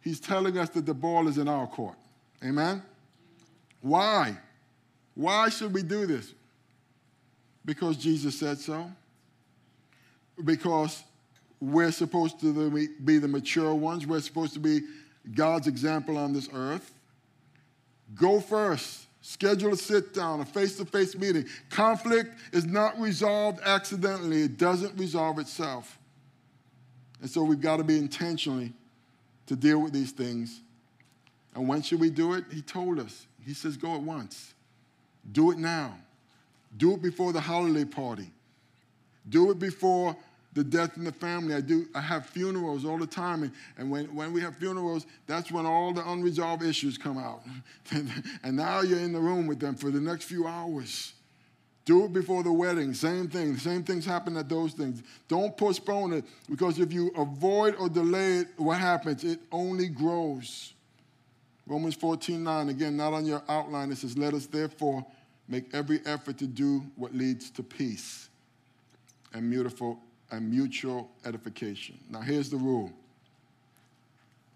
He's 0.00 0.20
telling 0.20 0.56
us 0.56 0.68
that 0.68 0.86
the 0.86 0.94
ball 0.94 1.26
is 1.26 1.38
in 1.38 1.48
our 1.48 1.66
court. 1.66 1.96
Amen? 2.44 2.84
Why? 3.80 4.38
Why 5.16 5.48
should 5.48 5.74
we 5.74 5.82
do 5.82 6.06
this? 6.06 6.32
Because 7.64 7.96
Jesus 7.96 8.38
said 8.38 8.58
so. 8.58 8.88
Because 10.44 11.02
we're 11.60 11.90
supposed 11.90 12.38
to 12.38 12.88
be 13.04 13.18
the 13.18 13.26
mature 13.26 13.74
ones. 13.74 14.06
We're 14.06 14.20
supposed 14.20 14.54
to 14.54 14.60
be 14.60 14.82
God's 15.34 15.66
example 15.66 16.16
on 16.16 16.32
this 16.32 16.48
earth. 16.54 16.92
Go 18.14 18.38
first. 18.38 19.03
Schedule 19.26 19.72
a 19.72 19.76
sit 19.78 20.12
down, 20.12 20.40
a 20.40 20.44
face 20.44 20.76
to 20.76 20.84
face 20.84 21.16
meeting. 21.16 21.46
Conflict 21.70 22.36
is 22.52 22.66
not 22.66 23.00
resolved 23.00 23.58
accidentally, 23.64 24.42
it 24.42 24.58
doesn't 24.58 24.98
resolve 24.98 25.38
itself. 25.38 25.98
And 27.22 27.30
so 27.30 27.42
we've 27.42 27.60
got 27.60 27.78
to 27.78 27.84
be 27.84 27.96
intentionally 27.96 28.74
to 29.46 29.56
deal 29.56 29.78
with 29.80 29.94
these 29.94 30.12
things. 30.12 30.60
And 31.54 31.66
when 31.66 31.80
should 31.80 32.00
we 32.00 32.10
do 32.10 32.34
it? 32.34 32.44
He 32.52 32.60
told 32.60 32.98
us. 32.98 33.26
He 33.42 33.54
says, 33.54 33.78
go 33.78 33.94
at 33.94 34.02
once. 34.02 34.52
Do 35.32 35.52
it 35.52 35.56
now. 35.56 35.96
Do 36.76 36.92
it 36.92 37.00
before 37.00 37.32
the 37.32 37.40
holiday 37.40 37.86
party. 37.86 38.30
Do 39.26 39.50
it 39.50 39.58
before 39.58 40.14
the 40.54 40.64
death 40.64 40.96
in 40.96 41.04
the 41.04 41.12
family. 41.12 41.54
I 41.54 41.60
do. 41.60 41.86
I 41.94 42.00
have 42.00 42.26
funerals 42.26 42.84
all 42.84 42.98
the 42.98 43.06
time, 43.06 43.42
and, 43.42 43.52
and 43.76 43.90
when, 43.90 44.14
when 44.14 44.32
we 44.32 44.40
have 44.40 44.56
funerals, 44.56 45.06
that's 45.26 45.50
when 45.50 45.66
all 45.66 45.92
the 45.92 46.08
unresolved 46.08 46.62
issues 46.62 46.96
come 46.96 47.18
out. 47.18 47.42
and 47.90 48.56
now 48.56 48.80
you're 48.80 49.00
in 49.00 49.12
the 49.12 49.20
room 49.20 49.46
with 49.46 49.60
them 49.60 49.74
for 49.74 49.90
the 49.90 50.00
next 50.00 50.24
few 50.24 50.46
hours. 50.46 51.12
Do 51.84 52.04
it 52.04 52.14
before 52.14 52.42
the 52.42 52.52
wedding. 52.52 52.94
Same 52.94 53.28
thing. 53.28 53.58
Same 53.58 53.82
things 53.82 54.06
happen 54.06 54.36
at 54.38 54.48
those 54.48 54.72
things. 54.72 55.02
Don't 55.28 55.54
postpone 55.54 56.14
it 56.14 56.24
because 56.48 56.78
if 56.78 56.92
you 56.92 57.12
avoid 57.16 57.74
or 57.74 57.90
delay 57.90 58.38
it, 58.38 58.48
what 58.56 58.78
happens? 58.78 59.22
It 59.22 59.40
only 59.52 59.88
grows. 59.88 60.72
Romans 61.66 61.94
14 61.94 62.42
9, 62.42 62.68
again, 62.70 62.96
not 62.96 63.12
on 63.12 63.26
your 63.26 63.42
outline, 63.48 63.90
it 63.90 63.98
says, 63.98 64.16
Let 64.16 64.34
us 64.34 64.46
therefore 64.46 65.04
make 65.46 65.74
every 65.74 66.00
effort 66.06 66.38
to 66.38 66.46
do 66.46 66.82
what 66.96 67.14
leads 67.14 67.50
to 67.50 67.62
peace 67.62 68.28
and 69.34 69.50
beautiful 69.50 69.98
and 70.34 70.50
mutual 70.50 71.08
edification. 71.24 71.96
Now, 72.10 72.20
here's 72.20 72.50
the 72.50 72.56
rule 72.56 72.92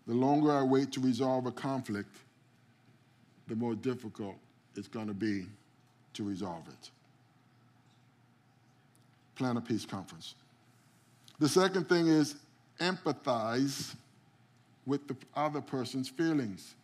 the 0.07 0.15
longer 0.15 0.51
I 0.51 0.63
wait 0.63 0.93
to 0.93 1.01
resolve 1.01 1.47
a 1.47 1.53
conflict, 1.53 2.17
the 3.47 3.55
more 3.55 3.75
difficult 3.75 4.37
it's 4.75 4.89
going 4.89 5.07
to 5.07 5.15
be 5.15 5.47
to 6.15 6.25
resolve 6.25 6.67
it. 6.67 6.91
Plan 9.35 9.57
a 9.57 9.61
peace 9.61 9.85
conference. 9.85 10.35
The 11.39 11.49
second 11.49 11.89
thing 11.89 12.09
is 12.09 12.37
empathize 12.81 13.95
with 14.87 15.07
the 15.07 15.17
other 15.37 15.61
person's 15.61 16.09
feelings. 16.09 16.75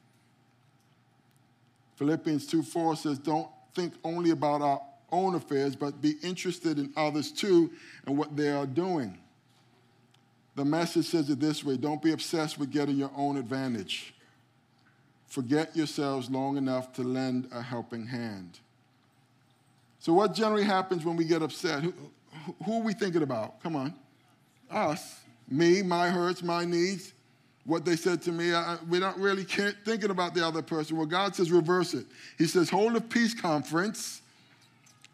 Philippians 1.96 2.46
2 2.46 2.62
4 2.62 2.96
says, 2.96 3.18
Don't 3.18 3.48
think 3.74 3.94
only 4.04 4.30
about 4.30 4.60
our 4.60 4.80
own 5.12 5.34
affairs, 5.34 5.76
but 5.76 6.00
be 6.00 6.14
interested 6.22 6.78
in 6.78 6.92
others 6.96 7.30
too 7.30 7.70
and 8.06 8.16
what 8.16 8.36
they 8.36 8.50
are 8.50 8.66
doing. 8.66 9.18
The 10.56 10.64
message 10.64 11.06
says 11.06 11.30
it 11.30 11.40
this 11.40 11.64
way 11.64 11.76
don't 11.76 12.02
be 12.02 12.12
obsessed 12.12 12.58
with 12.58 12.70
getting 12.70 12.96
your 12.96 13.10
own 13.16 13.36
advantage. 13.36 14.14
Forget 15.26 15.74
yourselves 15.76 16.30
long 16.30 16.56
enough 16.56 16.92
to 16.94 17.02
lend 17.02 17.48
a 17.52 17.60
helping 17.60 18.06
hand. 18.06 18.60
So, 19.98 20.12
what 20.12 20.34
generally 20.34 20.64
happens 20.64 21.04
when 21.04 21.16
we 21.16 21.24
get 21.24 21.42
upset? 21.42 21.82
Who, 21.82 21.92
who 22.64 22.80
are 22.80 22.82
we 22.82 22.92
thinking 22.92 23.22
about? 23.22 23.62
Come 23.62 23.74
on. 23.74 23.94
Us. 24.70 25.20
Me, 25.48 25.82
my 25.82 26.08
hurts, 26.08 26.42
my 26.42 26.64
needs, 26.64 27.12
what 27.64 27.84
they 27.84 27.96
said 27.96 28.22
to 28.22 28.32
me. 28.32 28.54
I, 28.54 28.76
we're 28.88 29.00
not 29.00 29.18
really 29.18 29.44
thinking 29.44 30.10
about 30.10 30.34
the 30.34 30.46
other 30.46 30.62
person. 30.62 30.96
Well, 30.96 31.06
God 31.06 31.34
says 31.34 31.50
reverse 31.50 31.94
it. 31.94 32.06
He 32.38 32.46
says, 32.46 32.70
hold 32.70 32.96
a 32.96 33.00
peace 33.00 33.34
conference 33.34 34.22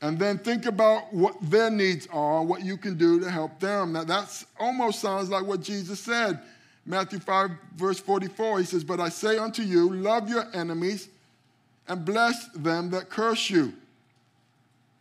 And 0.02 0.18
then 0.18 0.38
think 0.38 0.64
about 0.64 1.12
what 1.12 1.36
their 1.42 1.70
needs 1.70 2.08
are, 2.10 2.42
what 2.42 2.64
you 2.64 2.78
can 2.78 2.96
do 2.96 3.20
to 3.20 3.30
help 3.30 3.60
them. 3.60 3.92
Now, 3.92 4.04
that 4.04 4.44
almost 4.58 5.00
sounds 5.00 5.28
like 5.28 5.44
what 5.44 5.60
Jesus 5.60 6.00
said. 6.00 6.40
Matthew 6.86 7.18
5, 7.18 7.50
verse 7.76 8.00
44, 8.00 8.60
he 8.60 8.64
says, 8.64 8.82
But 8.82 8.98
I 8.98 9.10
say 9.10 9.36
unto 9.36 9.62
you, 9.62 9.92
love 9.92 10.28
your 10.30 10.46
enemies 10.54 11.08
and 11.86 12.04
bless 12.04 12.46
them 12.48 12.90
that 12.90 13.10
curse 13.10 13.50
you. 13.50 13.74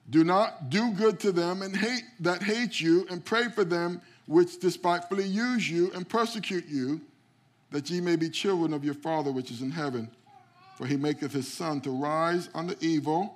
Do 0.09 0.23
not 0.23 0.69
do 0.69 0.91
good 0.91 1.19
to 1.21 1.31
them 1.31 1.61
and 1.61 1.75
hate 1.75 2.03
that 2.19 2.41
hate 2.41 2.81
you, 2.81 3.05
and 3.11 3.23
pray 3.23 3.47
for 3.47 3.63
them 3.63 4.01
which 4.25 4.59
despitefully 4.59 5.23
use 5.23 5.69
you 5.69 5.91
and 5.93 6.09
persecute 6.09 6.67
you, 6.67 6.99
that 7.69 7.89
ye 7.91 8.01
may 8.01 8.15
be 8.15 8.29
children 8.29 8.73
of 8.73 8.83
your 8.83 8.95
Father 8.95 9.31
which 9.31 9.51
is 9.51 9.61
in 9.61 9.69
heaven. 9.69 10.09
For 10.77 10.87
he 10.87 10.97
maketh 10.97 11.31
his 11.31 11.47
sun 11.47 11.79
to 11.81 11.91
rise 11.91 12.49
on 12.55 12.65
the 12.65 12.77
evil 12.81 13.35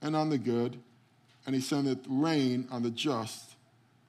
and 0.00 0.14
on 0.14 0.30
the 0.30 0.38
good 0.38 0.78
and 1.46 1.54
he 1.54 1.60
sendeth 1.60 1.98
rain 2.08 2.66
on 2.70 2.82
the 2.82 2.90
just 2.90 3.56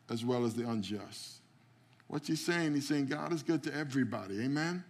as 0.10 0.24
well 0.24 0.45
as 0.45 0.54
the 0.54 0.67
unjust. 0.69 1.39
What's 2.08 2.28
he 2.28 2.36
saying? 2.36 2.76
He's 2.76 2.88
saying 2.88 3.08
God 3.08 3.34
is 3.34 3.43
good 3.43 3.63
to 3.63 3.76
everybody. 3.76 4.41
Amen? 4.41 4.84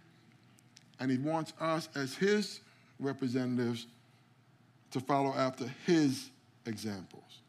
And 1.00 1.10
he 1.10 1.18
wants 1.18 1.52
us 1.60 1.88
as 1.94 2.14
his 2.14 2.60
representatives 3.00 3.86
to 4.90 5.00
follow 5.00 5.32
after 5.34 5.66
his 5.84 6.30
examples. 6.66 7.40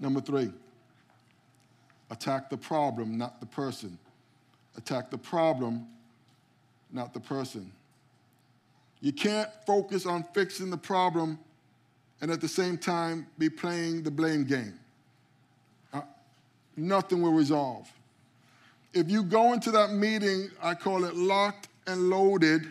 Number 0.00 0.20
three, 0.20 0.52
attack 2.10 2.50
the 2.50 2.56
problem, 2.56 3.16
not 3.16 3.40
the 3.40 3.46
person. 3.46 3.98
Attack 4.76 5.10
the 5.10 5.18
problem, 5.18 5.86
not 6.92 7.14
the 7.14 7.20
person. 7.20 7.72
You 9.00 9.12
can't 9.12 9.48
focus 9.66 10.06
on 10.06 10.24
fixing 10.34 10.70
the 10.70 10.76
problem 10.76 11.38
and 12.20 12.30
at 12.30 12.40
the 12.40 12.48
same 12.48 12.78
time 12.78 13.26
be 13.38 13.48
playing 13.48 14.02
the 14.02 14.10
blame 14.10 14.44
game. 14.44 14.78
Uh, 15.92 16.02
nothing 16.76 17.22
will 17.22 17.32
resolve. 17.32 17.90
If 18.94 19.10
you 19.10 19.22
go 19.22 19.52
into 19.52 19.70
that 19.72 19.92
meeting, 19.92 20.50
I 20.62 20.74
call 20.74 21.04
it 21.04 21.14
locked 21.14 21.68
and 21.86 22.08
loaded, 22.08 22.66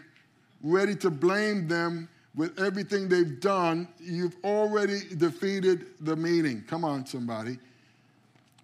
ready 0.63 0.95
to 0.95 1.09
blame 1.09 1.67
them 1.67 2.09
with 2.35 2.59
everything 2.59 3.07
they've 3.07 3.39
done, 3.39 3.87
you've 3.99 4.35
already 4.43 5.01
defeated 5.15 5.85
the 6.01 6.15
meeting. 6.15 6.63
Come 6.67 6.83
on, 6.83 7.05
somebody. 7.05 7.57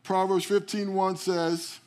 Proverbs 0.03 0.45
15:1 0.45 1.15
says, 1.15 1.79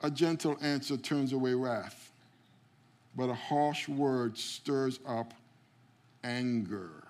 "A 0.00 0.10
gentle 0.10 0.56
answer 0.60 0.96
turns 0.96 1.32
away 1.32 1.54
wrath, 1.54 2.12
but 3.16 3.28
a 3.28 3.34
harsh 3.34 3.88
word 3.88 4.38
stirs 4.38 5.00
up 5.06 5.34
anger." 6.22 7.03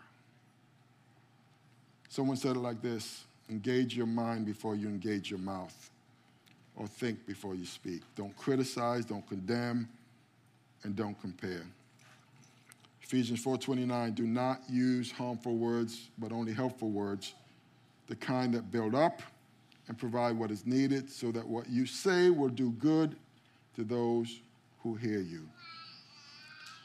Someone 2.14 2.36
said 2.36 2.54
it 2.54 2.60
like 2.60 2.80
this 2.80 3.24
engage 3.50 3.96
your 3.96 4.06
mind 4.06 4.46
before 4.46 4.76
you 4.76 4.86
engage 4.86 5.30
your 5.30 5.40
mouth, 5.40 5.90
or 6.76 6.86
think 6.86 7.26
before 7.26 7.56
you 7.56 7.66
speak. 7.66 8.02
Don't 8.14 8.36
criticize, 8.36 9.04
don't 9.04 9.26
condemn, 9.28 9.88
and 10.84 10.94
don't 10.94 11.20
compare. 11.20 11.66
Ephesians 13.02 13.44
4:29 13.44 14.14
do 14.14 14.28
not 14.28 14.60
use 14.70 15.10
harmful 15.10 15.56
words 15.56 16.08
but 16.16 16.30
only 16.30 16.52
helpful 16.52 16.92
words 16.92 17.34
the 18.06 18.14
kind 18.14 18.54
that 18.54 18.70
build 18.70 18.94
up 18.94 19.20
and 19.88 19.98
provide 19.98 20.38
what 20.38 20.52
is 20.52 20.64
needed 20.64 21.10
so 21.10 21.32
that 21.32 21.44
what 21.44 21.68
you 21.68 21.84
say 21.84 22.30
will 22.30 22.48
do 22.48 22.70
good 22.70 23.16
to 23.74 23.82
those 23.82 24.38
who 24.84 24.94
hear 24.94 25.18
you. 25.18 25.48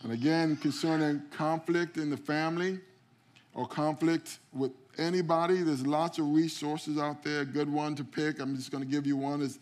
And 0.01 0.11
again 0.11 0.55
concerning 0.55 1.21
conflict 1.29 1.97
in 1.97 2.09
the 2.09 2.17
family 2.17 2.79
or 3.53 3.67
conflict 3.67 4.39
with 4.53 4.71
anybody. 4.97 5.61
There's 5.63 5.85
lots 5.85 6.19
of 6.19 6.33
resources 6.33 6.97
out 6.97 7.23
there. 7.23 7.45
Good 7.45 7.71
one 7.71 7.95
to 7.95 8.03
pick. 8.03 8.39
I'm 8.39 8.55
just 8.55 8.71
going 8.71 8.83
to 8.83 8.89
give 8.89 9.07
you 9.07 9.17
one 9.17 9.41
is, 9.41 9.59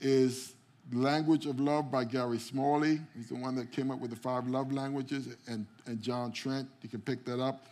is 0.00 0.54
Language 0.92 1.46
of 1.46 1.60
Love 1.60 1.90
by 1.90 2.04
Gary 2.04 2.38
Smalley. 2.38 3.00
He's 3.16 3.28
the 3.28 3.36
one 3.36 3.54
that 3.56 3.72
came 3.72 3.90
up 3.90 3.98
with 3.98 4.10
the 4.10 4.16
five 4.16 4.48
love 4.48 4.72
languages, 4.72 5.28
and, 5.46 5.66
and 5.86 6.00
John 6.02 6.32
Trent. 6.32 6.68
You 6.82 6.88
can 6.88 7.00
pick 7.00 7.24
that 7.24 7.40
up. 7.40 7.66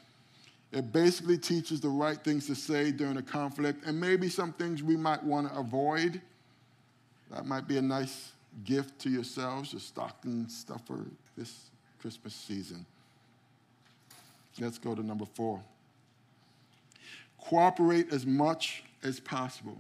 It 0.73 0.93
basically 0.93 1.37
teaches 1.37 1.81
the 1.81 1.89
right 1.89 2.23
things 2.23 2.47
to 2.47 2.55
say 2.55 2.93
during 2.93 3.17
a 3.17 3.23
conflict 3.23 3.85
and 3.87 4.01
maybe 4.01 4.29
some 4.29 4.53
things 4.53 4.83
we 4.83 4.97
might 4.97 5.23
want 5.23 5.53
to 5.53 5.59
avoid. 5.59 6.21
That 7.33 7.45
might 7.45 7.67
be 7.67 7.79
a 7.79 7.83
nice 7.83 8.33
gift 8.65 9.01
to 9.01 9.11
yourselves, 9.11 9.75
a 9.75 9.81
stocking 9.81 10.49
stuffer 10.49 11.07
this 11.37 11.71
Christmas 12.01 12.35
season. 12.35 12.87
Let's 14.61 14.79
go 14.79 14.95
to 14.95 15.03
number 15.03 15.25
four. 15.25 15.61
Cooperate 17.41 18.13
as 18.13 18.27
much 18.27 18.85
as 19.03 19.19
possible. 19.19 19.79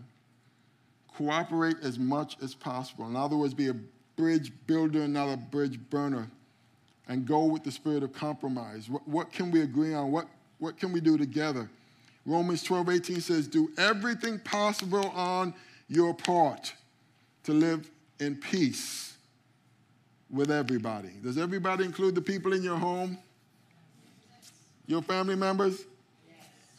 Cooperate 1.17 1.77
as 1.83 1.99
much 1.99 2.37
as 2.43 2.55
possible. 2.55 3.07
In 3.07 3.17
other 3.17 3.37
words, 3.37 3.53
be 3.53 3.69
a 3.69 3.77
bridge 4.17 4.53
builder, 4.67 5.07
not 5.07 5.29
a 5.29 5.37
bridge 5.37 5.79
burner. 5.91 6.31
And 7.09 7.27
go 7.27 7.45
with 7.45 7.65
the 7.65 7.73
spirit 7.73 8.03
of 8.03 8.13
compromise. 8.13 8.89
What, 8.89 9.07
what 9.07 9.33
can 9.33 9.51
we 9.51 9.63
agree 9.63 9.95
on? 9.95 10.13
What, 10.13 10.27
what 10.59 10.79
can 10.79 10.93
we 10.93 11.01
do 11.01 11.19
together? 11.19 11.69
Romans 12.25 12.63
12, 12.63 12.89
18 12.89 13.21
says, 13.21 13.49
Do 13.49 13.71
everything 13.77 14.39
possible 14.39 15.09
on 15.11 15.53
your 15.89 16.15
part 16.15 16.73
to 17.45 17.53
live 17.53 17.91
in 18.21 18.37
peace 18.37 19.17
with 20.31 20.51
everybody. 20.51 21.11
Does 21.23 21.39
everybody 21.39 21.85
include 21.85 22.15
the 22.15 22.21
people 22.21 22.53
in 22.53 22.63
your 22.63 22.77
home? 22.77 23.19
Your 24.91 25.03
family 25.03 25.37
members? 25.37 25.85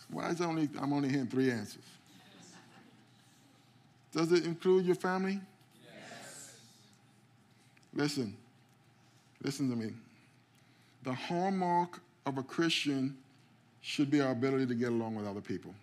Why 0.09 0.31
is 0.31 0.41
only 0.41 0.67
I'm 0.81 0.91
only 0.91 1.07
hearing 1.07 1.27
three 1.27 1.49
answers? 1.49 1.85
Does 4.11 4.33
it 4.33 4.43
include 4.43 4.85
your 4.85 4.97
family? 4.97 5.39
Yes. 5.81 6.53
Listen, 7.93 8.35
listen 9.41 9.69
to 9.69 9.77
me. 9.77 9.93
The 11.03 11.13
hallmark 11.13 12.01
of 12.25 12.37
a 12.37 12.43
Christian 12.43 13.15
should 13.79 14.11
be 14.11 14.19
our 14.19 14.33
ability 14.33 14.65
to 14.65 14.75
get 14.75 14.89
along 14.89 15.15
with 15.15 15.25
other 15.25 15.39
people. 15.39 15.73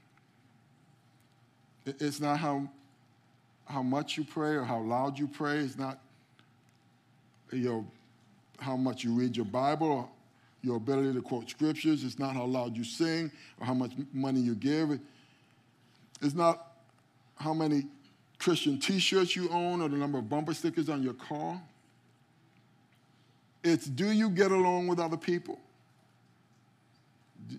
It's 1.86 2.20
not 2.20 2.38
how, 2.38 2.68
how 3.64 3.82
much 3.82 4.18
you 4.18 4.24
pray 4.24 4.50
or 4.50 4.64
how 4.64 4.80
loud 4.80 5.18
you 5.18 5.28
pray. 5.28 5.60
It's 5.60 5.78
not 5.78 5.98
you 7.50 7.70
know, 7.70 7.86
how 8.58 8.76
much 8.76 9.02
you 9.02 9.14
read 9.14 9.34
your 9.34 9.46
Bible 9.46 10.10
your 10.62 10.76
ability 10.76 11.14
to 11.14 11.22
quote 11.22 11.48
scriptures. 11.48 12.04
It's 12.04 12.18
not 12.18 12.34
how 12.34 12.44
loud 12.44 12.76
you 12.76 12.84
sing 12.84 13.30
or 13.60 13.66
how 13.66 13.74
much 13.74 13.92
money 14.12 14.40
you 14.40 14.54
give. 14.54 14.98
It's 16.20 16.34
not 16.34 16.66
how 17.36 17.54
many 17.54 17.86
Christian 18.38 18.78
t 18.78 18.98
shirts 18.98 19.36
you 19.36 19.48
own 19.50 19.80
or 19.80 19.88
the 19.88 19.96
number 19.96 20.18
of 20.18 20.28
bumper 20.28 20.54
stickers 20.54 20.88
on 20.88 21.02
your 21.02 21.14
car. 21.14 21.60
It's 23.64 23.86
do 23.86 24.10
you 24.10 24.30
get 24.30 24.50
along 24.50 24.86
with 24.86 24.98
other 24.98 25.16
people? 25.16 25.58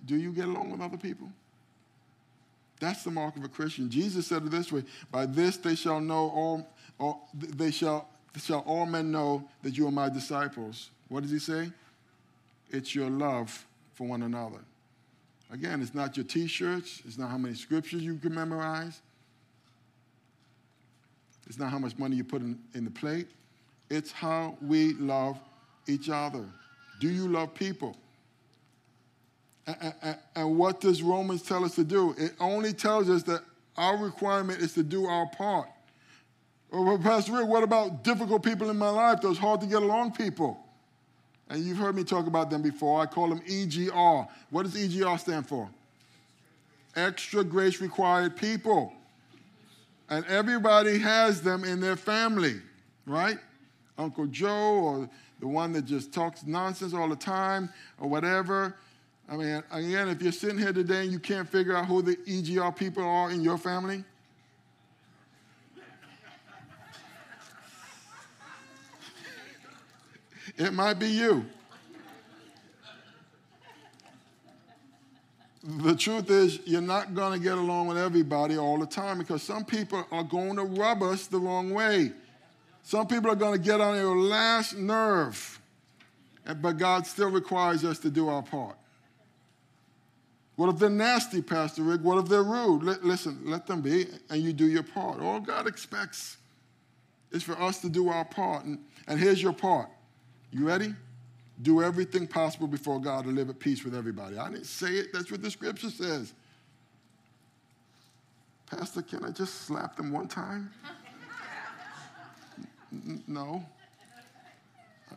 Do 0.06 0.16
you 0.16 0.32
get 0.32 0.46
along 0.46 0.72
with 0.72 0.82
other 0.82 0.98
people? 0.98 1.30
That's 2.80 3.04
the 3.04 3.12
mark 3.12 3.36
of 3.36 3.44
a 3.44 3.50
Christian. 3.50 3.90
Jesus 3.90 4.28
said 4.28 4.44
it 4.44 4.52
this 4.52 4.72
way 4.72 4.84
By 5.12 5.26
this 5.26 5.58
they 5.58 5.76
shall 5.76 6.00
know 6.00 6.30
all, 6.30 6.74
all 6.98 7.30
they 7.34 7.72
shall, 7.72 8.08
shall 8.42 8.60
all 8.60 8.86
men 8.86 9.12
know 9.12 9.48
that 9.64 9.78
you 9.78 9.88
are 9.88 9.92
my 9.92 10.10
disciples. 10.10 10.90
What 11.10 11.24
does 11.24 11.32
he 11.32 11.40
say? 11.40 11.72
It's 12.70 12.94
your 12.96 13.10
love 13.10 13.66
for 13.94 14.08
one 14.08 14.24
another. 14.24 14.60
Again, 15.52 15.82
it's 15.82 15.96
not 15.96 16.16
your 16.16 16.26
t 16.26 16.48
shirts, 16.48 17.02
it's 17.06 17.18
not 17.18 17.30
how 17.30 17.38
many 17.38 17.56
scriptures 17.56 18.04
you 18.04 18.16
can 18.18 18.34
memorize, 18.34 19.02
it's 21.48 21.58
not 21.58 21.72
how 21.72 21.80
much 21.80 21.98
money 21.98 22.16
you 22.16 22.24
put 22.24 22.42
in, 22.42 22.60
in 22.76 22.86
the 22.86 22.92
plate, 22.92 23.28
it's 23.90 24.12
how 24.12 24.58
we 24.62 24.94
love 24.94 25.40
each 25.88 26.10
other. 26.10 26.46
Do 27.00 27.10
you 27.10 27.28
love 27.28 27.54
people? 27.56 27.98
And, 30.36 30.58
what 30.58 30.82
does 30.82 31.04
Romans 31.04 31.42
tell 31.42 31.64
us 31.64 31.76
to 31.76 31.84
do? 31.84 32.16
It 32.18 32.34
only 32.40 32.74
tells 32.74 33.10
us 33.10 33.24
that 33.24 33.42
our 33.78 33.98
requirement 33.98 34.62
is 34.62 34.74
to 34.74 34.84
do 34.84 35.06
our 35.06 35.28
part. 35.28 35.70
Well, 36.72 36.98
Pastor 37.00 37.34
Rick, 37.34 37.48
what 37.48 37.64
about 37.64 38.04
difficult 38.04 38.44
people 38.44 38.70
in 38.70 38.78
my 38.78 38.90
life, 38.90 39.22
those 39.22 39.38
hard 39.38 39.62
to 39.62 39.68
get 39.68 39.82
along 39.82 40.14
people? 40.14 40.60
And 41.50 41.64
you've 41.64 41.78
heard 41.78 41.96
me 41.96 42.04
talk 42.04 42.28
about 42.28 42.50
them 42.50 42.62
before. 42.62 43.02
I 43.02 43.06
call 43.08 43.30
them 43.30 43.42
EGR. 43.42 44.28
What 44.52 44.64
does 44.64 44.76
EGR 44.76 45.20
stand 45.20 45.48
for? 45.48 45.70
Extra 46.96 47.44
grace 47.44 47.82
required 47.82 48.36
people. 48.36 48.94
And 50.10 50.26
everybody 50.26 51.00
has 51.00 51.42
them 51.42 51.64
in 51.64 51.80
their 51.80 51.96
family, 51.96 52.62
right? 53.06 53.38
Uncle 53.98 54.28
Joe 54.28 54.80
or 54.80 55.10
the 55.40 55.48
one 55.48 55.72
that 55.74 55.86
just 55.86 56.14
talks 56.14 56.46
nonsense 56.46 56.94
all 56.94 57.08
the 57.08 57.16
time 57.16 57.70
or 58.00 58.08
whatever. 58.08 58.76
I 59.30 59.38
mean, 59.38 59.64
again, 59.72 60.10
if 60.10 60.22
you're 60.22 60.32
sitting 60.32 60.58
here 60.58 60.74
today 60.74 61.04
and 61.04 61.12
you 61.12 61.20
can't 61.20 61.48
figure 61.48 61.76
out 61.76 61.86
who 61.86 62.02
the 62.02 62.16
EGR 62.16 62.76
people 62.76 63.04
are 63.04 63.30
in 63.30 63.42
your 63.42 63.58
family, 63.58 64.04
It 70.60 70.74
might 70.74 71.00
be 71.00 71.08
you. 71.08 71.46
The 75.64 75.96
truth 75.96 76.30
is, 76.30 76.60
you're 76.66 76.82
not 76.82 77.16
going 77.16 77.34
to 77.34 77.40
get 77.40 77.58
along 77.58 77.88
with 77.88 77.98
everybody 77.98 78.58
all 78.58 78.78
the 78.78 78.86
time 78.86 79.20
because 79.20 79.42
some 79.42 79.64
people 79.64 80.06
are 80.12 80.24
going 80.24 80.58
to 80.58 80.64
rub 80.64 81.02
us 81.02 81.28
the 81.28 81.40
wrong 81.40 81.74
way. 81.74 82.12
Some 82.84 83.08
people 83.08 83.32
are 83.32 83.36
going 83.36 83.54
to 83.54 83.66
get 83.66 83.80
on 83.80 83.96
your 83.96 84.18
last 84.18 84.76
nerve, 84.76 85.60
but 86.62 86.74
God 86.74 87.08
still 87.08 87.30
requires 87.30 87.86
us 87.86 88.00
to 88.00 88.10
do 88.10 88.28
our 88.28 88.42
part. 88.42 88.76
What 90.58 90.70
if 90.70 90.80
they're 90.80 90.90
nasty, 90.90 91.42
Pastor 91.42 91.84
Rick? 91.84 92.02
What 92.02 92.18
if 92.18 92.26
they're 92.26 92.44
rude? 92.44 92.86
L- 92.86 92.98
listen, 93.02 93.40
let 93.46 93.66
them 93.66 93.82
be, 93.82 94.08
and 94.30 94.42
you 94.42 94.52
do 94.52 94.66
your 94.66 94.84
part. 94.84 95.22
All 95.22 95.40
God 95.40 95.68
expects 95.68 96.36
is 97.32 97.44
for 97.44 97.58
us 97.62 97.80
to 97.82 97.90
do 97.90 98.10
our 98.10 98.26
part. 98.26 98.66
And, 98.66 98.80
and 99.08 99.18
here's 99.18 99.42
your 99.42 99.54
part. 99.54 99.88
You 100.52 100.66
ready? 100.66 100.94
Do 101.62 101.84
everything 101.84 102.26
possible 102.26 102.68
before 102.68 103.00
God 103.00 103.26
to 103.26 103.32
live 103.32 103.50
at 103.50 103.60
peace 103.60 103.84
with 103.84 103.94
everybody. 103.94 104.38
I 104.38 104.50
didn't 104.50 104.66
say 104.66 104.92
it, 104.92 105.14
that's 105.14 105.30
what 105.30 105.42
the 105.42 105.52
scripture 105.52 105.90
says. 105.90 106.34
Pastor, 108.66 109.02
can 109.02 109.26
I 109.26 109.32
just 109.32 109.62
slap 109.64 109.96
them 109.96 110.12
one 110.12 110.28
time? 110.28 110.72
no. 113.28 113.64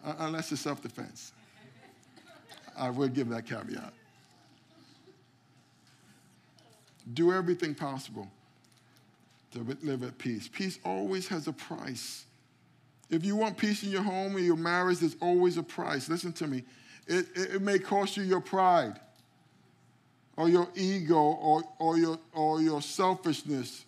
Uh, 0.05 0.15
unless 0.21 0.51
it's 0.53 0.61
self 0.61 0.83
defense. 0.83 1.33
I 2.77 2.91
will 2.91 3.09
give 3.09 3.29
that 3.29 3.47
caveat. 3.47 3.93
Do 7.15 7.33
everything 7.33 7.75
possible 7.75 8.29
to 9.53 9.77
live 9.83 10.03
at 10.03 10.17
peace. 10.19 10.49
Peace 10.49 10.79
always 10.85 11.29
has 11.29 11.47
a 11.47 11.53
price. 11.53 12.25
If 13.13 13.27
you 13.27 13.37
want 13.37 13.59
peace 13.59 13.83
in 13.83 13.91
your 13.91 14.03
home 14.03 14.35
or 14.35 14.39
your 14.39 14.57
marriage, 14.57 15.01
there's 15.01 15.17
always 15.21 15.59
a 15.59 15.63
price. 15.63 16.09
Listen 16.09 16.33
to 16.33 16.47
me. 16.47 16.65
It, 17.07 17.27
it, 17.35 17.55
it 17.57 17.63
may 17.63 17.79
cost 17.79 18.17
you 18.17 18.23
your 18.23 18.41
pride 18.41 18.99
or 20.39 20.49
your 20.49 20.67
ego 20.75 21.15
or, 21.15 21.63
or, 21.79 21.99
your, 21.99 22.19
or 22.33 22.63
your 22.63 22.81
selfishness. 22.81 23.85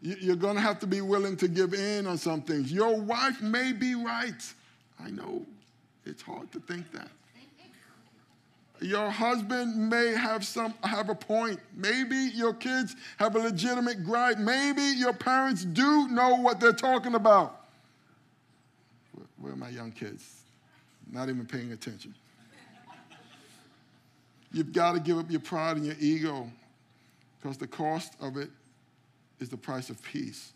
You're 0.00 0.36
going 0.36 0.54
to 0.54 0.60
have 0.60 0.78
to 0.80 0.86
be 0.86 1.00
willing 1.00 1.36
to 1.38 1.48
give 1.48 1.74
in 1.74 2.06
on 2.06 2.16
some 2.16 2.40
things. 2.40 2.72
Your 2.72 3.00
wife 3.00 3.42
may 3.42 3.72
be 3.72 3.96
right. 3.96 4.54
I 5.02 5.10
know 5.10 5.44
it's 6.06 6.22
hard 6.22 6.52
to 6.52 6.60
think 6.60 6.92
that. 6.92 7.08
Your 8.80 9.10
husband 9.10 9.88
may 9.90 10.08
have 10.08 10.44
some 10.44 10.74
have 10.84 11.08
a 11.08 11.14
point. 11.14 11.58
Maybe 11.74 12.16
your 12.34 12.52
kids 12.52 12.94
have 13.16 13.34
a 13.34 13.38
legitimate 13.38 14.04
gripe. 14.04 14.38
Maybe 14.38 14.82
your 14.82 15.14
parents 15.14 15.64
do 15.64 16.06
know 16.08 16.36
what 16.36 16.60
they're 16.60 16.72
talking 16.72 17.14
about. 17.14 17.63
Where 19.44 19.52
are 19.52 19.56
my 19.56 19.68
young 19.68 19.92
kids? 19.92 20.40
Not 21.12 21.28
even 21.28 21.44
paying 21.44 21.72
attention. 21.72 22.14
You've 24.50 24.72
got 24.72 24.92
to 24.92 25.00
give 25.00 25.18
up 25.18 25.30
your 25.30 25.40
pride 25.40 25.76
and 25.76 25.84
your 25.84 25.96
ego 26.00 26.50
because 27.38 27.58
the 27.58 27.66
cost 27.66 28.14
of 28.22 28.38
it 28.38 28.48
is 29.40 29.50
the 29.50 29.58
price 29.58 29.90
of 29.90 30.02
peace. 30.02 30.54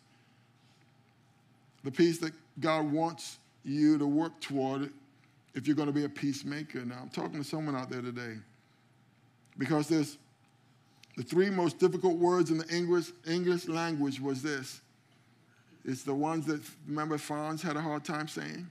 The 1.85 1.91
peace 1.91 2.17
that 2.21 2.33
God 2.61 2.91
wants 2.91 3.37
you 3.63 3.99
to 3.99 4.07
work 4.07 4.41
toward 4.41 4.91
if 5.55 5.67
you're 5.67 5.77
going 5.77 5.89
to 5.89 5.93
be 5.93 6.05
a 6.05 6.09
peacemaker. 6.09 6.83
Now, 6.87 7.01
I'm 7.03 7.11
talking 7.11 7.43
to 7.43 7.45
someone 7.45 7.77
out 7.77 7.91
there 7.91 8.01
today 8.01 8.37
because 9.59 9.87
there's 9.87 10.17
the 11.19 11.23
three 11.23 11.51
most 11.51 11.79
difficult 11.79 12.17
words 12.17 12.51
in 12.51 12.57
the 12.57 12.75
English, 12.75 13.11
English 13.27 13.69
language 13.69 14.19
was 14.19 14.41
this. 14.41 14.81
It's 15.85 16.05
the 16.05 16.15
ones 16.15 16.47
that, 16.47 16.63
remember, 16.87 17.19
Fonz 17.19 17.61
had 17.61 17.77
a 17.77 17.83
hard 17.83 18.03
time 18.03 18.29
saying? 18.29 18.67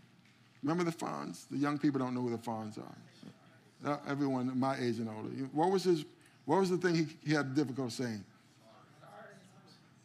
Remember 0.67 0.91
the 0.91 0.97
Fonz? 0.97 1.45
The 1.49 1.55
young 1.57 1.77
people 1.77 1.97
don't 1.99 2.13
know 2.13 2.19
who 2.21 2.31
the 2.31 2.37
Fonz 2.37 2.77
are. 2.77 3.89
Uh, 3.89 3.97
everyone 4.05 4.51
my 4.59 4.75
age 4.75 4.97
and 4.97 5.07
older. 5.07 5.29
What 5.53 5.71
was 5.71 5.85
his? 5.85 6.03
What 6.43 6.59
was 6.59 6.69
the 6.69 6.77
thing 6.77 6.93
he, 6.93 7.07
he 7.25 7.33
had 7.33 7.55
difficulty 7.55 7.91
saying? 7.91 8.23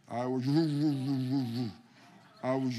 I 0.08 0.24
was. 0.24 0.46
I 2.44 2.54
was. 2.54 2.74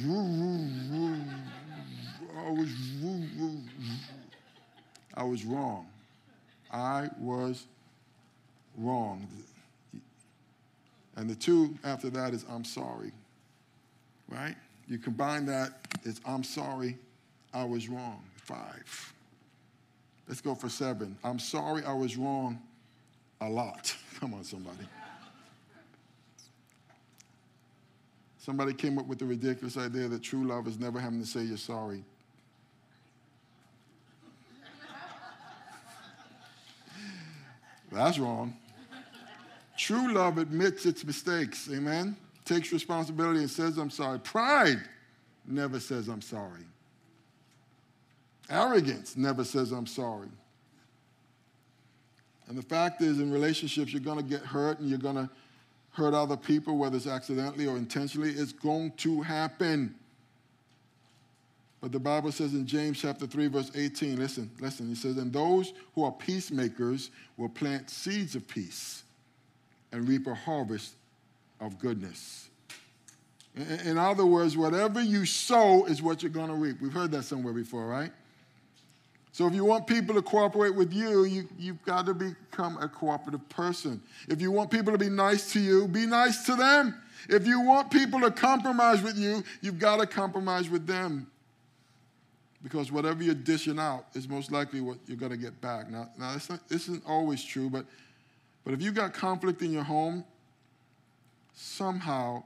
I 2.34 2.50
was 2.50 2.68
I 5.16 5.24
was 5.24 5.44
wrong. 5.44 5.86
I 6.72 7.10
was 7.20 7.66
wrong. 8.78 9.28
And 11.18 11.30
the 11.30 11.36
two 11.36 11.78
after 11.84 12.10
that 12.12 12.34
is 12.34 12.46
I'm 12.50 12.64
sorry. 12.64 13.12
Right? 14.30 14.56
You 14.88 15.00
combine 15.00 15.46
that, 15.48 15.86
it's 16.04 16.22
I'm 16.26 16.46
sorry, 16.46 16.98
I 17.54 17.64
was 17.64 17.88
wrong. 17.88 18.24
Five. 18.36 19.14
Let's 20.28 20.42
go 20.42 20.56
for 20.56 20.70
seven. 20.70 21.18
I'm 21.24 21.40
sorry 21.40 21.84
I 21.84 21.94
was 21.94 22.18
wrong 22.18 22.62
a 23.42 23.50
lot. 23.50 23.96
Come 24.20 24.34
on, 24.34 24.44
somebody. 24.44 24.88
Somebody 28.38 28.74
came 28.74 28.98
up 28.98 29.08
with 29.08 29.20
the 29.20 29.26
ridiculous 29.26 29.78
idea 29.78 30.08
that 30.10 30.22
true 30.22 30.46
love 30.46 30.68
is 30.68 30.78
never 30.78 31.00
having 31.00 31.22
to 31.22 31.26
say 31.26 31.44
you're 31.44 31.58
sorry. 31.58 32.04
That's 37.92 38.18
wrong. 38.18 38.58
True 39.78 40.14
love 40.14 40.40
admits 40.40 40.86
its 40.86 41.06
mistakes, 41.06 41.70
amen? 41.72 42.18
Takes 42.44 42.74
responsibility 42.74 43.40
and 43.40 43.50
says, 43.50 43.78
I'm 43.78 43.90
sorry. 43.90 44.20
Pride 44.20 44.82
never 45.46 45.80
says, 45.80 46.08
I'm 46.08 46.22
sorry. 46.22 46.66
Arrogance 48.54 49.18
never 49.18 49.44
says, 49.44 49.72
I'm 49.72 49.88
sorry. 49.88 50.30
And 52.48 52.58
the 52.58 52.62
fact 52.62 53.02
is, 53.02 53.20
in 53.20 53.32
relationships, 53.32 53.92
you're 53.92 54.02
going 54.02 54.18
to 54.18 54.24
get 54.24 54.42
hurt 54.42 54.80
and 54.80 54.88
you're 54.88 55.00
going 55.00 55.16
to 55.16 55.30
hurt 55.92 56.14
other 56.14 56.38
people, 56.38 56.78
whether 56.78 56.98
it's 56.98 57.08
accidentally 57.08 57.66
or 57.66 57.78
intentionally. 57.78 58.30
It's 58.30 58.54
going 58.54 58.92
to 58.98 59.22
happen. 59.22 59.96
But 61.82 61.92
the 61.92 62.00
Bible 62.00 62.32
says 62.32 62.54
in 62.54 62.68
James 62.68 63.02
chapter 63.02 63.26
3, 63.26 63.48
verse 63.48 63.72
18, 63.74 64.18
listen, 64.18 64.52
listen, 64.60 64.88
he 64.88 64.96
says, 64.96 65.18
And 65.18 65.34
those 65.34 65.74
who 65.96 66.04
are 66.04 66.12
peacemakers 66.12 67.10
will 67.38 67.50
plant 67.50 67.90
seeds 67.90 68.36
of 68.36 68.48
peace 68.48 69.04
and 69.92 70.08
reap 70.08 70.28
a 70.28 70.36
harvest 70.36 70.94
of 71.60 71.80
goodness. 71.80 72.50
In 73.56 73.98
other 73.98 74.26
words, 74.26 74.56
whatever 74.58 75.02
you 75.02 75.26
sow 75.26 75.86
is 75.86 76.02
what 76.02 76.22
you're 76.22 76.32
going 76.32 76.50
to 76.50 76.56
reap. 76.56 76.82
We've 76.82 76.94
heard 76.94 77.12
that 77.12 77.24
somewhere 77.24 77.54
before, 77.54 77.88
right? 77.88 78.12
So 79.34 79.48
if 79.48 79.56
you 79.56 79.66
want 79.66 79.88
people 79.88 80.14
to 80.14 80.22
cooperate 80.22 80.76
with 80.76 80.94
you, 80.94 81.24
you 81.24 81.50
you've 81.58 81.84
got 81.84 82.06
to 82.06 82.14
become 82.14 82.78
a 82.78 82.88
cooperative 82.88 83.50
person. 83.50 84.00
If 84.30 84.40
you 84.40 84.52
want 84.52 84.70
people 84.70 84.94
to 84.94 85.00
be 85.00 85.10
nice 85.10 85.52
to 85.54 85.60
you, 85.60 85.88
be 85.88 86.06
nice 86.06 86.46
to 86.46 86.56
them. 86.56 86.96
If 87.28 87.48
you 87.48 87.60
want 87.62 87.90
people 87.90 88.22
to 88.22 88.30
compromise 88.30 89.02
with 89.02 89.18
you, 89.18 89.44
you've 89.62 89.80
got 89.80 89.98
to 89.98 90.06
compromise 90.06 90.70
with 90.70 90.86
them 90.86 91.26
because 92.62 92.92
whatever 92.92 93.24
you're 93.24 93.34
dishing 93.34 93.80
out 93.80 94.06
is 94.14 94.30
most 94.30 94.52
likely 94.52 94.82
what 94.82 94.98
you're 95.08 95.18
going 95.18 95.32
to 95.32 95.38
get 95.38 95.60
back. 95.60 95.90
Now, 95.90 96.10
now 96.18 96.34
this, 96.34 96.50
not, 96.50 96.70
this 96.70 96.84
isn't 96.84 97.04
always 97.08 97.44
true, 97.44 97.72
but, 97.72 97.86
but 98.64 98.74
if 98.76 98.84
you've 98.84 98.94
got 98.94 99.14
conflict 99.14 99.64
in 99.64 99.72
your 99.72 99.84
home, 99.84 100.24
somehow 101.56 102.44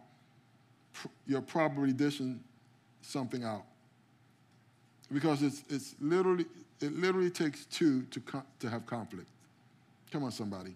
pr- 0.93 1.07
you're 1.27 1.41
probably 1.41 1.91
dishing 1.91 2.39
something 3.01 3.43
out. 3.43 3.63
Because 5.11 5.43
it's, 5.43 5.63
it's 5.69 5.95
literally, 6.01 6.45
it 6.81 6.95
literally 6.95 7.29
takes 7.29 7.65
two 7.65 8.03
to, 8.03 8.21
to 8.59 8.69
have 8.69 8.85
conflict. 8.85 9.27
Come 10.11 10.23
on, 10.23 10.31
somebody. 10.31 10.75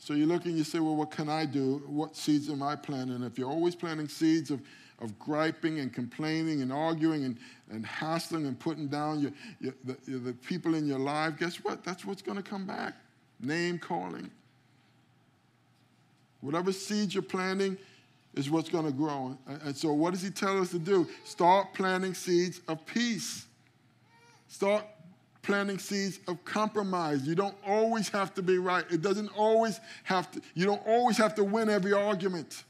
So 0.00 0.14
you 0.14 0.26
look 0.26 0.46
and 0.46 0.56
you 0.56 0.64
say, 0.64 0.78
well, 0.80 0.96
what 0.96 1.10
can 1.10 1.28
I 1.28 1.44
do? 1.44 1.82
What 1.86 2.16
seeds 2.16 2.48
am 2.48 2.62
I 2.62 2.76
planting? 2.76 3.22
If 3.22 3.38
you're 3.38 3.50
always 3.50 3.74
planting 3.74 4.08
seeds 4.08 4.50
of 4.50 4.60
of 5.00 5.18
griping 5.18 5.78
and 5.78 5.92
complaining 5.92 6.62
and 6.62 6.72
arguing 6.72 7.24
and, 7.24 7.38
and 7.70 7.86
hassling 7.86 8.46
and 8.46 8.58
putting 8.58 8.88
down 8.88 9.20
your, 9.20 9.32
your 9.60 9.74
the, 9.84 10.18
the 10.18 10.32
people 10.32 10.74
in 10.74 10.86
your 10.86 10.98
life, 10.98 11.38
guess 11.38 11.56
what? 11.56 11.84
That's 11.84 12.04
what's 12.04 12.22
going 12.22 12.36
to 12.36 12.42
come 12.42 12.66
back. 12.66 12.94
Name 13.40 13.78
calling. 13.78 14.30
Whatever 16.40 16.72
seeds 16.72 17.14
you're 17.14 17.22
planting 17.22 17.76
is 18.34 18.50
what's 18.50 18.68
going 18.68 18.86
to 18.86 18.92
grow. 18.92 19.36
And 19.46 19.76
so, 19.76 19.92
what 19.92 20.12
does 20.12 20.22
he 20.22 20.30
tell 20.30 20.60
us 20.60 20.70
to 20.70 20.78
do? 20.78 21.08
Start 21.24 21.74
planting 21.74 22.14
seeds 22.14 22.60
of 22.68 22.84
peace. 22.86 23.46
Start 24.48 24.84
planting 25.42 25.78
seeds 25.78 26.20
of 26.28 26.44
compromise. 26.44 27.26
You 27.26 27.34
don't 27.34 27.56
always 27.66 28.08
have 28.10 28.34
to 28.34 28.42
be 28.42 28.58
right. 28.58 28.84
It 28.90 29.00
doesn't 29.00 29.30
always 29.36 29.80
have 30.04 30.30
to, 30.32 30.42
you 30.54 30.66
don't 30.66 30.86
always 30.86 31.16
have 31.16 31.34
to 31.36 31.44
win 31.44 31.70
every 31.70 31.92
argument. 31.92 32.64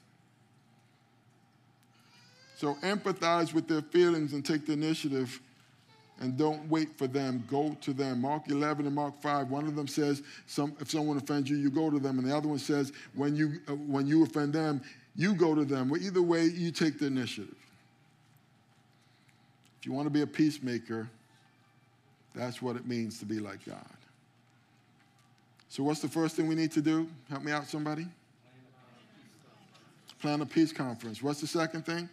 So 2.56 2.74
empathize 2.82 3.52
with 3.54 3.68
their 3.68 3.82
feelings 3.82 4.32
and 4.32 4.44
take 4.44 4.66
the 4.66 4.72
initiative 4.72 5.40
and 6.20 6.36
don't 6.36 6.68
wait 6.68 6.96
for 6.98 7.06
them. 7.06 7.44
Go 7.48 7.76
to 7.80 7.92
them. 7.92 8.20
Mark 8.20 8.48
11 8.48 8.86
and 8.86 8.94
Mark 8.94 9.20
5, 9.22 9.50
one 9.50 9.66
of 9.66 9.76
them 9.76 9.86
says, 9.86 10.22
some, 10.46 10.76
if 10.80 10.90
someone 10.90 11.16
offends 11.16 11.48
you, 11.48 11.56
you 11.56 11.70
go 11.70 11.90
to 11.90 11.98
them. 11.98 12.18
And 12.18 12.28
the 12.28 12.36
other 12.36 12.48
one 12.48 12.58
says, 12.58 12.92
when 13.14 13.36
you, 13.36 13.60
uh, 13.68 13.74
when 13.74 14.06
you 14.06 14.24
offend 14.24 14.52
them, 14.52 14.82
you 15.14 15.34
go 15.34 15.54
to 15.54 15.64
them. 15.64 15.88
Well, 15.88 16.02
either 16.02 16.22
way, 16.22 16.44
you 16.44 16.70
take 16.72 16.98
the 16.98 17.06
initiative. 17.06 17.54
If 19.80 19.86
you 19.86 19.92
want 19.92 20.06
to 20.06 20.10
be 20.10 20.22
a 20.22 20.26
peacemaker, 20.26 21.08
that's 22.38 22.62
what 22.62 22.76
it 22.76 22.86
means 22.86 23.18
to 23.18 23.26
be 23.26 23.40
like 23.40 23.64
God. 23.66 23.84
So, 25.68 25.82
what's 25.82 26.00
the 26.00 26.08
first 26.08 26.36
thing 26.36 26.46
we 26.46 26.54
need 26.54 26.70
to 26.72 26.80
do? 26.80 27.08
Help 27.28 27.42
me 27.42 27.50
out, 27.50 27.66
somebody. 27.66 28.06
Plan 30.20 30.40
a 30.40 30.46
peace 30.46 30.72
conference. 30.72 31.20
What's 31.20 31.40
the 31.40 31.46
second 31.48 31.84
thing? 31.84 32.08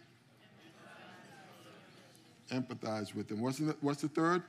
Empathize 2.50 3.14
with 3.14 3.28
them. 3.28 3.40
What's 3.40 3.58
the, 3.58 3.76
what's 3.80 4.02
the 4.02 4.08
third? 4.08 4.42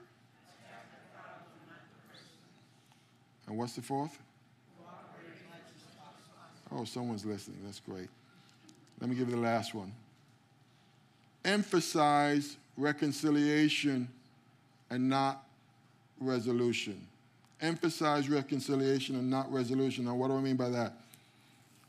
And 3.48 3.58
what's 3.58 3.74
the 3.74 3.82
fourth? 3.82 4.18
Oh, 6.72 6.84
someone's 6.84 7.24
listening. 7.24 7.60
That's 7.64 7.80
great. 7.80 8.10
Let 9.00 9.10
me 9.10 9.16
give 9.16 9.30
you 9.30 9.36
the 9.36 9.42
last 9.42 9.74
one. 9.74 9.94
Emphasize 11.46 12.58
reconciliation 12.76 14.10
and 14.90 15.08
not 15.10 15.47
resolution. 16.20 17.00
Emphasize 17.62 18.30
reconciliation 18.30 19.16
and 19.16 19.30
not 19.30 19.52
resolution. 19.52 20.06
Now, 20.06 20.16
what 20.16 20.28
do 20.28 20.38
I 20.38 20.42
mean 20.42 20.56
by 20.56 20.70
that? 20.70 20.94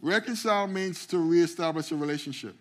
Reconcile 0.01 0.67
means 0.67 1.07
to 1.07 1.19
reestablish 1.19 1.91
a 1.91 1.97
relationship. 1.97 2.55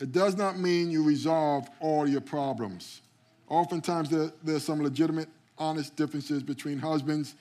It 0.00 0.12
does 0.12 0.36
not 0.36 0.58
mean 0.58 0.90
you 0.90 1.02
resolve 1.02 1.68
all 1.80 2.08
your 2.08 2.20
problems. 2.20 3.00
Oftentimes, 3.48 4.10
there, 4.10 4.32
there's 4.42 4.64
some 4.64 4.82
legitimate, 4.82 5.28
honest 5.58 5.96
differences 5.96 6.42
between 6.42 6.78
husbands 6.78 7.34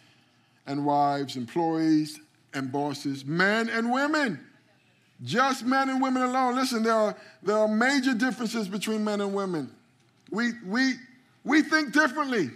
and 0.68 0.86
wives, 0.86 1.36
employees 1.36 2.20
and 2.54 2.72
bosses, 2.72 3.26
men 3.26 3.70
and 3.70 3.92
women. 3.92 4.40
Just 5.24 5.66
men 5.66 5.90
and 5.90 6.02
women 6.02 6.24
alone. 6.24 6.56
Listen, 6.56 6.84
there 6.84 6.94
are, 6.94 7.16
there 7.42 7.58
are 7.58 7.68
major 7.68 8.14
differences 8.14 8.68
between 8.68 9.04
men 9.04 9.22
and 9.22 9.34
women. 9.34 9.72
We, 10.30 10.52
we, 10.66 10.94
we 11.46 11.62
think 11.62 11.94
differently. 11.94 12.50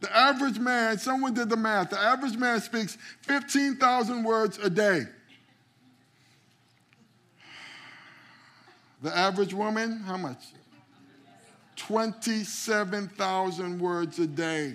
The 0.00 0.16
average 0.16 0.58
man, 0.58 0.98
someone 0.98 1.34
did 1.34 1.50
the 1.50 1.56
math, 1.56 1.90
the 1.90 2.00
average 2.00 2.36
man 2.36 2.60
speaks 2.60 2.96
15,000 3.22 4.24
words 4.24 4.58
a 4.58 4.70
day. 4.70 5.04
The 9.02 9.16
average 9.16 9.54
woman, 9.54 10.00
how 10.00 10.16
much? 10.16 10.42
27,000 11.76 13.78
words 13.78 14.18
a 14.18 14.26
day. 14.26 14.74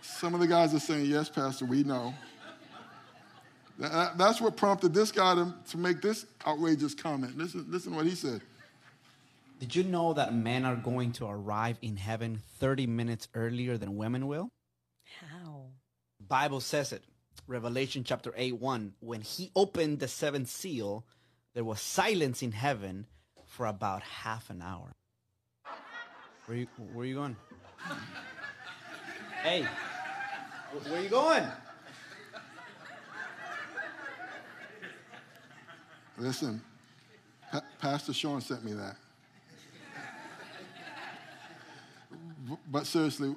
Some 0.00 0.34
of 0.34 0.40
the 0.40 0.46
guys 0.46 0.74
are 0.74 0.80
saying, 0.80 1.06
Yes, 1.06 1.28
Pastor, 1.28 1.64
we 1.64 1.82
know. 1.82 2.14
That's 3.78 4.40
what 4.40 4.56
prompted 4.56 4.92
this 4.92 5.10
guy 5.10 5.34
to, 5.34 5.54
to 5.70 5.78
make 5.78 6.02
this 6.02 6.26
outrageous 6.46 6.94
comment. 6.94 7.38
Listen, 7.38 7.64
listen 7.68 7.92
to 7.92 7.96
what 7.96 8.06
he 8.06 8.14
said. 8.14 8.42
Did 9.60 9.76
you 9.76 9.84
know 9.84 10.14
that 10.14 10.32
men 10.34 10.64
are 10.64 10.74
going 10.74 11.12
to 11.12 11.26
arrive 11.26 11.78
in 11.82 11.98
heaven 11.98 12.40
30 12.60 12.86
minutes 12.86 13.28
earlier 13.34 13.76
than 13.76 13.98
women 13.98 14.26
will? 14.26 14.48
How? 15.20 15.66
Bible 16.18 16.60
says 16.60 16.92
it. 16.92 17.04
Revelation 17.46 18.02
chapter 18.02 18.32
8 18.34 18.54
1. 18.58 18.94
When 19.00 19.20
he 19.20 19.50
opened 19.54 19.98
the 19.98 20.08
seventh 20.08 20.48
seal, 20.48 21.04
there 21.52 21.62
was 21.62 21.78
silence 21.78 22.42
in 22.42 22.52
heaven 22.52 23.06
for 23.44 23.66
about 23.66 24.02
half 24.02 24.48
an 24.48 24.62
hour. 24.62 24.92
Where 26.46 26.56
you, 26.56 26.66
where 26.94 27.04
you 27.04 27.16
going? 27.16 27.36
hey, 29.42 29.66
where 30.88 31.02
you 31.02 31.10
going? 31.10 31.44
Listen, 36.16 36.62
pa- 37.52 37.62
Pastor 37.78 38.14
Sean 38.14 38.40
sent 38.40 38.64
me 38.64 38.72
that. 38.72 38.96
But 42.70 42.86
seriously, 42.86 43.34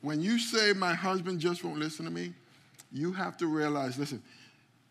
when 0.00 0.20
you 0.20 0.38
say 0.38 0.72
my 0.72 0.94
husband 0.94 1.40
just 1.40 1.64
won't 1.64 1.78
listen 1.78 2.04
to 2.04 2.10
me, 2.10 2.32
you 2.92 3.12
have 3.12 3.36
to 3.38 3.46
realize 3.46 3.98
listen, 3.98 4.22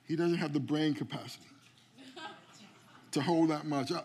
he 0.08 0.16
doesn't 0.16 0.38
have 0.38 0.54
the 0.54 0.60
brain 0.60 0.94
capacity 0.94 1.46
to 3.12 3.22
hold 3.22 3.50
that 3.50 3.66
much. 3.66 3.92
Uh, 3.92 4.02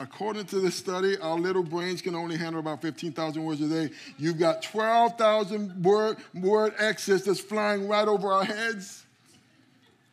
according 0.00 0.44
to 0.46 0.60
this 0.60 0.74
study, 0.74 1.18
our 1.18 1.38
little 1.38 1.62
brains 1.62 2.00
can 2.02 2.14
only 2.14 2.36
handle 2.36 2.60
about 2.60 2.82
15,000 2.82 3.44
words 3.44 3.60
a 3.60 3.68
day. 3.68 3.94
You've 4.18 4.38
got 4.38 4.62
12,000 4.62 5.84
word, 5.84 6.16
word 6.34 6.74
excess 6.78 7.22
that's 7.22 7.40
flying 7.40 7.88
right 7.88 8.08
over 8.08 8.32
our 8.32 8.44
heads. 8.44 9.03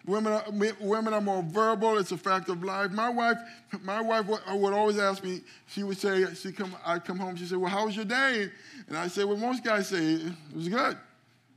Women 0.07 0.33
are, 0.33 0.45
women 0.79 1.13
are 1.13 1.21
more 1.21 1.43
verbal. 1.43 1.99
It's 1.99 2.11
a 2.11 2.17
fact 2.17 2.49
of 2.49 2.63
life. 2.63 2.91
My 2.91 3.09
wife, 3.09 3.37
my 3.83 4.01
wife 4.01 4.25
would, 4.27 4.73
always 4.73 4.97
ask 4.97 5.23
me. 5.23 5.41
She 5.67 5.83
would 5.83 5.97
say, 5.97 6.25
she 6.33 6.51
come, 6.51 6.75
I'd 6.85 7.05
come 7.05 7.19
home. 7.19 7.35
She 7.35 7.45
said, 7.45 7.59
"Well, 7.59 7.69
how 7.69 7.85
was 7.85 7.95
your 7.95 8.05
day?" 8.05 8.49
And 8.87 8.97
I 8.97 9.07
say, 9.07 9.23
"Well, 9.23 9.37
most 9.37 9.63
guys 9.63 9.89
say 9.89 10.13
it 10.13 10.33
was 10.55 10.69
good. 10.69 10.97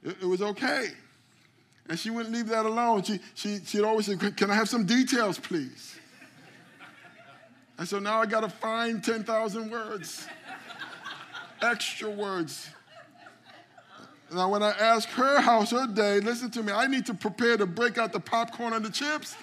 It, 0.02 0.16
it 0.22 0.26
was 0.26 0.42
okay." 0.42 0.88
And 1.88 1.98
she 1.98 2.10
wouldn't 2.10 2.34
leave 2.34 2.48
that 2.48 2.66
alone. 2.66 3.02
She, 3.02 3.18
she, 3.34 3.60
she'd 3.64 3.82
always 3.82 4.06
say, 4.06 4.16
"Can 4.16 4.50
I 4.50 4.54
have 4.54 4.68
some 4.68 4.84
details, 4.84 5.38
please?" 5.38 5.98
And 7.78 7.88
so 7.88 7.98
now 7.98 8.20
I 8.20 8.26
got 8.26 8.40
to 8.40 8.48
find 8.48 9.02
10,000 9.02 9.70
words, 9.70 10.28
extra 11.62 12.08
words. 12.08 12.68
Now, 14.32 14.50
when 14.50 14.62
I 14.62 14.70
ask 14.70 15.08
her 15.10 15.40
how's 15.40 15.70
her 15.70 15.86
day, 15.86 16.20
listen 16.20 16.50
to 16.52 16.62
me, 16.62 16.72
I 16.72 16.86
need 16.86 17.06
to 17.06 17.14
prepare 17.14 17.56
to 17.56 17.66
break 17.66 17.98
out 17.98 18.12
the 18.12 18.20
popcorn 18.20 18.72
and 18.72 18.84
the 18.84 18.90
chips. 18.90 19.36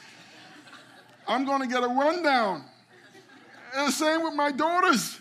I'm 1.27 1.45
going 1.45 1.61
to 1.61 1.67
get 1.67 1.83
a 1.83 1.87
rundown. 1.87 2.63
And 3.75 3.87
the 3.87 3.91
same 3.91 4.23
with 4.23 4.33
my 4.33 4.51
daughters. 4.51 5.19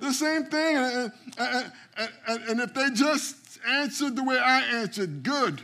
The 0.00 0.12
same 0.12 0.44
thing. 0.44 0.76
And, 0.76 1.12
and, 1.38 1.72
and, 2.28 2.42
and 2.48 2.60
if 2.60 2.74
they 2.74 2.90
just 2.90 3.58
answered 3.66 4.14
the 4.14 4.22
way 4.22 4.38
I 4.38 4.60
answered, 4.60 5.22
good 5.22 5.60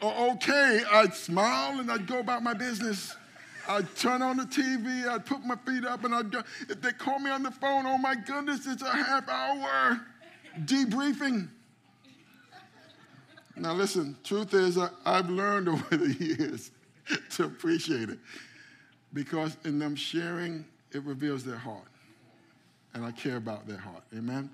or 0.00 0.32
okay, 0.32 0.82
I'd 0.90 1.14
smile 1.14 1.80
and 1.80 1.90
I'd 1.90 2.06
go 2.06 2.20
about 2.20 2.42
my 2.42 2.54
business. 2.54 3.16
I'd 3.68 3.94
turn 3.96 4.22
on 4.22 4.38
the 4.38 4.44
TV, 4.44 5.06
I'd 5.06 5.26
put 5.26 5.44
my 5.44 5.56
feet 5.66 5.84
up, 5.84 6.04
and 6.04 6.14
I'd 6.14 6.30
go. 6.30 6.42
If 6.68 6.80
they 6.80 6.92
call 6.92 7.18
me 7.18 7.30
on 7.30 7.42
the 7.42 7.50
phone, 7.50 7.84
oh 7.84 7.98
my 7.98 8.14
goodness, 8.14 8.66
it's 8.66 8.82
a 8.82 8.90
half 8.90 9.28
hour 9.28 10.00
debriefing. 10.64 11.48
Now, 13.60 13.72
listen, 13.72 14.16
truth 14.22 14.54
is, 14.54 14.78
I, 14.78 14.88
I've 15.04 15.28
learned 15.28 15.68
over 15.70 15.96
the 15.96 16.14
years 16.14 16.70
to 17.30 17.44
appreciate 17.44 18.08
it 18.08 18.18
because 19.12 19.56
in 19.64 19.78
them 19.78 19.96
sharing, 19.96 20.64
it 20.92 21.02
reveals 21.04 21.44
their 21.44 21.56
heart. 21.56 21.88
And 22.94 23.04
I 23.04 23.10
care 23.12 23.36
about 23.36 23.66
their 23.66 23.78
heart. 23.78 24.02
Amen? 24.16 24.48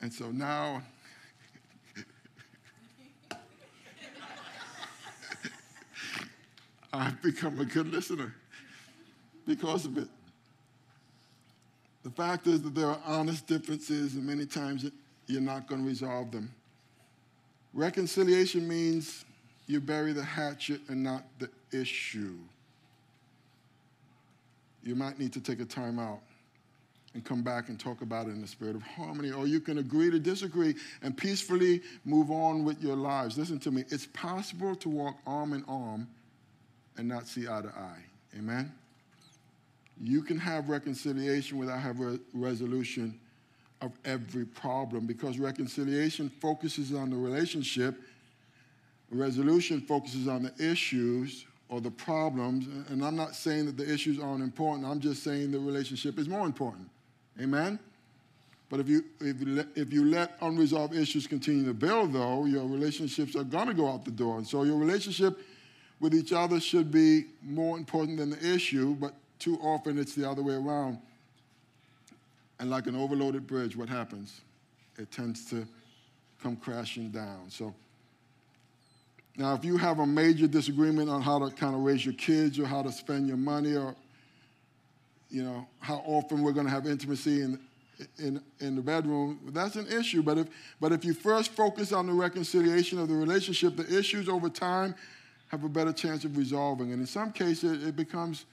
And 0.00 0.12
so 0.12 0.30
now, 0.30 0.82
I've 6.92 7.20
become 7.22 7.58
a 7.58 7.64
good 7.64 7.90
listener 7.92 8.34
because 9.46 9.84
of 9.84 9.98
it. 9.98 10.08
The 12.02 12.10
fact 12.10 12.46
is 12.46 12.62
that 12.62 12.74
there 12.74 12.88
are 12.88 13.00
honest 13.06 13.46
differences, 13.46 14.14
and 14.14 14.24
many 14.26 14.46
times 14.46 14.88
you're 15.26 15.40
not 15.40 15.66
going 15.66 15.80
to 15.80 15.86
resolve 15.86 16.30
them. 16.30 16.52
Reconciliation 17.74 18.68
means 18.68 19.24
you 19.66 19.80
bury 19.80 20.12
the 20.12 20.22
hatchet 20.22 20.80
and 20.88 21.02
not 21.02 21.24
the 21.40 21.50
issue. 21.72 22.38
You 24.84 24.94
might 24.94 25.18
need 25.18 25.32
to 25.32 25.40
take 25.40 25.60
a 25.60 25.64
time 25.64 25.98
out 25.98 26.20
and 27.14 27.24
come 27.24 27.42
back 27.42 27.68
and 27.68 27.78
talk 27.78 28.02
about 28.02 28.26
it 28.26 28.30
in 28.30 28.40
the 28.40 28.46
spirit 28.46 28.76
of 28.76 28.82
harmony, 28.82 29.32
or 29.32 29.46
you 29.46 29.60
can 29.60 29.78
agree 29.78 30.10
to 30.10 30.18
disagree 30.18 30.74
and 31.02 31.16
peacefully 31.16 31.80
move 32.04 32.30
on 32.30 32.64
with 32.64 32.80
your 32.82 32.96
lives. 32.96 33.38
Listen 33.38 33.58
to 33.60 33.70
me, 33.70 33.84
it's 33.88 34.06
possible 34.06 34.76
to 34.76 34.88
walk 34.88 35.16
arm 35.26 35.52
in 35.52 35.64
arm 35.66 36.06
and 36.96 37.08
not 37.08 37.26
see 37.26 37.48
eye 37.48 37.62
to 37.62 37.68
eye. 37.68 38.04
Amen? 38.36 38.72
You 40.00 40.22
can 40.22 40.38
have 40.38 40.68
reconciliation 40.68 41.56
without 41.56 41.80
having 41.80 42.20
resolution 42.34 43.18
of 43.80 43.92
every 44.04 44.44
problem 44.44 45.06
because 45.06 45.38
reconciliation 45.38 46.30
focuses 46.40 46.92
on 46.94 47.10
the 47.10 47.16
relationship, 47.16 47.96
resolution 49.10 49.80
focuses 49.80 50.26
on 50.28 50.42
the 50.42 50.52
issues 50.58 51.44
or 51.68 51.80
the 51.80 51.90
problems. 51.90 52.66
And 52.88 53.04
I'm 53.04 53.16
not 53.16 53.34
saying 53.34 53.66
that 53.66 53.76
the 53.76 53.92
issues 53.92 54.20
aren't 54.20 54.42
important, 54.42 54.86
I'm 54.86 55.00
just 55.00 55.22
saying 55.22 55.50
the 55.50 55.58
relationship 55.58 56.18
is 56.18 56.28
more 56.28 56.46
important. 56.46 56.88
Amen? 57.40 57.78
But 58.70 58.80
if 58.80 58.88
you, 58.88 59.04
if 59.20 59.40
you, 59.40 59.46
let, 59.46 59.66
if 59.76 59.92
you 59.92 60.04
let 60.04 60.36
unresolved 60.40 60.94
issues 60.94 61.26
continue 61.26 61.64
to 61.66 61.74
build, 61.74 62.12
though, 62.12 62.44
your 62.44 62.66
relationships 62.66 63.36
are 63.36 63.44
going 63.44 63.68
to 63.68 63.74
go 63.74 63.88
out 63.88 64.04
the 64.04 64.10
door. 64.10 64.38
And 64.38 64.46
so 64.46 64.62
your 64.62 64.76
relationship 64.76 65.38
with 66.00 66.14
each 66.14 66.32
other 66.32 66.58
should 66.58 66.90
be 66.90 67.26
more 67.42 67.76
important 67.76 68.18
than 68.18 68.30
the 68.30 68.54
issue, 68.54 68.94
but 68.94 69.14
too 69.38 69.58
often 69.62 69.98
it's 69.98 70.14
the 70.14 70.28
other 70.28 70.42
way 70.42 70.54
around. 70.54 70.98
And 72.60 72.70
like 72.70 72.86
an 72.86 72.96
overloaded 72.96 73.46
bridge, 73.46 73.76
what 73.76 73.88
happens? 73.88 74.40
It 74.96 75.10
tends 75.10 75.44
to 75.50 75.66
come 76.42 76.56
crashing 76.56 77.10
down. 77.10 77.46
So 77.48 77.74
now, 79.36 79.54
if 79.54 79.64
you 79.64 79.76
have 79.76 79.98
a 79.98 80.06
major 80.06 80.46
disagreement 80.46 81.10
on 81.10 81.20
how 81.20 81.40
to 81.40 81.52
kind 81.54 81.74
of 81.74 81.80
raise 81.80 82.04
your 82.04 82.14
kids 82.14 82.58
or 82.58 82.66
how 82.66 82.82
to 82.82 82.92
spend 82.92 83.26
your 83.26 83.36
money 83.36 83.74
or, 83.74 83.96
you 85.28 85.42
know, 85.42 85.66
how 85.80 86.02
often 86.06 86.42
we're 86.42 86.52
going 86.52 86.66
to 86.66 86.72
have 86.72 86.86
intimacy 86.86 87.42
and, 87.42 87.58
in, 88.18 88.40
in 88.60 88.76
the 88.76 88.82
bedroom, 88.82 89.40
that's 89.52 89.76
an 89.76 89.86
issue. 89.88 90.22
But 90.22 90.38
if, 90.38 90.48
but 90.80 90.92
if 90.92 91.04
you 91.04 91.14
first 91.14 91.52
focus 91.52 91.92
on 91.92 92.06
the 92.06 92.12
reconciliation 92.12 92.98
of 92.98 93.08
the 93.08 93.14
relationship, 93.14 93.76
the 93.76 93.98
issues 93.98 94.28
over 94.28 94.48
time 94.48 94.94
have 95.48 95.64
a 95.64 95.68
better 95.68 95.92
chance 95.92 96.24
of 96.24 96.36
resolving. 96.36 96.92
And 96.92 97.00
in 97.00 97.06
some 97.06 97.32
cases, 97.32 97.84
it 97.84 97.96
becomes, 97.96 98.46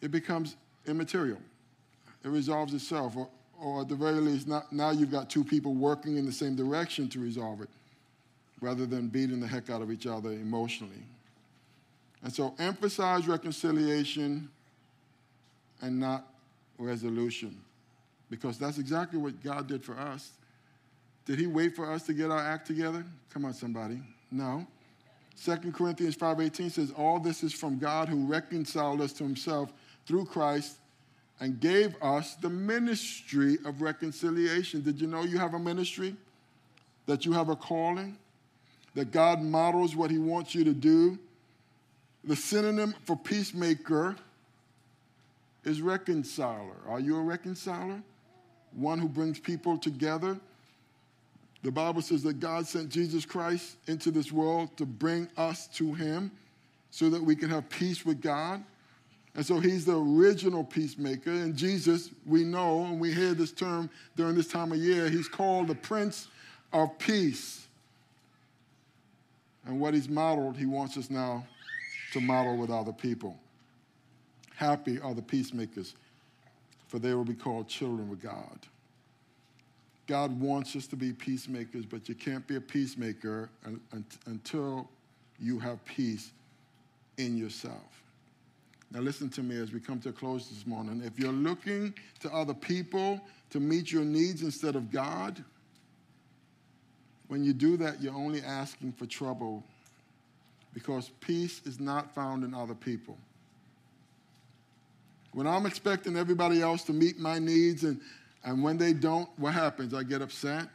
it 0.00 0.10
becomes 0.10 0.56
immaterial. 0.86 1.38
It 2.26 2.30
resolves 2.30 2.74
itself. 2.74 3.16
Or, 3.16 3.28
or 3.58 3.82
at 3.82 3.88
the 3.88 3.94
very 3.94 4.20
least, 4.20 4.48
not, 4.48 4.72
now 4.72 4.90
you've 4.90 5.12
got 5.12 5.30
two 5.30 5.44
people 5.44 5.74
working 5.74 6.16
in 6.16 6.26
the 6.26 6.32
same 6.32 6.56
direction 6.56 7.08
to 7.10 7.20
resolve 7.20 7.62
it 7.62 7.68
rather 8.60 8.84
than 8.84 9.06
beating 9.06 9.38
the 9.38 9.46
heck 9.46 9.70
out 9.70 9.80
of 9.80 9.92
each 9.92 10.06
other 10.06 10.32
emotionally. 10.32 11.04
And 12.24 12.32
so 12.32 12.54
emphasize 12.58 13.28
reconciliation 13.28 14.48
and 15.80 16.00
not 16.00 16.26
resolution 16.78 17.56
because 18.28 18.58
that's 18.58 18.78
exactly 18.78 19.20
what 19.20 19.40
God 19.44 19.68
did 19.68 19.84
for 19.84 19.96
us. 19.96 20.32
Did 21.26 21.38
he 21.38 21.46
wait 21.46 21.76
for 21.76 21.90
us 21.92 22.02
to 22.04 22.12
get 22.12 22.30
our 22.30 22.40
act 22.40 22.66
together? 22.66 23.04
Come 23.30 23.44
on, 23.44 23.54
somebody. 23.54 24.00
No. 24.32 24.66
2 25.44 25.70
Corinthians 25.70 26.16
5.18 26.16 26.72
says, 26.72 26.92
All 26.96 27.20
this 27.20 27.44
is 27.44 27.52
from 27.52 27.78
God 27.78 28.08
who 28.08 28.26
reconciled 28.26 29.00
us 29.00 29.12
to 29.14 29.24
himself 29.24 29.72
through 30.06 30.24
Christ 30.24 30.78
and 31.40 31.60
gave 31.60 32.00
us 32.02 32.34
the 32.36 32.48
ministry 32.48 33.58
of 33.64 33.82
reconciliation. 33.82 34.82
Did 34.82 35.00
you 35.00 35.06
know 35.06 35.22
you 35.22 35.38
have 35.38 35.54
a 35.54 35.58
ministry? 35.58 36.16
That 37.06 37.24
you 37.24 37.32
have 37.32 37.48
a 37.48 37.56
calling? 37.56 38.16
That 38.94 39.12
God 39.12 39.42
models 39.42 39.94
what 39.94 40.10
he 40.10 40.18
wants 40.18 40.54
you 40.54 40.64
to 40.64 40.72
do? 40.72 41.18
The 42.24 42.36
synonym 42.36 42.94
for 43.04 43.16
peacemaker 43.16 44.16
is 45.64 45.82
reconciler. 45.82 46.76
Are 46.88 47.00
you 47.00 47.16
a 47.16 47.20
reconciler? 47.20 48.02
One 48.72 48.98
who 48.98 49.08
brings 49.08 49.38
people 49.38 49.78
together? 49.78 50.38
The 51.62 51.70
Bible 51.70 52.02
says 52.02 52.22
that 52.22 52.40
God 52.40 52.66
sent 52.66 52.88
Jesus 52.88 53.24
Christ 53.24 53.76
into 53.86 54.10
this 54.10 54.30
world 54.32 54.76
to 54.76 54.86
bring 54.86 55.28
us 55.36 55.66
to 55.74 55.92
him 55.92 56.30
so 56.90 57.10
that 57.10 57.22
we 57.22 57.36
can 57.36 57.50
have 57.50 57.68
peace 57.68 58.06
with 58.06 58.20
God. 58.20 58.62
And 59.36 59.44
so 59.44 59.60
he's 59.60 59.84
the 59.84 59.96
original 59.96 60.64
peacemaker. 60.64 61.30
And 61.30 61.54
Jesus, 61.54 62.10
we 62.24 62.42
know, 62.42 62.84
and 62.86 62.98
we 62.98 63.12
hear 63.12 63.34
this 63.34 63.52
term 63.52 63.90
during 64.16 64.34
this 64.34 64.48
time 64.48 64.72
of 64.72 64.78
year, 64.78 65.10
he's 65.10 65.28
called 65.28 65.68
the 65.68 65.74
Prince 65.74 66.28
of 66.72 66.98
Peace. 66.98 67.68
And 69.66 69.78
what 69.78 69.92
he's 69.92 70.08
modeled, 70.08 70.56
he 70.56 70.64
wants 70.64 70.96
us 70.96 71.10
now 71.10 71.44
to 72.12 72.20
model 72.20 72.56
with 72.56 72.70
other 72.70 72.92
people. 72.92 73.38
Happy 74.54 74.98
are 75.00 75.12
the 75.12 75.20
peacemakers, 75.20 75.94
for 76.88 76.98
they 76.98 77.12
will 77.12 77.24
be 77.24 77.34
called 77.34 77.68
children 77.68 78.10
of 78.10 78.22
God. 78.22 78.58
God 80.06 80.40
wants 80.40 80.76
us 80.76 80.86
to 80.86 80.96
be 80.96 81.12
peacemakers, 81.12 81.84
but 81.84 82.08
you 82.08 82.14
can't 82.14 82.46
be 82.46 82.56
a 82.56 82.60
peacemaker 82.60 83.50
until 84.24 84.88
you 85.38 85.58
have 85.58 85.84
peace 85.84 86.30
in 87.18 87.36
yourself. 87.36 88.02
Now, 88.92 89.00
listen 89.00 89.28
to 89.30 89.42
me 89.42 89.56
as 89.56 89.72
we 89.72 89.80
come 89.80 90.00
to 90.00 90.10
a 90.10 90.12
close 90.12 90.48
this 90.48 90.66
morning. 90.66 91.02
If 91.04 91.18
you're 91.18 91.32
looking 91.32 91.92
to 92.20 92.32
other 92.32 92.54
people 92.54 93.20
to 93.50 93.60
meet 93.60 93.90
your 93.90 94.04
needs 94.04 94.42
instead 94.42 94.76
of 94.76 94.90
God, 94.92 95.42
when 97.28 97.42
you 97.42 97.52
do 97.52 97.76
that, 97.78 98.00
you're 98.00 98.14
only 98.14 98.42
asking 98.42 98.92
for 98.92 99.06
trouble 99.06 99.64
because 100.72 101.10
peace 101.20 101.60
is 101.64 101.80
not 101.80 102.14
found 102.14 102.44
in 102.44 102.54
other 102.54 102.74
people. 102.74 103.18
When 105.32 105.46
I'm 105.46 105.66
expecting 105.66 106.16
everybody 106.16 106.62
else 106.62 106.84
to 106.84 106.92
meet 106.92 107.18
my 107.18 107.38
needs, 107.38 107.82
and, 107.82 108.00
and 108.44 108.62
when 108.62 108.78
they 108.78 108.92
don't, 108.92 109.28
what 109.36 109.52
happens? 109.52 109.92
I 109.94 110.04
get 110.04 110.22
upset. 110.22 110.68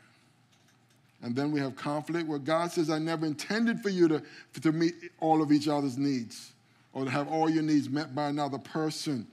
And 1.24 1.36
then 1.36 1.52
we 1.52 1.60
have 1.62 1.76
conflict 1.76 2.28
where 2.28 2.40
God 2.40 2.72
says, 2.72 2.90
I 2.90 3.00
never 3.00 3.26
intended 3.26 3.80
for 3.80 3.90
you 3.90 4.08
to, 4.10 4.22
to 4.62 4.72
meet 4.72 4.96
all 5.20 5.42
of 5.42 5.52
each 5.52 5.68
other's 5.68 5.98
needs 5.98 6.52
or 6.94 7.06
to 7.06 7.12
have 7.12 7.28
all 7.28 7.50
your 7.50 7.64
needs 7.64 7.90
met 7.90 8.14
by 8.14 8.30
another 8.30 8.58
person. 8.58 9.26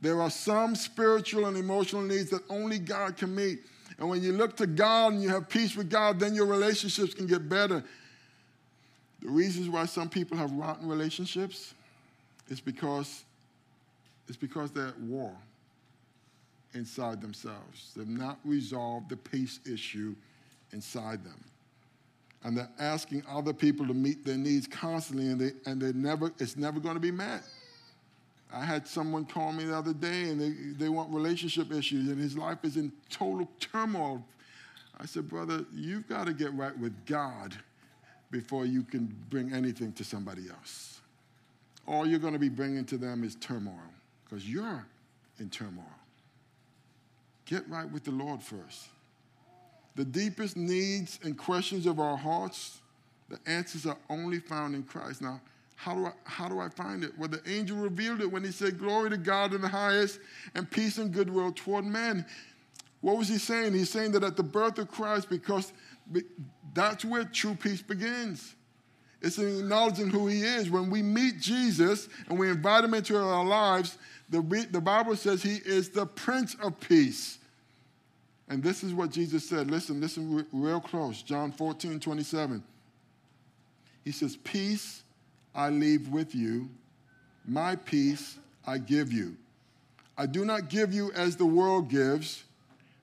There 0.00 0.22
are 0.22 0.30
some 0.30 0.76
spiritual 0.76 1.46
and 1.46 1.56
emotional 1.56 2.02
needs 2.02 2.30
that 2.30 2.42
only 2.48 2.78
God 2.78 3.16
can 3.16 3.34
meet. 3.34 3.60
And 3.98 4.08
when 4.08 4.22
you 4.22 4.32
look 4.32 4.56
to 4.58 4.66
God 4.66 5.14
and 5.14 5.22
you 5.22 5.28
have 5.30 5.48
peace 5.48 5.74
with 5.74 5.90
God, 5.90 6.20
then 6.20 6.34
your 6.34 6.46
relationships 6.46 7.14
can 7.14 7.26
get 7.26 7.48
better. 7.48 7.82
The 9.20 9.28
reasons 9.28 9.68
why 9.68 9.86
some 9.86 10.08
people 10.08 10.36
have 10.36 10.52
rotten 10.52 10.88
relationships 10.88 11.74
is 12.48 12.60
because 12.60 13.24
it's 14.28 14.36
because 14.36 14.70
they're 14.70 14.88
at 14.88 15.00
war 15.00 15.32
inside 16.74 17.20
themselves. 17.20 17.92
They've 17.96 18.06
not 18.06 18.38
resolved 18.44 19.08
the 19.08 19.16
peace 19.16 19.58
issue 19.66 20.14
inside 20.72 21.24
them. 21.24 21.42
And 22.44 22.56
they're 22.56 22.70
asking 22.78 23.24
other 23.28 23.52
people 23.52 23.86
to 23.86 23.94
meet 23.94 24.24
their 24.24 24.36
needs 24.36 24.66
constantly, 24.66 25.28
and, 25.28 25.40
they, 25.40 25.52
and 25.66 25.80
they 25.80 25.92
never, 25.92 26.32
it's 26.38 26.56
never 26.56 26.78
going 26.78 26.94
to 26.94 27.00
be 27.00 27.10
met. 27.10 27.42
I 28.52 28.64
had 28.64 28.86
someone 28.86 29.24
call 29.24 29.52
me 29.52 29.64
the 29.64 29.76
other 29.76 29.92
day, 29.92 30.30
and 30.30 30.40
they, 30.40 30.84
they 30.84 30.88
want 30.88 31.12
relationship 31.12 31.72
issues, 31.72 32.08
and 32.08 32.18
his 32.18 32.36
life 32.36 32.58
is 32.62 32.76
in 32.76 32.92
total 33.10 33.48
turmoil. 33.60 34.24
I 34.98 35.06
said, 35.06 35.28
Brother, 35.28 35.64
you've 35.72 36.08
got 36.08 36.26
to 36.26 36.32
get 36.32 36.54
right 36.54 36.76
with 36.78 36.94
God 37.06 37.56
before 38.30 38.66
you 38.66 38.82
can 38.82 39.14
bring 39.30 39.52
anything 39.52 39.92
to 39.94 40.04
somebody 40.04 40.48
else. 40.48 41.00
All 41.86 42.06
you're 42.06 42.18
going 42.18 42.34
to 42.34 42.38
be 42.38 42.48
bringing 42.48 42.84
to 42.86 42.98
them 42.98 43.24
is 43.24 43.34
turmoil 43.36 43.74
because 44.24 44.48
you're 44.48 44.84
in 45.38 45.50
turmoil. 45.50 45.84
Get 47.46 47.68
right 47.68 47.90
with 47.90 48.04
the 48.04 48.10
Lord 48.10 48.42
first. 48.42 48.88
The 49.96 50.04
deepest 50.04 50.56
needs 50.56 51.18
and 51.24 51.36
questions 51.36 51.86
of 51.86 51.98
our 51.98 52.16
hearts, 52.16 52.80
the 53.28 53.38
answers 53.46 53.86
are 53.86 53.98
only 54.08 54.38
found 54.38 54.74
in 54.74 54.84
Christ. 54.84 55.22
Now, 55.22 55.40
how 55.76 55.94
do 55.94 56.06
I, 56.06 56.12
how 56.24 56.48
do 56.48 56.58
I 56.58 56.68
find 56.68 57.04
it? 57.04 57.16
Well, 57.16 57.28
the 57.28 57.40
angel 57.48 57.76
revealed 57.76 58.20
it 58.20 58.30
when 58.30 58.42
he 58.42 58.50
said, 58.50 58.78
Glory 58.78 59.10
to 59.10 59.16
God 59.16 59.54
in 59.54 59.60
the 59.60 59.68
highest 59.68 60.18
and 60.54 60.68
peace 60.68 60.98
and 60.98 61.12
goodwill 61.12 61.52
toward 61.52 61.84
men. 61.84 62.26
What 63.00 63.16
was 63.16 63.28
he 63.28 63.38
saying? 63.38 63.74
He's 63.74 63.90
saying 63.90 64.12
that 64.12 64.24
at 64.24 64.36
the 64.36 64.42
birth 64.42 64.78
of 64.78 64.90
Christ, 64.90 65.28
because 65.30 65.72
that's 66.74 67.04
where 67.04 67.24
true 67.24 67.54
peace 67.54 67.82
begins. 67.82 68.54
It's 69.20 69.38
in 69.38 69.58
acknowledging 69.60 70.10
who 70.10 70.26
he 70.26 70.42
is. 70.42 70.70
When 70.70 70.90
we 70.90 71.02
meet 71.02 71.40
Jesus 71.40 72.08
and 72.28 72.38
we 72.38 72.50
invite 72.50 72.84
him 72.84 72.94
into 72.94 73.16
our 73.16 73.44
lives, 73.44 73.98
the, 74.30 74.40
the 74.70 74.80
Bible 74.80 75.16
says 75.16 75.42
he 75.42 75.56
is 75.64 75.90
the 75.90 76.06
Prince 76.06 76.54
of 76.62 76.78
Peace. 76.80 77.37
And 78.48 78.62
this 78.62 78.82
is 78.82 78.94
what 78.94 79.10
Jesus 79.10 79.46
said. 79.46 79.70
Listen, 79.70 80.00
listen 80.00 80.46
real 80.52 80.80
close. 80.80 81.22
John 81.22 81.52
14, 81.52 82.00
27. 82.00 82.62
He 84.04 84.12
says, 84.12 84.36
Peace 84.36 85.02
I 85.54 85.68
leave 85.68 86.08
with 86.08 86.34
you, 86.34 86.70
my 87.46 87.76
peace 87.76 88.38
I 88.66 88.78
give 88.78 89.12
you. 89.12 89.36
I 90.16 90.26
do 90.26 90.44
not 90.44 90.68
give 90.68 90.92
you 90.92 91.12
as 91.12 91.36
the 91.36 91.46
world 91.46 91.88
gives. 91.88 92.44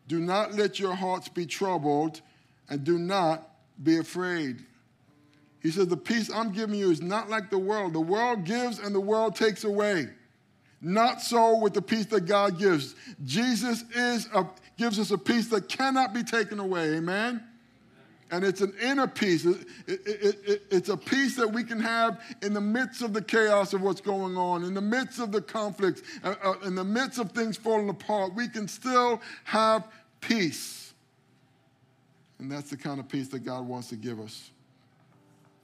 Do 0.08 0.20
not 0.20 0.54
let 0.54 0.80
your 0.80 0.96
hearts 0.96 1.30
be 1.30 1.46
troubled, 1.46 2.22
and 2.70 2.84
do 2.84 2.98
not 3.00 3.50
be 3.84 3.98
afraid. 3.98 4.64
He 5.62 5.72
says, 5.72 5.88
The 5.88 5.98
peace 5.98 6.30
I'm 6.32 6.52
giving 6.52 6.76
you 6.76 6.92
is 6.92 7.02
not 7.02 7.30
like 7.30 7.50
the 7.50 7.58
world. 7.58 7.94
The 7.94 8.00
world 8.00 8.44
gives 8.44 8.80
and 8.80 8.94
the 8.94 9.00
world 9.00 9.36
takes 9.36 9.64
away. 9.64 10.10
Not 10.86 11.20
so 11.20 11.58
with 11.58 11.74
the 11.74 11.82
peace 11.82 12.06
that 12.08 12.28
God 12.28 12.60
gives. 12.60 12.94
Jesus 13.24 13.84
is 13.96 14.30
a, 14.36 14.46
gives 14.78 15.00
us 15.00 15.10
a 15.10 15.18
peace 15.18 15.48
that 15.48 15.68
cannot 15.68 16.14
be 16.14 16.22
taken 16.22 16.60
away. 16.60 16.98
Amen? 16.98 17.44
And 18.30 18.44
it's 18.44 18.62
an 18.62 18.72
inner 18.80 19.08
peace. 19.08 19.46
It, 19.46 19.66
it, 19.88 20.40
it, 20.46 20.62
it's 20.70 20.90
a 20.90 20.96
peace 20.96 21.38
that 21.38 21.52
we 21.52 21.64
can 21.64 21.80
have 21.80 22.22
in 22.44 22.54
the 22.54 22.62
midst 22.62 23.02
of 23.02 23.14
the 23.14 23.22
chaos 23.24 23.74
of 23.74 23.82
what's 23.82 24.00
going 24.00 24.38
on, 24.38 24.64
in 24.64 24.76
the 24.76 24.82
midst 24.82 25.20
of 25.20 25.32
the 25.32 25.42
conflicts, 25.42 26.04
uh, 26.24 26.36
uh, 26.44 26.54
in 26.64 26.76
the 26.76 26.84
midst 26.84 27.18
of 27.18 27.32
things 27.32 27.58
falling 27.58 27.90
apart. 27.90 28.36
We 28.36 28.48
can 28.48 28.68
still 28.68 29.24
have 29.46 29.88
peace. 30.22 30.94
And 32.38 32.52
that's 32.52 32.70
the 32.70 32.78
kind 32.78 33.00
of 33.00 33.10
peace 33.10 33.30
that 33.30 33.40
God 33.40 33.68
wants 33.68 33.90
to 33.90 33.96
give 33.96 34.20
us. 34.20 34.52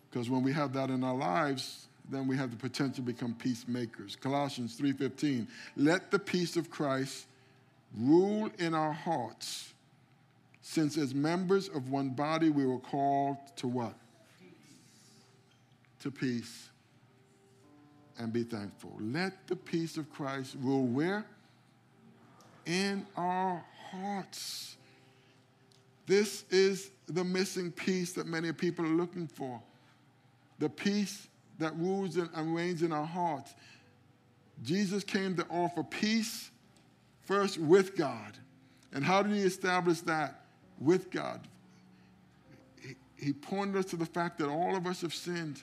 Because 0.09 0.31
when 0.31 0.41
we 0.41 0.51
have 0.53 0.73
that 0.73 0.89
in 0.89 1.03
our 1.03 1.15
lives, 1.15 1.85
then 2.09 2.27
we 2.27 2.35
have 2.37 2.51
the 2.51 2.57
potential 2.57 2.95
to 2.95 3.01
become 3.01 3.33
peacemakers. 3.33 4.15
Colossians 4.15 4.75
3:15. 4.75 5.47
Let 5.75 6.11
the 6.11 6.19
peace 6.19 6.57
of 6.57 6.69
Christ 6.69 7.27
rule 7.95 8.49
in 8.57 8.73
our 8.73 8.93
hearts, 8.93 9.73
since 10.61 10.97
as 10.97 11.13
members 11.13 11.69
of 11.69 11.89
one 11.89 12.09
body 12.09 12.49
we 12.49 12.65
were 12.65 12.79
called 12.79 13.37
to 13.57 13.67
what? 13.67 13.95
Peace. 14.39 14.51
To 15.99 16.11
peace. 16.11 16.69
And 18.17 18.31
be 18.31 18.43
thankful. 18.43 18.95
Let 18.99 19.47
the 19.47 19.55
peace 19.55 19.97
of 19.97 20.11
Christ 20.11 20.55
rule 20.59 20.85
where? 20.85 21.25
In 22.65 23.05
our 23.15 23.63
hearts. 23.89 24.77
This 26.05 26.43
is 26.49 26.91
the 27.07 27.23
missing 27.23 27.71
piece 27.71 28.13
that 28.13 28.27
many 28.27 28.51
people 28.51 28.85
are 28.85 28.89
looking 28.89 29.27
for. 29.27 29.61
The 30.59 30.69
peace 30.69 31.27
that 31.61 31.75
rules 31.77 32.17
and 32.17 32.55
reigns 32.55 32.83
in 32.83 32.91
our 32.91 33.05
hearts. 33.05 33.53
Jesus 34.63 35.03
came 35.03 35.35
to 35.37 35.45
offer 35.49 35.83
peace 35.83 36.51
first 37.23 37.57
with 37.57 37.95
God, 37.95 38.37
And 38.93 39.05
how 39.05 39.23
did 39.23 39.31
he 39.33 39.41
establish 39.41 40.01
that? 40.01 40.41
With 40.79 41.09
God. 41.11 41.47
He, 43.17 43.31
pointed 43.31 43.77
us 43.77 43.85
to 43.85 43.95
the 43.95 44.05
fact 44.05 44.39
that 44.39 44.49
all 44.49 44.75
of 44.75 44.87
us 44.87 45.01
have 45.01 45.13
sinned, 45.13 45.61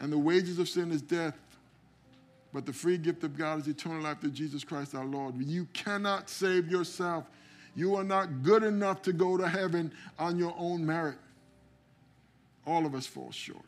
and 0.00 0.12
the 0.12 0.18
wages 0.18 0.58
of 0.58 0.68
sin 0.68 0.90
is 0.90 1.00
death. 1.00 1.38
But 2.52 2.66
the 2.66 2.72
free 2.72 2.98
gift 2.98 3.24
of 3.24 3.38
God 3.38 3.60
is 3.60 3.68
eternal 3.68 4.02
life 4.02 4.20
through 4.20 4.32
Jesus 4.32 4.64
Christ 4.64 4.94
our 4.94 5.06
Lord. 5.06 5.36
You 5.38 5.66
cannot 5.72 6.28
save 6.28 6.68
yourself. 6.68 7.24
You 7.74 7.94
are 7.96 8.04
not 8.04 8.42
good 8.42 8.62
enough 8.62 9.00
to 9.02 9.12
go 9.12 9.38
to 9.38 9.48
heaven 9.48 9.92
on 10.18 10.38
your 10.38 10.54
own 10.58 10.84
merit. 10.84 11.16
All 12.66 12.84
of 12.84 12.94
us 12.94 13.06
fall 13.06 13.30
short. 13.30 13.64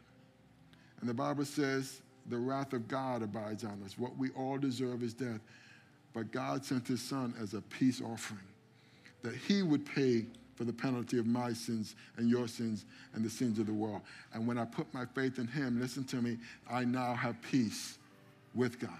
And 1.05 1.11
the 1.11 1.13
Bible 1.13 1.45
says 1.45 2.01
the 2.31 2.39
wrath 2.39 2.73
of 2.73 2.89
God 2.89 3.23
abides 3.23 3.63
on 3.63 3.79
us. 3.85 3.99
What 3.99 4.17
we 4.17 4.31
all 4.31 4.57
deserve 4.57 5.03
is 5.03 5.13
death. 5.13 5.41
But 6.15 6.33
God 6.33 6.65
sent 6.65 6.89
his 6.89 7.03
son 7.03 7.35
as 7.39 7.53
a 7.53 7.61
peace 7.61 8.01
offering 8.01 8.41
that 9.21 9.35
he 9.35 9.63
would 9.63 9.85
pay 9.85 10.25
for 10.55 10.65
the 10.65 10.73
penalty 10.73 11.19
of 11.19 11.27
my 11.27 11.53
sins 11.53 11.95
and 12.17 12.31
your 12.31 12.49
sins 12.49 12.87
and 13.13 13.23
the 13.23 13.29
sins 13.29 13.59
of 13.59 13.67
the 13.67 13.73
world. 13.75 14.01
And 14.33 14.47
when 14.47 14.57
I 14.57 14.65
put 14.65 14.95
my 14.95 15.05
faith 15.05 15.39
in 15.39 15.47
him, 15.47 15.79
listen 15.79 16.05
to 16.05 16.23
me, 16.23 16.39
I 16.71 16.87
now 16.87 17.13
have 17.13 17.37
peace 17.43 17.99
with 18.55 18.81
God. 18.81 18.91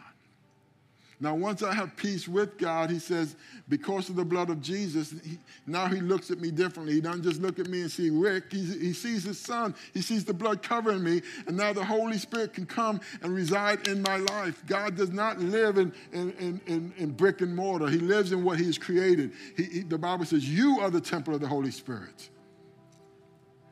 Now, 1.25 1.35
once 1.35 1.63
I 1.63 1.73
have 1.73 1.97
peace 1.97 2.29
with 2.29 2.59
God, 2.59 2.91
he 2.91 2.99
says, 2.99 3.35
because 3.71 4.11
of 4.11 4.17
the 4.17 4.27
blood 4.27 4.51
of 4.51 4.61
Jesus, 4.61 5.15
he, 5.25 5.39
now 5.67 5.87
he 5.87 6.03
looks 6.03 6.31
at 6.31 6.39
me 6.39 6.51
differently. 6.51 6.93
He 6.93 7.01
doesn't 7.01 7.23
just 7.23 7.41
look 7.41 7.59
at 7.59 7.67
me 7.67 7.81
and 7.81 7.91
see 7.91 8.11
Rick. 8.11 8.53
He, 8.53 8.63
he 8.63 8.93
sees 8.93 9.25
his 9.25 9.41
son. 9.41 9.75
He 9.95 10.03
sees 10.03 10.27
the 10.27 10.35
blood 10.35 10.63
covering 10.63 11.03
me. 11.03 11.23
And 11.47 11.57
now 11.57 11.73
the 11.73 11.83
Holy 11.83 12.19
Spirit 12.19 12.53
can 12.53 12.67
come 12.67 13.01
and 13.23 13.35
reside 13.35 13.89
in 13.89 14.03
my 14.03 14.19
life. 14.19 14.63
God 14.67 14.97
does 14.97 15.13
not 15.13 15.39
live 15.39 15.79
in, 15.79 15.95
in, 16.13 16.61
in, 16.67 16.93
in 16.99 17.13
brick 17.13 17.41
and 17.41 17.57
mortar, 17.57 17.89
He 17.89 17.97
lives 17.97 18.33
in 18.33 18.45
what 18.45 18.59
He 18.59 18.67
has 18.67 18.77
created. 18.77 19.33
He, 19.57 19.63
he, 19.63 19.81
the 19.81 19.97
Bible 19.97 20.27
says, 20.27 20.47
You 20.47 20.81
are 20.81 20.91
the 20.91 21.01
temple 21.01 21.35
of 21.35 21.41
the 21.41 21.49
Holy 21.49 21.71
Spirit. 21.71 22.29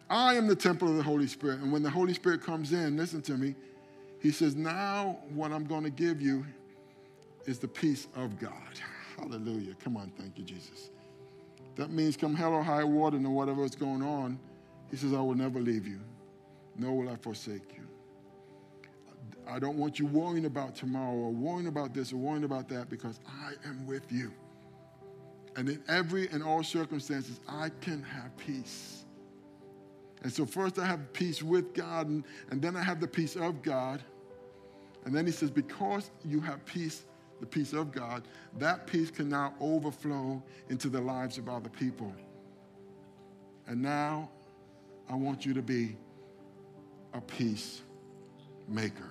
I 0.08 0.36
am 0.36 0.46
the 0.46 0.56
temple 0.56 0.88
of 0.88 0.96
the 0.96 1.02
Holy 1.02 1.26
Spirit. 1.26 1.60
And 1.60 1.70
when 1.70 1.82
the 1.82 1.90
Holy 1.90 2.14
Spirit 2.14 2.42
comes 2.42 2.72
in, 2.72 2.96
listen 2.96 3.20
to 3.20 3.36
me, 3.36 3.54
He 4.20 4.30
says, 4.30 4.56
Now 4.56 5.18
what 5.34 5.52
I'm 5.52 5.64
going 5.64 5.84
to 5.84 5.90
give 5.90 6.22
you 6.22 6.46
is 7.46 7.58
the 7.58 7.68
peace 7.68 8.08
of 8.16 8.38
God. 8.38 8.52
Hallelujah. 9.16 9.74
Come 9.82 9.96
on, 9.96 10.12
thank 10.18 10.38
you, 10.38 10.44
Jesus. 10.44 10.90
That 11.76 11.90
means 11.90 12.16
come 12.16 12.34
hell 12.34 12.52
or 12.52 12.62
high 12.62 12.84
water 12.84 13.16
and 13.16 13.34
whatever 13.34 13.64
is 13.64 13.74
going 13.74 14.02
on, 14.02 14.38
he 14.90 14.96
says, 14.96 15.12
I 15.12 15.20
will 15.20 15.34
never 15.34 15.60
leave 15.60 15.86
you, 15.86 16.00
nor 16.76 16.96
will 16.96 17.08
I 17.08 17.16
forsake 17.16 17.74
you. 17.74 17.86
I 19.48 19.58
don't 19.58 19.76
want 19.76 19.98
you 19.98 20.06
worrying 20.06 20.44
about 20.44 20.74
tomorrow 20.74 21.14
or 21.14 21.30
worrying 21.30 21.66
about 21.66 21.94
this 21.94 22.12
or 22.12 22.16
worrying 22.16 22.44
about 22.44 22.68
that 22.68 22.88
because 22.88 23.20
I 23.26 23.52
am 23.66 23.86
with 23.86 24.10
you. 24.12 24.32
And 25.56 25.68
in 25.68 25.82
every 25.88 26.28
and 26.28 26.42
all 26.42 26.62
circumstances, 26.62 27.40
I 27.48 27.70
can 27.80 28.02
have 28.02 28.36
peace. 28.36 29.04
And 30.22 30.32
so 30.32 30.46
first 30.46 30.78
I 30.78 30.86
have 30.86 31.12
peace 31.12 31.42
with 31.42 31.74
God, 31.74 32.08
and, 32.08 32.24
and 32.50 32.62
then 32.62 32.76
I 32.76 32.82
have 32.82 33.00
the 33.00 33.08
peace 33.08 33.34
of 33.36 33.62
God. 33.62 34.02
And 35.04 35.14
then 35.14 35.26
he 35.26 35.32
says, 35.32 35.50
because 35.50 36.10
you 36.24 36.40
have 36.40 36.64
peace 36.64 37.04
the 37.42 37.46
peace 37.46 37.72
of 37.72 37.90
God, 37.90 38.22
that 38.58 38.86
peace 38.86 39.10
can 39.10 39.28
now 39.28 39.52
overflow 39.60 40.40
into 40.68 40.88
the 40.88 41.00
lives 41.00 41.38
of 41.38 41.48
other 41.48 41.68
people. 41.68 42.14
And 43.66 43.82
now 43.82 44.30
I 45.10 45.16
want 45.16 45.44
you 45.44 45.52
to 45.54 45.60
be 45.60 45.96
a 47.12 47.20
peace 47.20 47.82
maker. 48.68 49.10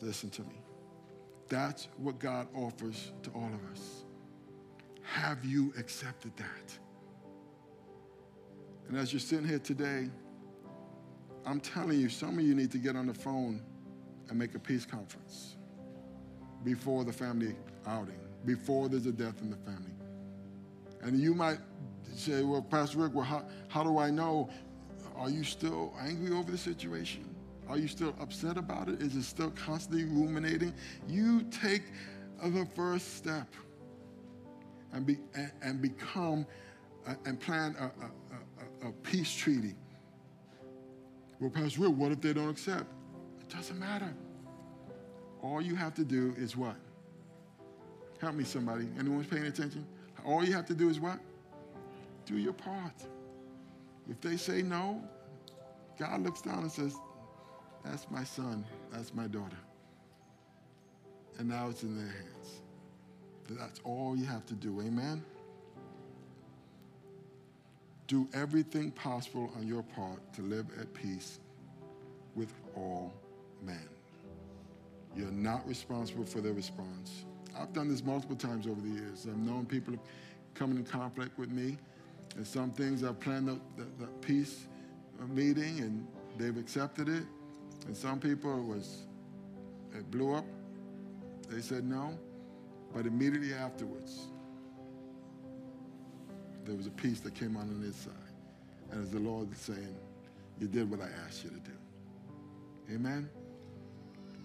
Listen 0.00 0.30
to 0.30 0.42
me. 0.42 0.62
That's 1.48 1.88
what 1.96 2.20
God 2.20 2.46
offers 2.54 3.10
to 3.24 3.30
all 3.30 3.50
of 3.52 3.72
us. 3.72 4.04
Have 5.02 5.44
you 5.44 5.74
accepted 5.76 6.30
that? 6.36 6.78
And 8.86 8.96
as 8.96 9.12
you're 9.12 9.18
sitting 9.18 9.48
here 9.48 9.58
today, 9.58 10.10
I'm 11.44 11.58
telling 11.58 11.98
you, 11.98 12.08
some 12.08 12.38
of 12.38 12.44
you 12.44 12.54
need 12.54 12.70
to 12.70 12.78
get 12.78 12.94
on 12.94 13.08
the 13.08 13.14
phone 13.14 13.60
and 14.28 14.38
make 14.38 14.54
a 14.54 14.60
peace 14.60 14.86
conference 14.86 15.56
before 16.64 17.04
the 17.04 17.12
family 17.12 17.54
outing, 17.86 18.18
before 18.44 18.88
there's 18.88 19.06
a 19.06 19.12
death 19.12 19.40
in 19.42 19.50
the 19.50 19.56
family. 19.56 19.92
And 21.02 21.18
you 21.18 21.34
might 21.34 21.58
say, 22.14 22.42
well, 22.42 22.62
Pastor 22.62 22.98
Rick, 22.98 23.14
well, 23.14 23.24
how, 23.24 23.44
how 23.68 23.82
do 23.82 23.98
I 23.98 24.10
know? 24.10 24.48
Are 25.16 25.30
you 25.30 25.44
still 25.44 25.92
angry 26.00 26.34
over 26.34 26.50
the 26.50 26.58
situation? 26.58 27.28
Are 27.68 27.78
you 27.78 27.88
still 27.88 28.14
upset 28.20 28.56
about 28.56 28.88
it? 28.88 29.00
Is 29.00 29.14
it 29.14 29.22
still 29.22 29.50
constantly 29.50 30.04
ruminating? 30.04 30.74
You 31.08 31.42
take 31.44 31.82
the 32.42 32.66
first 32.74 33.16
step 33.16 33.46
and, 34.92 35.06
be, 35.06 35.18
and, 35.34 35.50
and 35.62 35.82
become 35.82 36.46
uh, 37.06 37.14
and 37.24 37.40
plan 37.40 37.74
a, 37.80 37.84
a, 37.84 38.86
a, 38.86 38.88
a, 38.88 38.92
peace 38.92 39.34
treaty. 39.34 39.74
Well, 41.40 41.50
Pastor 41.50 41.82
Rick, 41.82 41.96
what 41.96 42.12
if 42.12 42.20
they 42.20 42.32
don't 42.32 42.50
accept? 42.50 42.84
It 43.40 43.48
doesn't 43.48 43.78
matter. 43.78 44.14
All 45.42 45.60
you 45.60 45.74
have 45.74 45.94
to 45.94 46.04
do 46.04 46.34
is 46.38 46.56
what? 46.56 46.76
Help 48.20 48.36
me, 48.36 48.44
somebody. 48.44 48.88
Anyone's 48.98 49.26
paying 49.26 49.46
attention? 49.46 49.84
All 50.24 50.44
you 50.44 50.52
have 50.52 50.66
to 50.66 50.74
do 50.74 50.88
is 50.88 51.00
what? 51.00 51.18
Do 52.24 52.38
your 52.38 52.52
part. 52.52 52.94
If 54.08 54.20
they 54.20 54.36
say 54.36 54.62
no, 54.62 55.02
God 55.98 56.22
looks 56.22 56.40
down 56.40 56.60
and 56.60 56.70
says, 56.70 56.94
That's 57.84 58.08
my 58.10 58.22
son, 58.22 58.64
that's 58.92 59.12
my 59.12 59.26
daughter. 59.26 59.56
And 61.38 61.48
now 61.48 61.68
it's 61.68 61.82
in 61.82 61.96
their 61.96 62.06
hands. 62.06 62.60
That's 63.50 63.80
all 63.84 64.16
you 64.16 64.26
have 64.26 64.46
to 64.46 64.54
do. 64.54 64.80
Amen? 64.80 65.24
Do 68.06 68.28
everything 68.34 68.90
possible 68.90 69.50
on 69.56 69.66
your 69.66 69.82
part 69.82 70.20
to 70.34 70.42
live 70.42 70.66
at 70.78 70.92
peace 70.94 71.40
with 72.34 72.52
all 72.76 73.12
men. 73.62 73.88
You're 75.16 75.30
not 75.30 75.66
responsible 75.68 76.24
for 76.24 76.40
their 76.40 76.52
response. 76.52 77.24
I've 77.58 77.72
done 77.72 77.88
this 77.88 78.02
multiple 78.02 78.36
times 78.36 78.66
over 78.66 78.80
the 78.80 78.88
years. 78.88 79.26
I've 79.28 79.36
known 79.36 79.66
people 79.66 79.94
coming 80.54 80.78
in 80.78 80.84
conflict 80.84 81.38
with 81.38 81.50
me, 81.50 81.76
and 82.36 82.46
some 82.46 82.70
things 82.70 83.04
I've 83.04 83.20
planned 83.20 83.48
the, 83.48 83.60
the, 83.76 83.86
the 84.00 84.06
peace 84.20 84.66
meeting, 85.28 85.80
and 85.80 86.06
they've 86.38 86.56
accepted 86.56 87.08
it. 87.08 87.24
And 87.86 87.96
some 87.96 88.20
people 88.20 88.58
it 88.58 88.64
was 88.64 89.02
it 89.94 90.10
blew 90.10 90.34
up. 90.34 90.44
They 91.48 91.60
said 91.60 91.84
no, 91.84 92.18
but 92.94 93.06
immediately 93.06 93.52
afterwards, 93.52 94.28
there 96.64 96.74
was 96.74 96.86
a 96.86 96.90
peace 96.90 97.20
that 97.20 97.34
came 97.34 97.56
on 97.56 97.62
on 97.64 97.82
this 97.82 97.96
side, 97.96 98.12
and 98.90 99.02
as 99.02 99.10
the 99.10 99.18
Lord 99.18 99.52
is 99.52 99.58
saying, 99.58 99.96
"You 100.58 100.68
did 100.68 100.90
what 100.90 101.00
I 101.00 101.08
asked 101.26 101.44
you 101.44 101.50
to 101.50 101.56
do." 101.56 102.94
Amen 102.94 103.28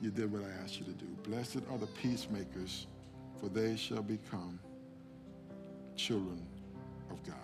you 0.02 0.12
did 0.12 0.32
what 0.32 0.44
I 0.44 0.64
asked 0.64 0.80
you 0.80 0.86
to 0.86 0.92
do. 0.92 1.08
Blessed 1.24 1.62
are 1.72 1.78
the 1.78 1.88
peacemakers, 1.88 2.88
for 3.40 3.50
they 3.50 3.76
shall 3.76 4.04
become 4.04 4.60
children 5.96 6.46
of 7.10 7.24
God. 7.24 7.36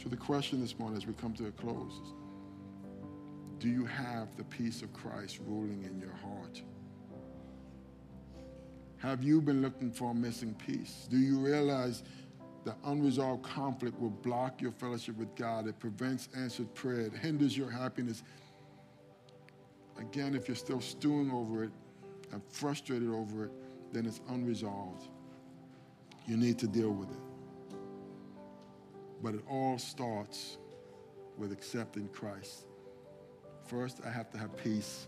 So 0.00 0.08
the 0.08 0.16
question 0.16 0.60
this 0.60 0.78
morning 0.78 0.96
as 0.96 1.06
we 1.06 1.14
come 1.14 1.32
to 1.34 1.46
a 1.46 1.50
close 1.52 1.92
is, 1.92 2.14
do 3.58 3.68
you 3.68 3.84
have 3.84 4.36
the 4.36 4.44
peace 4.44 4.82
of 4.82 4.92
Christ 4.92 5.40
ruling 5.46 5.84
in 5.84 6.00
your 6.00 6.14
heart? 6.14 6.62
Have 8.98 9.22
you 9.22 9.40
been 9.40 9.62
looking 9.62 9.90
for 9.90 10.10
a 10.12 10.14
missing 10.14 10.54
piece? 10.54 11.06
Do 11.10 11.16
you 11.16 11.38
realize 11.38 12.02
that 12.64 12.76
unresolved 12.84 13.42
conflict 13.42 14.00
will 14.00 14.10
block 14.10 14.60
your 14.60 14.70
fellowship 14.70 15.16
with 15.16 15.34
God? 15.34 15.66
It 15.66 15.78
prevents 15.80 16.28
answered 16.36 16.72
prayer. 16.74 17.00
It 17.00 17.14
hinders 17.14 17.56
your 17.56 17.70
happiness 17.70 18.22
Again, 20.02 20.34
if 20.34 20.48
you're 20.48 20.56
still 20.56 20.80
stewing 20.80 21.30
over 21.30 21.62
it 21.64 21.70
and 22.32 22.42
frustrated 22.48 23.08
over 23.08 23.44
it, 23.44 23.50
then 23.92 24.04
it's 24.04 24.20
unresolved. 24.28 25.08
You 26.26 26.36
need 26.36 26.58
to 26.58 26.66
deal 26.66 26.90
with 26.90 27.08
it. 27.08 27.76
But 29.22 29.36
it 29.36 29.42
all 29.48 29.78
starts 29.78 30.58
with 31.38 31.52
accepting 31.52 32.08
Christ. 32.08 32.66
First, 33.64 34.00
I 34.04 34.10
have 34.10 34.28
to 34.32 34.38
have 34.38 34.56
peace 34.56 35.06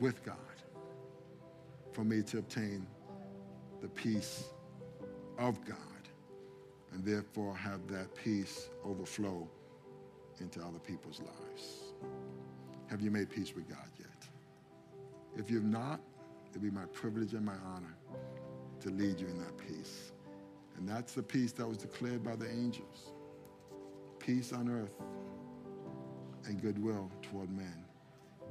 with 0.00 0.24
God 0.24 0.36
for 1.92 2.02
me 2.02 2.22
to 2.22 2.38
obtain 2.38 2.84
the 3.80 3.88
peace 3.88 4.44
of 5.38 5.64
God 5.64 5.76
and 6.92 7.04
therefore 7.04 7.56
have 7.56 7.86
that 7.88 8.12
peace 8.16 8.68
overflow 8.84 9.48
into 10.40 10.60
other 10.60 10.80
people's 10.80 11.20
lives. 11.20 11.92
Have 12.92 13.00
you 13.00 13.10
made 13.10 13.30
peace 13.30 13.54
with 13.54 13.66
God 13.70 13.88
yet? 13.98 14.28
If 15.38 15.50
you've 15.50 15.64
not, 15.64 15.98
it'll 16.50 16.60
be 16.60 16.70
my 16.70 16.84
privilege 16.92 17.32
and 17.32 17.42
my 17.42 17.54
honor 17.64 17.96
to 18.80 18.90
lead 18.90 19.18
you 19.18 19.28
in 19.28 19.38
that 19.38 19.56
peace. 19.56 20.12
And 20.76 20.86
that's 20.86 21.14
the 21.14 21.22
peace 21.22 21.52
that 21.52 21.66
was 21.66 21.78
declared 21.78 22.22
by 22.22 22.36
the 22.36 22.50
angels 22.50 23.12
peace 24.18 24.52
on 24.52 24.68
earth 24.68 24.92
and 26.44 26.60
goodwill 26.60 27.10
toward 27.22 27.50
men. 27.50 27.82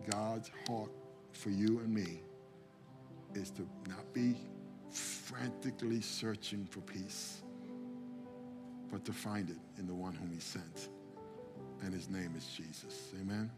God's 0.10 0.50
heart 0.68 0.89
for 1.34 1.52
you 1.52 1.78
and 1.78 1.94
me 1.94 2.22
is 3.36 3.52
to 3.52 3.62
not 3.88 4.12
be 4.12 4.36
frantically 4.89 6.02
searching 6.02 6.66
for 6.66 6.82
peace, 6.82 7.44
but 8.92 9.06
to 9.06 9.14
find 9.14 9.52
it 9.52 9.60
in 9.78 9.86
the 9.86 9.94
one 9.94 10.16
whom 10.16 10.32
he 10.32 10.39
sent. 10.39 10.89
And 11.84 11.94
his 11.94 12.10
name 12.10 12.34
is 12.36 12.48
Jesus. 12.48 13.14
Amen. 13.22 13.52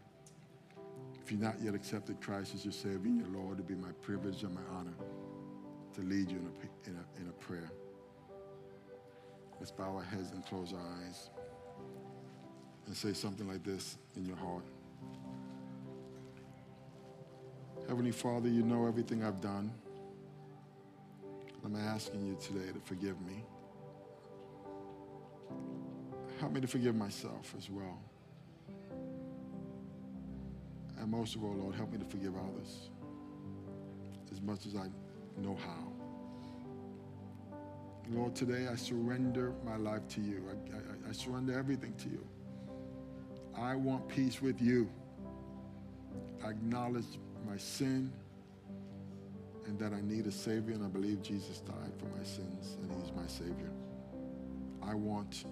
If 1.24 1.32
you've 1.32 1.40
not 1.40 1.54
yet 1.62 1.74
accepted 1.74 2.20
Christ 2.20 2.54
as 2.54 2.66
your 2.66 2.72
Savior 2.72 3.06
and 3.06 3.18
your 3.18 3.42
Lord, 3.42 3.54
it'd 3.54 3.66
be 3.66 3.74
my 3.74 3.92
privilege 4.02 4.42
and 4.42 4.54
my 4.54 4.60
honor 4.74 4.92
to 5.94 6.02
lead 6.02 6.30
you 6.30 6.36
in 6.36 6.46
a, 6.46 6.90
in 6.90 6.96
a, 6.96 7.20
in 7.22 7.28
a 7.30 7.32
prayer. 7.32 7.72
Let's 9.58 9.70
bow 9.70 9.96
our 9.96 10.02
heads 10.02 10.32
and 10.32 10.44
close 10.44 10.74
our 10.74 11.02
eyes 11.02 11.30
and 12.86 12.94
say 12.94 13.14
something 13.14 13.48
like 13.48 13.64
this 13.64 13.96
in 14.16 14.26
your 14.26 14.36
heart. 14.36 14.64
Heavenly 17.88 18.12
Father, 18.12 18.50
you 18.50 18.62
know 18.62 18.86
everything 18.86 19.24
I've 19.24 19.40
done. 19.40 19.72
I'm 21.64 21.76
asking 21.76 22.26
you 22.26 22.36
today 22.38 22.70
to 22.70 22.80
forgive 22.80 23.18
me. 23.22 23.44
Help 26.38 26.52
me 26.52 26.60
to 26.60 26.66
forgive 26.66 26.94
myself 26.94 27.54
as 27.56 27.70
well. 27.70 27.98
And 31.04 31.12
most 31.12 31.36
of 31.36 31.44
all, 31.44 31.52
Lord, 31.52 31.74
help 31.74 31.92
me 31.92 31.98
to 31.98 32.04
forgive 32.06 32.32
others 32.34 32.88
as 34.32 34.40
much 34.40 34.64
as 34.64 34.74
I 34.74 34.86
know 35.36 35.54
how. 35.54 35.92
Lord, 38.10 38.34
today 38.34 38.68
I 38.72 38.76
surrender 38.76 39.52
my 39.66 39.76
life 39.76 40.08
to 40.08 40.22
you. 40.22 40.42
I, 40.48 40.76
I, 40.76 41.10
I 41.10 41.12
surrender 41.12 41.58
everything 41.58 41.92
to 41.98 42.08
you. 42.08 42.26
I 43.54 43.74
want 43.74 44.08
peace 44.08 44.40
with 44.40 44.62
you. 44.62 44.88
I 46.42 46.48
acknowledge 46.48 47.18
my 47.46 47.58
sin 47.58 48.10
and 49.66 49.78
that 49.78 49.92
I 49.92 50.00
need 50.00 50.26
a 50.26 50.32
Savior, 50.32 50.72
and 50.72 50.82
I 50.82 50.88
believe 50.88 51.20
Jesus 51.20 51.60
died 51.60 51.92
for 51.98 52.06
my 52.16 52.24
sins 52.24 52.78
and 52.80 52.90
He's 53.02 53.12
my 53.12 53.26
Savior. 53.26 53.70
I 54.82 54.94
want 54.94 55.44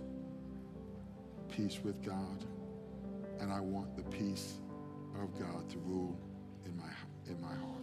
peace 1.51 1.79
with 1.85 2.03
God, 2.03 2.43
and 3.39 3.53
I 3.53 3.61
want 3.61 3.95
the 3.99 4.03
peace 4.05 4.55
of 5.21 5.39
God 5.39 5.69
to 5.71 5.79
rule 5.79 6.19
in 6.65 6.77
my, 6.77 6.85
in 7.27 7.41
my 7.41 7.55
heart. 7.55 7.83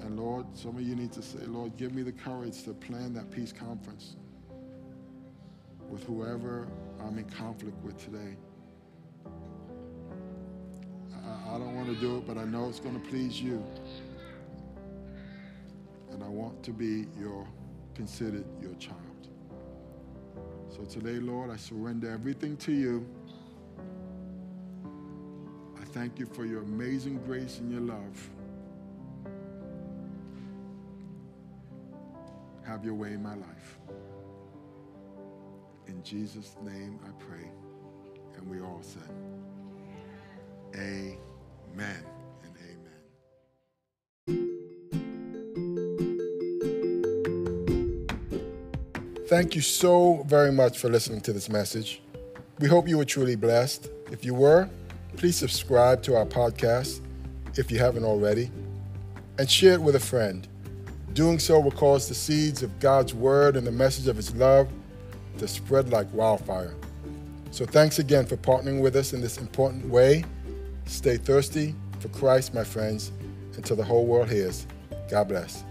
And 0.00 0.18
Lord, 0.18 0.46
some 0.54 0.76
of 0.76 0.82
you 0.82 0.94
need 0.94 1.12
to 1.12 1.22
say, 1.22 1.40
Lord, 1.40 1.76
give 1.76 1.92
me 1.92 2.02
the 2.02 2.12
courage 2.12 2.62
to 2.64 2.72
plan 2.72 3.12
that 3.14 3.30
peace 3.30 3.52
conference 3.52 4.16
with 5.88 6.04
whoever 6.04 6.68
I'm 7.00 7.18
in 7.18 7.24
conflict 7.24 7.76
with 7.82 8.02
today. 8.02 8.36
I, 11.14 11.54
I 11.54 11.58
don't 11.58 11.74
want 11.74 11.88
to 11.88 11.96
do 11.96 12.18
it, 12.18 12.26
but 12.26 12.38
I 12.38 12.44
know 12.44 12.68
it's 12.68 12.80
going 12.80 13.00
to 13.00 13.08
please 13.08 13.40
you. 13.40 13.64
And 16.10 16.22
I 16.22 16.28
want 16.28 16.62
to 16.64 16.70
be 16.70 17.06
your 17.18 17.46
considered 17.94 18.44
your 18.62 18.74
child. 18.74 18.96
So 20.70 20.84
today, 20.84 21.18
Lord, 21.18 21.50
I 21.50 21.56
surrender 21.56 22.10
everything 22.10 22.56
to 22.58 22.72
you. 22.72 23.06
Thank 25.92 26.18
you 26.18 26.26
for 26.26 26.44
your 26.44 26.62
amazing 26.62 27.20
grace 27.26 27.58
and 27.58 27.72
your 27.72 27.80
love. 27.80 28.30
Have 32.66 32.84
your 32.84 32.94
way 32.94 33.14
in 33.14 33.22
my 33.22 33.34
life. 33.34 33.78
In 35.86 36.02
Jesus' 36.02 36.56
name 36.62 37.00
I 37.02 37.10
pray. 37.18 37.50
And 38.36 38.50
we 38.50 38.60
all 38.60 38.82
said, 38.82 39.08
Amen 40.74 42.04
and 42.44 42.52
amen. 44.28 44.56
Thank 49.26 49.54
you 49.54 49.62
so 49.62 50.24
very 50.26 50.52
much 50.52 50.78
for 50.78 50.90
listening 50.90 51.22
to 51.22 51.32
this 51.32 51.48
message. 51.48 52.02
We 52.58 52.68
hope 52.68 52.86
you 52.86 52.98
were 52.98 53.06
truly 53.06 53.36
blessed. 53.36 53.88
If 54.12 54.24
you 54.24 54.34
were, 54.34 54.68
please 55.18 55.34
subscribe 55.34 56.00
to 56.00 56.14
our 56.14 56.24
podcast 56.24 57.00
if 57.56 57.72
you 57.72 57.78
haven't 57.78 58.04
already 58.04 58.52
and 59.38 59.50
share 59.50 59.72
it 59.72 59.82
with 59.82 59.96
a 59.96 60.00
friend. 60.00 60.46
Doing 61.12 61.40
so 61.40 61.58
will 61.58 61.72
cause 61.72 62.08
the 62.08 62.14
seeds 62.14 62.62
of 62.62 62.78
God's 62.78 63.14
word 63.14 63.56
and 63.56 63.66
the 63.66 63.72
message 63.72 64.06
of 64.06 64.14
his 64.14 64.32
love 64.36 64.68
to 65.38 65.48
spread 65.48 65.90
like 65.90 66.06
wildfire. 66.12 66.72
So 67.50 67.66
thanks 67.66 67.98
again 67.98 68.26
for 68.26 68.36
partnering 68.36 68.80
with 68.80 68.94
us 68.94 69.12
in 69.12 69.20
this 69.20 69.38
important 69.38 69.88
way. 69.88 70.24
Stay 70.86 71.16
thirsty 71.16 71.74
for 71.98 72.08
Christ, 72.10 72.54
my 72.54 72.62
friends, 72.62 73.10
until 73.56 73.74
the 73.74 73.84
whole 73.84 74.06
world 74.06 74.30
hears. 74.30 74.68
God 75.10 75.26
bless. 75.28 75.64